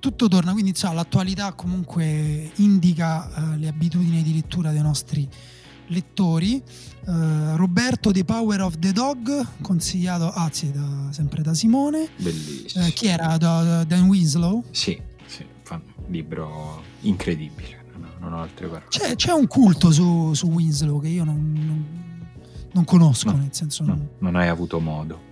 [0.00, 5.28] tutto torna, quindi insomma, l'attualità comunque indica eh, le abitudini di lettura dei nostri
[5.88, 6.56] lettori.
[7.06, 12.08] Eh, Roberto The Power of the Dog, consigliato anzi da- sempre da Simone.
[12.16, 12.84] Bellissimo.
[12.86, 13.36] Eh, chi era?
[13.36, 14.64] Da, da- Dan Winslow?
[14.70, 14.98] Sì,
[16.10, 18.86] libro incredibile, non ho, non ho altre parole.
[18.88, 21.86] C'è, c'è un culto su, su Winslow che io non, non-
[22.72, 25.28] non conosco, No, nel senso No, non, non hai avuto modo.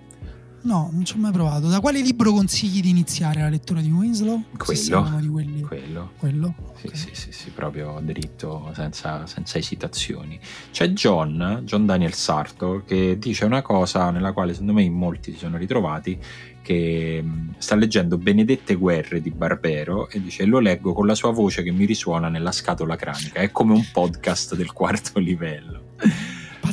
[0.69, 1.69] No, non ci ho mai provato.
[1.69, 4.43] Da quale libro consigli di iniziare la lettura di Winslow?
[4.57, 5.17] Quello.
[5.19, 5.61] di quelli.
[5.63, 6.11] Quello.
[6.19, 6.55] Quello?
[6.77, 6.97] Sì, Ok.
[6.97, 10.39] sì, sì, sì, proprio dritto, senza, senza esitazioni.
[10.71, 15.33] C'è John, John Daniel Sarto, che dice una cosa nella quale secondo me in molti
[15.33, 16.19] si sono ritrovati,
[16.63, 21.31] che mh, sta leggendo Benedette Guerre di Barbero e dice lo leggo con la sua
[21.33, 25.95] voce che mi risuona nella scatola cranica, è come un podcast del quarto livello.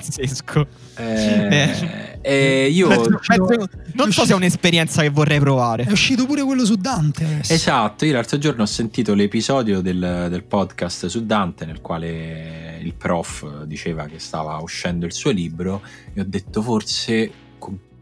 [0.06, 0.68] Pazzesco.
[0.98, 2.88] Eh, e io...
[2.88, 5.84] Penso- penso- non so se è un'esperienza che vorrei provare.
[5.84, 7.24] È uscito pure quello su Dante.
[7.24, 7.54] adesso.
[7.54, 12.94] Esatto, io l'altro giorno ho sentito l'episodio del, del podcast su Dante nel quale il
[12.94, 15.82] prof diceva che stava uscendo il suo libro
[16.14, 17.32] e ho detto forse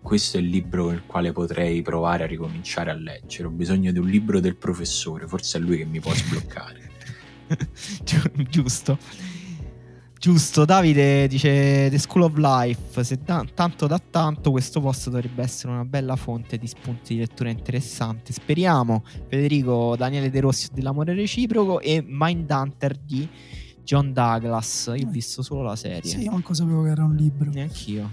[0.01, 3.99] questo è il libro nel quale potrei provare a ricominciare a leggere, ho bisogno di
[3.99, 6.91] un libro del professore, forse è lui che mi può sbloccare.
[8.03, 8.97] Gi- Giusto.
[10.23, 15.43] Giusto, Davide dice The School of Life, se da- tanto da tanto questo post dovrebbe
[15.43, 18.31] essere una bella fonte di spunti di lettura interessante.
[18.31, 19.03] Speriamo.
[19.27, 23.27] Federico Daniele De Rossi dell'amore reciproco e Mindhunter di
[23.83, 24.93] John Douglas.
[24.95, 26.09] Io ho visto solo la serie.
[26.09, 27.49] Sì, io manco sapevo che era un libro.
[27.51, 28.09] Neanch'io.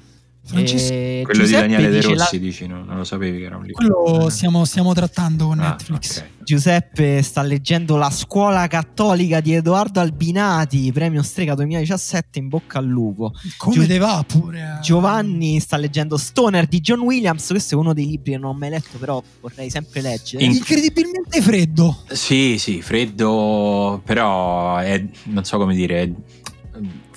[0.51, 2.85] Francesco, E Quello Giuseppe di Daniele De Rossi, la- dici, no?
[2.85, 4.03] non lo sapevi che era un libro.
[4.03, 6.19] quello stiamo, stiamo trattando con Ah, Netflix.
[6.19, 6.25] ok.
[6.43, 12.87] Giuseppe sta leggendo La scuola cattolica di Edoardo Albinati, premio Strega 2017, in bocca al
[12.87, 13.33] lupo.
[13.57, 14.79] Come Giu- te va pure?
[14.79, 14.83] eh?
[14.83, 18.55] Giovanni sta leggendo Stoner di John Williams, questo è uno dei libri che non ho
[18.55, 20.43] mai letto, però vorrei sempre leggere.
[20.43, 22.03] In- Incredibilmente freddo.
[22.11, 26.11] Sì, sì, freddo, però è, non so come dire, è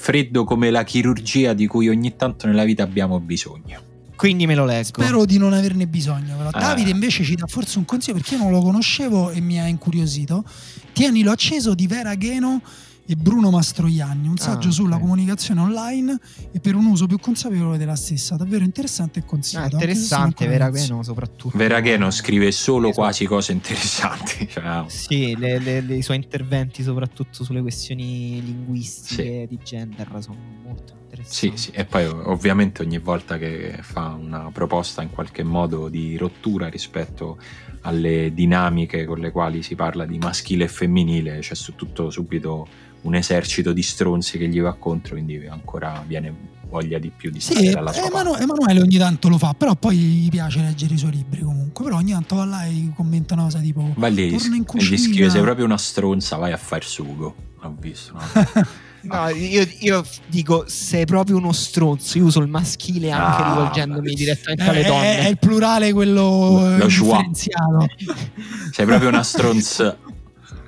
[0.03, 3.79] freddo come la chirurgia di cui ogni tanto nella vita abbiamo bisogno.
[4.17, 5.01] Quindi me lo leggo.
[5.01, 6.35] Spero di non averne bisogno.
[6.35, 6.49] Però.
[6.51, 6.59] Ah.
[6.59, 9.67] Davide invece ci dà forse un consiglio perché io non lo conoscevo e mi ha
[9.67, 10.43] incuriosito.
[10.91, 12.61] Tienilo acceso di Vera Gheno
[13.05, 15.01] e Bruno Mastroianni, un saggio Ah, sulla ok.
[15.01, 16.17] comunicazione online
[16.51, 18.35] e per un uso più consapevole della stessa.
[18.35, 19.69] Davvero interessante e Ah, consigliato.
[19.71, 20.87] sono interessante, ancora vera all'inizio.
[20.87, 21.57] Geno soprattutto.
[21.57, 23.01] Veragheno scrive solo Esatto.
[23.01, 24.47] quasi cose interessanti.
[24.51, 30.07] cioè, ah, Sì, le- le- le- i suoi interventi soprattutto sulle questioni linguistiche di gender
[30.19, 35.43] sono molto Sì, sì, e poi ovviamente ogni volta che fa una proposta in qualche
[35.43, 37.37] modo di rottura rispetto
[37.81, 42.67] alle dinamiche con le quali si parla di maschile e femminile, c'è su tutto subito
[43.01, 47.39] un esercito di stronzi che gli va contro, quindi ancora viene voglia di più di
[47.39, 48.35] stare Sì, dalla sua Emanu-.
[48.35, 51.83] Emanuele ogni tanto lo fa, però poi gli piace leggere i suoi libri comunque.
[51.83, 54.83] Però ogni tanto va là e commenta una cosa tipo Va lì torna in e
[54.83, 57.35] gli scrive sei proprio una stronza, vai a far sugo.
[57.61, 58.21] Ho visto, no?
[59.03, 62.17] No, io, io dico sei proprio uno stronzo.
[62.17, 64.13] Io uso il maschile anche Ah, rivolgendomi beh.
[64.15, 65.17] direttamente alle è, donne.
[65.19, 67.17] è il plurale quello Lo schwa.
[67.17, 67.87] differenziato.
[68.71, 69.97] sei proprio una stronza.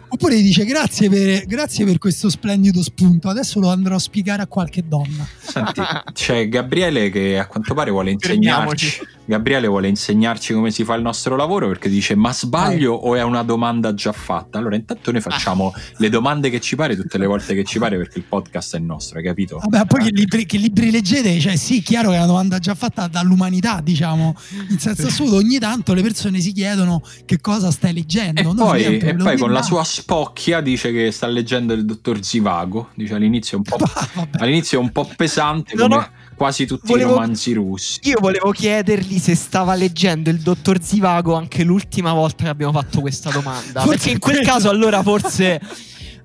[0.07, 4.47] Oppure dice grazie per, grazie per questo splendido spunto, adesso lo andrò a spiegare a
[4.47, 5.27] qualche donna.
[5.41, 5.81] Senti,
[6.13, 8.99] c'è Gabriele che a quanto pare vuole insegnarci.
[9.25, 13.23] Gabriele vuole insegnarci come si fa il nostro lavoro perché dice: Ma sbaglio o è
[13.23, 14.57] una domanda già fatta?
[14.59, 17.97] Allora, intanto noi facciamo le domande che ci pare tutte le volte che ci pare
[17.97, 19.59] perché il podcast è nostro, hai capito?
[19.63, 21.39] Vabbè, poi che libri, che libri leggete?
[21.39, 24.35] Cioè, sì, chiaro che è una domanda già fatta dall'umanità, diciamo.
[24.69, 28.41] In senso assoluto, ogni tanto le persone si chiedono che cosa stai leggendo.
[28.41, 32.23] E Noi poi, e poi con la sua spocchia dice che sta leggendo il dottor
[32.23, 32.89] Zivago.
[32.93, 34.37] Dice all'inizio è un po', Ah, vabbè.
[34.39, 36.09] all'inizio è un po' pesante, No, come no.
[36.35, 37.99] Quasi tutti Volevo- i romanzi russi.
[38.03, 43.01] Io volevo chiedergli se stava leggendo il dottor Zivago anche l'ultima volta che abbiamo fatto
[43.01, 43.81] questa domanda.
[43.81, 45.59] Forse perché in quel caso allora forse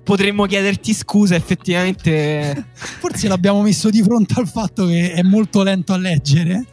[0.03, 2.67] potremmo chiederti scusa effettivamente.
[2.73, 6.65] Forse l'abbiamo messo di fronte al fatto che è molto lento a leggere.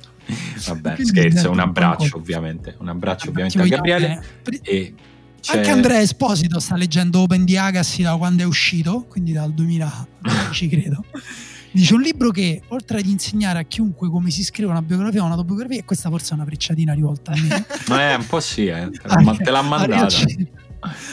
[0.66, 2.76] Vabbè, Quindi scherzo, un abbraccio un ovviamente.
[2.80, 4.22] Un abbraccio Ci ovviamente a Gabriele.
[4.42, 4.60] bene.
[4.62, 4.94] E
[5.40, 9.52] c'è- Anche Andrea Esposito sta leggendo Open the Agassi da quando è uscito, quindi dal
[9.54, 11.04] 2010 credo.
[11.70, 15.26] Dice un libro che, oltre ad insegnare a chiunque come si scrive una biografia o
[15.26, 17.66] un'autobiografia, e questa forse è una frecciatina rivolta a me,
[18.10, 18.88] Eh, un po' sì, eh.
[18.90, 19.94] te, l'ha, te l'ha ha, mandata.
[19.96, 20.46] riacceso,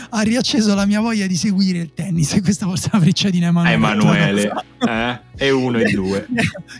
[0.09, 3.47] ha riacceso la mia voglia di seguire il tennis, e questa forse è una frecciatina
[3.49, 4.41] a Ah, Emanuele.
[4.43, 4.63] Emanuele,
[5.34, 5.34] eh?
[5.37, 6.25] E uno e due.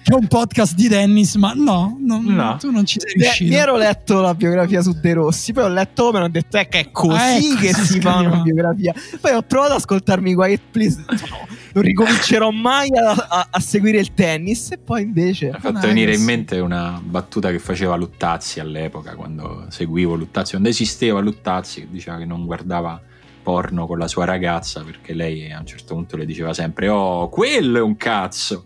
[0.05, 2.57] Che è un podcast di tennis, ma no, non- No.
[2.59, 3.49] tu non ci sei riuscito.
[3.49, 6.57] mi ero letto la biografia su De Rossi, poi ho letto Open e ho detto
[6.57, 8.93] eh, che è così Ah, ecco, che si fa una biografia.
[9.19, 13.97] Poi ho provato ad ascoltarmi Quiet Please, no, non ricomincerò mai a, a- a seguire
[13.99, 15.47] il tennis e poi invece...
[15.47, 20.51] Mi ha fatto venire in mente una battuta che faceva Luttazzi all'epoca, quando seguivo Luttazzi,
[20.51, 23.01] quando esisteva Luttazzi, che diceva che non guardava
[23.45, 27.29] porno con la sua ragazza perché lei a un certo punto le diceva sempre oh
[27.29, 28.65] quello è un cazzo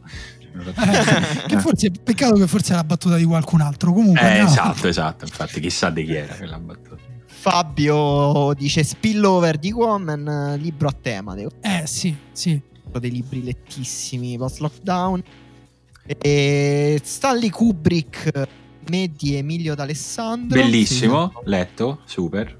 [1.48, 3.94] che forse, peccato che forse è la battuta di qualcun altro.
[3.94, 5.26] Comunque, Eh, esatto, esatto.
[5.26, 6.98] Infatti, chissà di chi era quella battuta.
[7.26, 12.60] Fabio dice Spillover di Woman, libro a tema, dei, Eh sì, sì.
[13.00, 15.24] dei libri lettissimi post lockdown.
[16.06, 18.48] E Stanley Kubrick,
[18.90, 20.60] me di Emilio D'Alessandro.
[20.60, 22.58] Bellissimo, letto, super.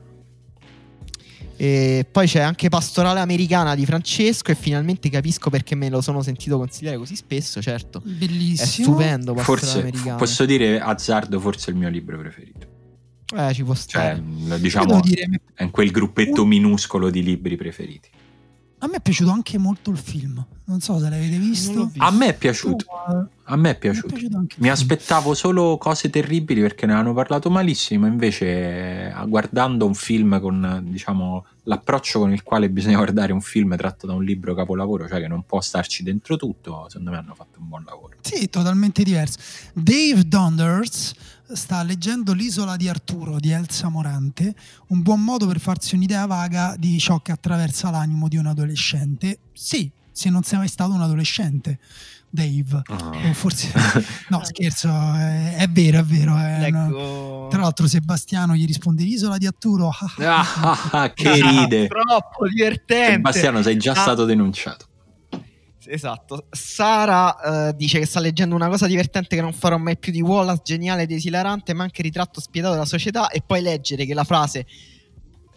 [1.62, 6.22] E poi c'è anche Pastorale Americana di Francesco e finalmente capisco perché me lo sono
[6.22, 8.00] sentito consigliare così spesso, certo.
[8.00, 8.88] È Bellissimo.
[8.88, 10.16] stupendo Pastorale Forse Americana.
[10.16, 12.66] posso dire azzardo, forse il mio libro preferito.
[13.36, 14.24] Eh, ci può Cioè, stare.
[14.48, 18.10] Io diciamo, dire, è in quel gruppetto minuscolo di libri preferiti.
[18.82, 20.44] A me è piaciuto anche molto il film.
[20.66, 21.86] Non so se l'avete visto.
[21.86, 22.04] Visto.
[22.04, 22.86] A me è piaciuto.
[22.86, 24.08] Eh, A me è mi è piaciuto.
[24.08, 28.46] piaciuto anche il Mi aspettavo solo cose terribili perché ne hanno parlato malissimo, invece
[29.10, 34.06] eh, guardando un film con diciamo l'approccio con il quale bisogna guardare un film tratto
[34.08, 37.60] da un libro capolavoro, cioè che non può starci dentro tutto, secondo me hanno fatto
[37.60, 38.18] un buon lavoro.
[38.22, 39.40] Sì, totalmente diverso.
[39.74, 41.14] Dave Donders
[41.52, 44.54] sta leggendo L'isola di Arturo di Elsa Morante,
[44.88, 49.40] un buon modo per farsi un'idea vaga di ciò che attraversa l'animo di un adolescente.
[49.54, 51.80] Sì, se non sei mai stato un adolescente,
[52.30, 52.82] Dave.
[52.88, 53.72] O forse
[54.30, 56.36] no, scherzo, è, è vero, è vero.
[56.38, 57.48] è una- Leggo...
[57.50, 59.92] Tra l'altro Sebastiano gli risponde L'isola di Arturo.
[60.20, 61.88] ah, che ride!
[61.90, 63.14] Troppo divertente.
[63.14, 63.96] Sebastiano, sei già Ah.
[63.96, 64.86] stato denunciato.
[65.90, 66.48] Esatto.
[66.52, 70.22] Sara uh, dice che sta leggendo una cosa divertente che non farò mai più di
[70.22, 73.30] Wallace, geniale ed esilarante, ma anche ritratto spietato della società.
[73.30, 74.66] E poi leggere che la frase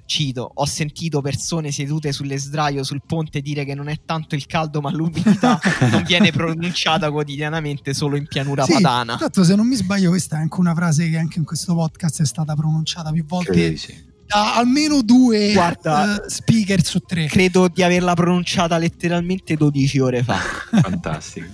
[0.05, 4.45] cito, ho sentito persone sedute sulle sdraio sul ponte dire che non è tanto il
[4.45, 5.59] caldo ma l'umidità
[5.91, 9.15] non viene pronunciata quotidianamente solo in pianura sì, padana.
[9.15, 12.21] Esatto, se non mi sbaglio questa è anche una frase che anche in questo podcast
[12.21, 13.77] è stata pronunciata più volte.
[13.77, 14.11] Sì.
[14.33, 17.27] Da almeno due Guarda, uh, speaker su tre.
[17.27, 20.39] Credo di averla pronunciata letteralmente 12 ore fa.
[20.81, 21.49] Fantastico.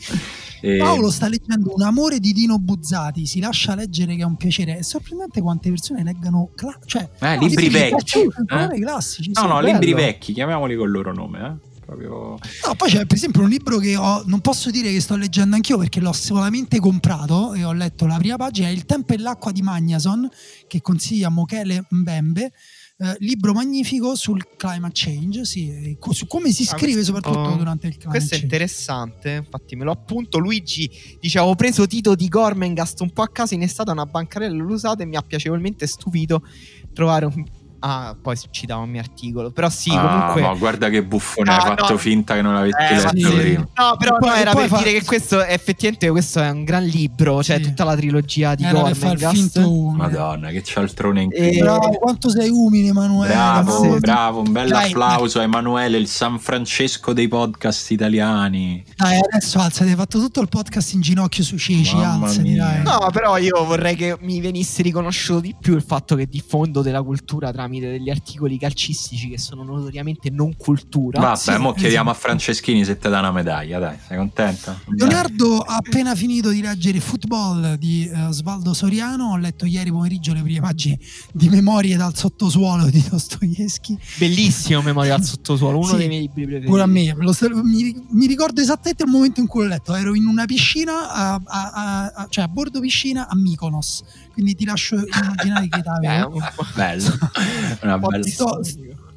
[0.61, 0.77] E...
[0.77, 4.79] Paolo sta leggendo Un amore di Dino Buzzati, si lascia leggere che è un piacere.
[4.79, 8.19] È sorprendente quante persone leggano cla- cioè, eh, no, libri, libri vecchi.
[8.21, 8.81] Eh?
[8.81, 9.31] classici.
[9.35, 9.73] No, no, bello.
[9.73, 11.39] libri vecchi, chiamiamoli col loro nome.
[11.41, 11.68] Eh?
[11.89, 12.39] Proprio...
[12.67, 15.57] No, poi c'è per esempio un libro che ho, non posso dire che sto leggendo
[15.57, 19.19] anch'io perché l'ho solamente comprato e ho letto la prima pagina, è Il tempo e
[19.19, 20.29] l'acqua di Magnason,
[20.67, 22.53] che consiglia Mochele Mbembe
[22.99, 27.87] eh, libro magnifico sul climate change, sì, su come si ah, scrive ah, soprattutto durante
[27.87, 28.29] il climate questo change.
[28.29, 30.37] Questo è interessante, infatti me lo appunto.
[30.39, 34.63] Luigi dice avevo preso Tito di Gormengast un po' a caso in estate una bancarella
[34.63, 36.43] l'ho usato e mi ha piacevolmente stupito
[36.93, 37.45] trovare un
[37.81, 39.51] Ah, poi citava un mio articolo.
[39.51, 40.41] Però sì, ah, comunque.
[40.43, 41.99] Ma guarda che buffone, hai fatto no.
[41.99, 43.37] finta che non l'avessi eh, letto sì.
[43.37, 43.69] prima.
[43.75, 44.79] No, però poi, no, era per fa...
[44.79, 47.43] dire che questo effettivamente questo è un gran libro.
[47.43, 47.63] Cioè, sì.
[47.63, 49.65] tutta la trilogia di Gormengast.
[49.95, 51.59] Madonna, che cialtrone in e...
[51.59, 53.33] Bravo, quanto sei umile, Emanuele.
[53.33, 53.99] Bravo, sì.
[53.99, 54.41] bravo.
[54.41, 58.85] Un bel Dai, applauso a Emanuele, il San Francesco dei podcast italiani.
[58.97, 61.97] Dai, adesso alzati, hai fatto tutto il podcast in ginocchio su Ceci.
[61.97, 62.83] Alzati, dai.
[62.83, 67.03] No, però io vorrei che mi venisse riconosciuto di più il fatto che diffondo della
[67.03, 71.21] cultura tra tramite degli articoli calcistici che sono notoriamente non cultura.
[71.21, 72.27] Vabbè, sì, mo chiediamo esatto.
[72.27, 74.81] a Franceschini se te dà una medaglia, dai, sei contento?
[74.87, 80.33] Leonardo ha appena finito di leggere Football di uh, Svaldo Soriano, ho letto ieri pomeriggio
[80.33, 80.99] le prime pagine
[81.33, 83.97] di Memorie dal sottosuolo di Dostoevsky.
[84.17, 86.71] Bellissimo Memorie dal sottosuolo, uno sì, dei miei libri preferiti.
[86.71, 90.15] Pure a me, lo, mi, mi, ricordo esattamente il momento in cui l'ho letto, ero
[90.15, 94.97] in una piscina, a, a, a, cioè a bordo piscina a Mykonos, quindi ti lascio
[94.97, 96.41] immaginare che età avevo.
[96.75, 97.19] Bello.
[97.83, 98.61] Una bella sto,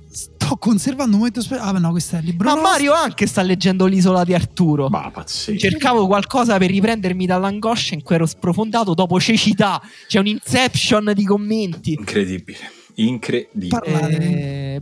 [0.10, 1.78] sto conservando un momento speciale.
[1.78, 2.48] Ah, no, questo è il libro.
[2.48, 2.70] Ma nostro.
[2.70, 4.90] Mario anche sta leggendo l'isola di Arturo.
[4.90, 5.58] Ma pazzesco.
[5.58, 9.82] Cercavo qualcosa per riprendermi dall'angoscia in cui ero sprofondato dopo cecità.
[10.08, 11.94] C'è un inception di commenti.
[11.94, 12.72] Incredibile.
[12.96, 13.70] Incredibile.
[13.70, 14.18] Parlare.
[14.18, 14.82] Eh,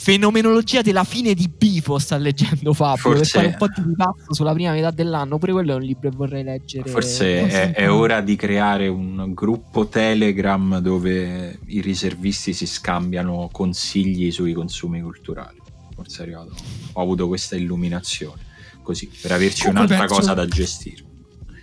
[0.00, 3.18] Fenomenologia della fine di Bifo sta leggendo Fabio Forse...
[3.18, 5.38] per fare un po' di ripasso sulla prima metà dell'anno.
[5.38, 6.88] Pure quello è un libro che vorrei leggere.
[6.88, 14.30] Forse è, è, ora di creare un gruppo Telegram dove i riservisti si scambiano consigli
[14.30, 15.58] sui consumi culturali.
[15.94, 16.54] Forse è arrivato.
[16.92, 18.46] Ho avuto questa illuminazione
[18.82, 21.04] così per averci Comunque un'altra cosa da gestire.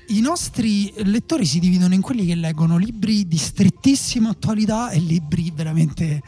[0.10, 5.52] I nostri lettori si dividono in quelli che leggono libri di strettissima attualità e libri
[5.56, 6.22] veramente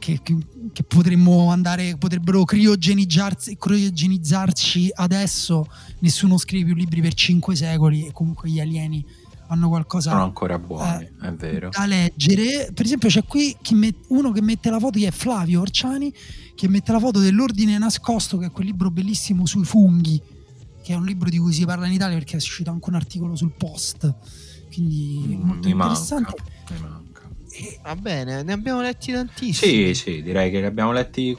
[0.00, 0.36] che, che,
[0.72, 5.64] che potremmo andare, potrebbero criogenizzarci, criogenizzarci adesso.
[6.00, 9.06] Nessuno scrive più libri per cinque secoli e comunque gli alieni
[9.50, 11.70] hanno qualcosa sono ancora buoni, eh, è vero.
[11.70, 12.70] Da leggere.
[12.72, 16.12] Per esempio, c'è qui met, uno che mette la foto che è Flavio Orciani,
[16.54, 20.20] che mette la foto dell'Ordine Nascosto, che è quel libro bellissimo sui funghi,
[20.82, 22.94] che è un libro di cui si parla in Italia perché è uscito anche un
[22.94, 24.14] articolo sul post.
[24.72, 26.34] Quindi mm, molto interessante.
[26.68, 26.99] Manca,
[27.82, 29.94] Va bene, ne abbiamo letti tantissimi.
[29.94, 31.36] Sì, sì, direi che ne abbiamo letti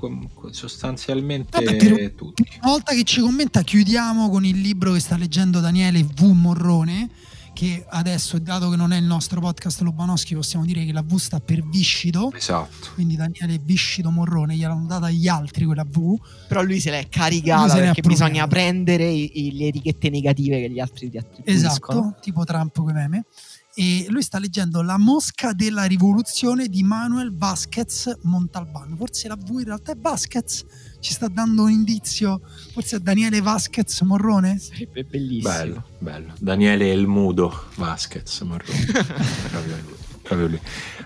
[0.52, 2.46] sostanzialmente Vabbè, tutti.
[2.62, 6.24] Una volta che ci commenta, chiudiamo con il libro che sta leggendo Daniele V.
[6.24, 7.10] Morrone.
[7.54, 11.18] Che adesso, dato che non è il nostro podcast Lobanowski, possiamo dire che la V
[11.18, 12.32] sta per Viscido.
[12.34, 12.92] Esatto.
[12.94, 16.18] Quindi Daniele Viscido Morrone gliel'hanno data agli altri quella V.
[16.48, 20.80] Però lui se l'è caricata perché bisogna prendere i, i, le etichette negative che gli
[20.80, 22.00] altri ti attribuiscono.
[22.00, 23.26] Esatto, tipo Trump come meme
[23.74, 28.96] e lui sta leggendo La mosca della rivoluzione di Manuel Vasquez Montalbano.
[28.96, 30.66] Forse la V in realtà è Vasquez,
[31.00, 32.42] ci sta dando un indizio,
[32.74, 34.60] forse è Daniele Vasquez Morrone?
[34.60, 35.54] Sarebbe bellissimo.
[35.54, 36.34] Bello, bello.
[36.40, 40.00] Daniele il mudo Vasquez Morrone.
[40.22, 40.60] proprio lui.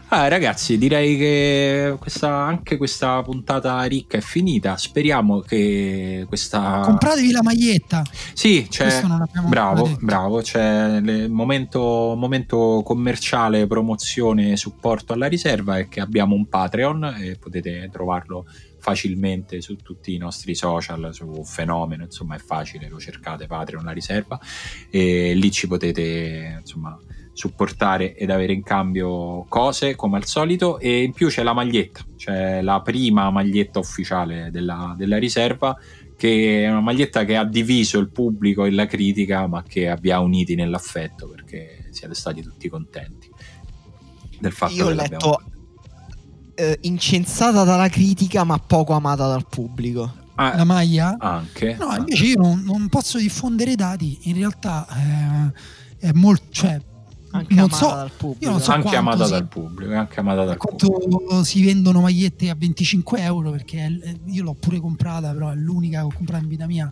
[0.09, 4.77] Ah, ragazzi, direi che questa, anche questa puntata ricca è finita.
[4.77, 6.81] Speriamo che questa.
[6.83, 8.03] Compratevi la maglietta.
[8.33, 9.01] Sì, c'è.
[9.47, 10.41] bravo, bravo.
[10.41, 15.79] C'è il momento, momento commerciale, promozione, supporto alla riserva.
[15.79, 18.45] È che abbiamo un Patreon e potete trovarlo
[18.85, 23.91] facilmente su tutti i nostri social, su Fenomeno, insomma è facile, lo cercate Patreon la
[23.91, 24.39] riserva
[24.91, 26.95] e lì ci potete insomma
[27.35, 32.05] supportare ed avere in cambio cose come al solito e in più c'è la maglietta,
[32.15, 35.77] c'è la prima maglietta ufficiale della, della riserva
[36.15, 40.19] che è una maglietta che ha diviso il pubblico e la critica ma che ha
[40.21, 43.29] uniti nell'affetto perché siete stati tutti contenti
[44.39, 45.43] del fatto Io che letto
[46.55, 51.17] eh, incensata dalla critica ma poco amata dal pubblico ah, la maglia.
[51.19, 51.75] Anche.
[51.77, 56.45] No, invece io non, non posso diffondere i dati, in realtà eh, è molto...
[56.49, 56.79] Cioè,
[57.37, 58.51] anche non amata so, dal pubblico.
[58.51, 61.43] Non so anche amata si, dal pubblico, anche amata dal quanto pubblico.
[61.43, 66.05] si vendono magliette a 25 euro perché io l'ho pure comprata, però è l'unica che
[66.05, 66.89] ho comprato in vita mia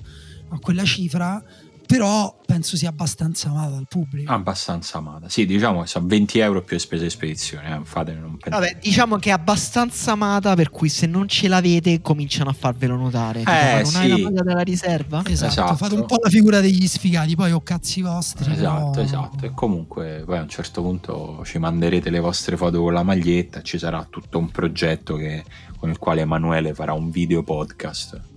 [0.49, 1.43] a quella cifra
[1.85, 4.31] però penso sia abbastanza amata dal pubblico.
[4.31, 7.75] Abbastanza amata, sì, diciamo che sono 20 euro più spese di spedizione.
[7.75, 12.01] Eh, fate, non Vabbè, diciamo che è abbastanza amata, per cui se non ce l'avete,
[12.01, 13.41] cominciano a farvelo notare.
[13.41, 13.97] Eh, non sì.
[13.97, 15.23] hai la maglia della riserva?
[15.25, 18.51] Esatto, esatto, fate un po' la figura degli sfigati, poi ho cazzi vostri.
[18.51, 19.03] Esatto, però...
[19.03, 19.45] esatto.
[19.45, 23.61] E comunque, poi a un certo punto ci manderete le vostre foto con la maglietta.
[23.61, 25.43] Ci sarà tutto un progetto che,
[25.77, 28.31] con il quale Emanuele farà un video podcast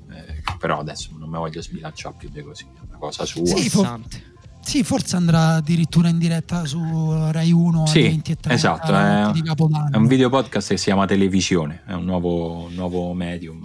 [0.58, 2.66] però adesso non mi voglio sbilanciare più di così,
[2.96, 3.44] una cosa sua.
[3.46, 4.00] Sì, for-
[4.62, 6.80] sì, forse andrà addirittura in diretta su
[7.30, 9.22] Rai 1 sì, alle 20 e 30 esatto, è,
[9.92, 13.64] è, un video podcast che si chiama Televisione, è un nuovo, nuovo medium.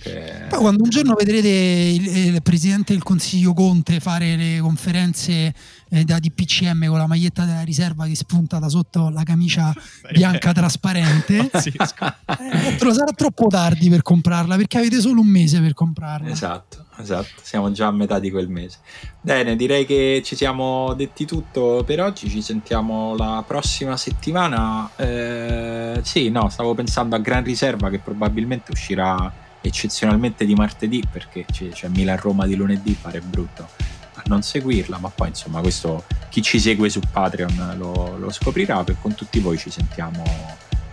[0.00, 0.46] Che...
[0.48, 5.54] Poi quando un giorno vedrete il, il, presidente del consiglio Conte fare le conferenze
[5.88, 9.72] eh, da DPCM con la maglietta della riserva che spunta da sotto la camicia
[10.12, 11.60] bianca trasparente, eh,
[12.92, 16.28] sarà troppo tardi per comprarla perché avete solo un mese per comprarla.
[16.28, 18.78] Esatto, esatto, siamo già a metà di quel mese.
[19.20, 24.90] Bene, direi che ci siamo detti tutto per oggi, ci sentiamo la prossima settimana.
[24.96, 31.44] Eh, sì, no, stavo pensando a Gran Riserva che probabilmente uscirà eccezionalmente di martedì perché
[31.44, 33.68] c'è Milan-Roma di lunedì, pare brutto
[34.14, 38.82] a non seguirla, ma poi insomma questo chi ci segue su Patreon lo, lo scoprirà,
[38.84, 40.22] per con tutti voi ci sentiamo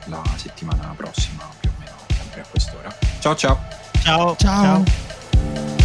[0.05, 2.95] la settimana prossima più o meno sempre a quest'ora.
[3.19, 3.59] Ciao ciao!
[4.01, 4.35] Ciao!
[4.35, 4.83] Ciao!
[4.83, 5.84] ciao.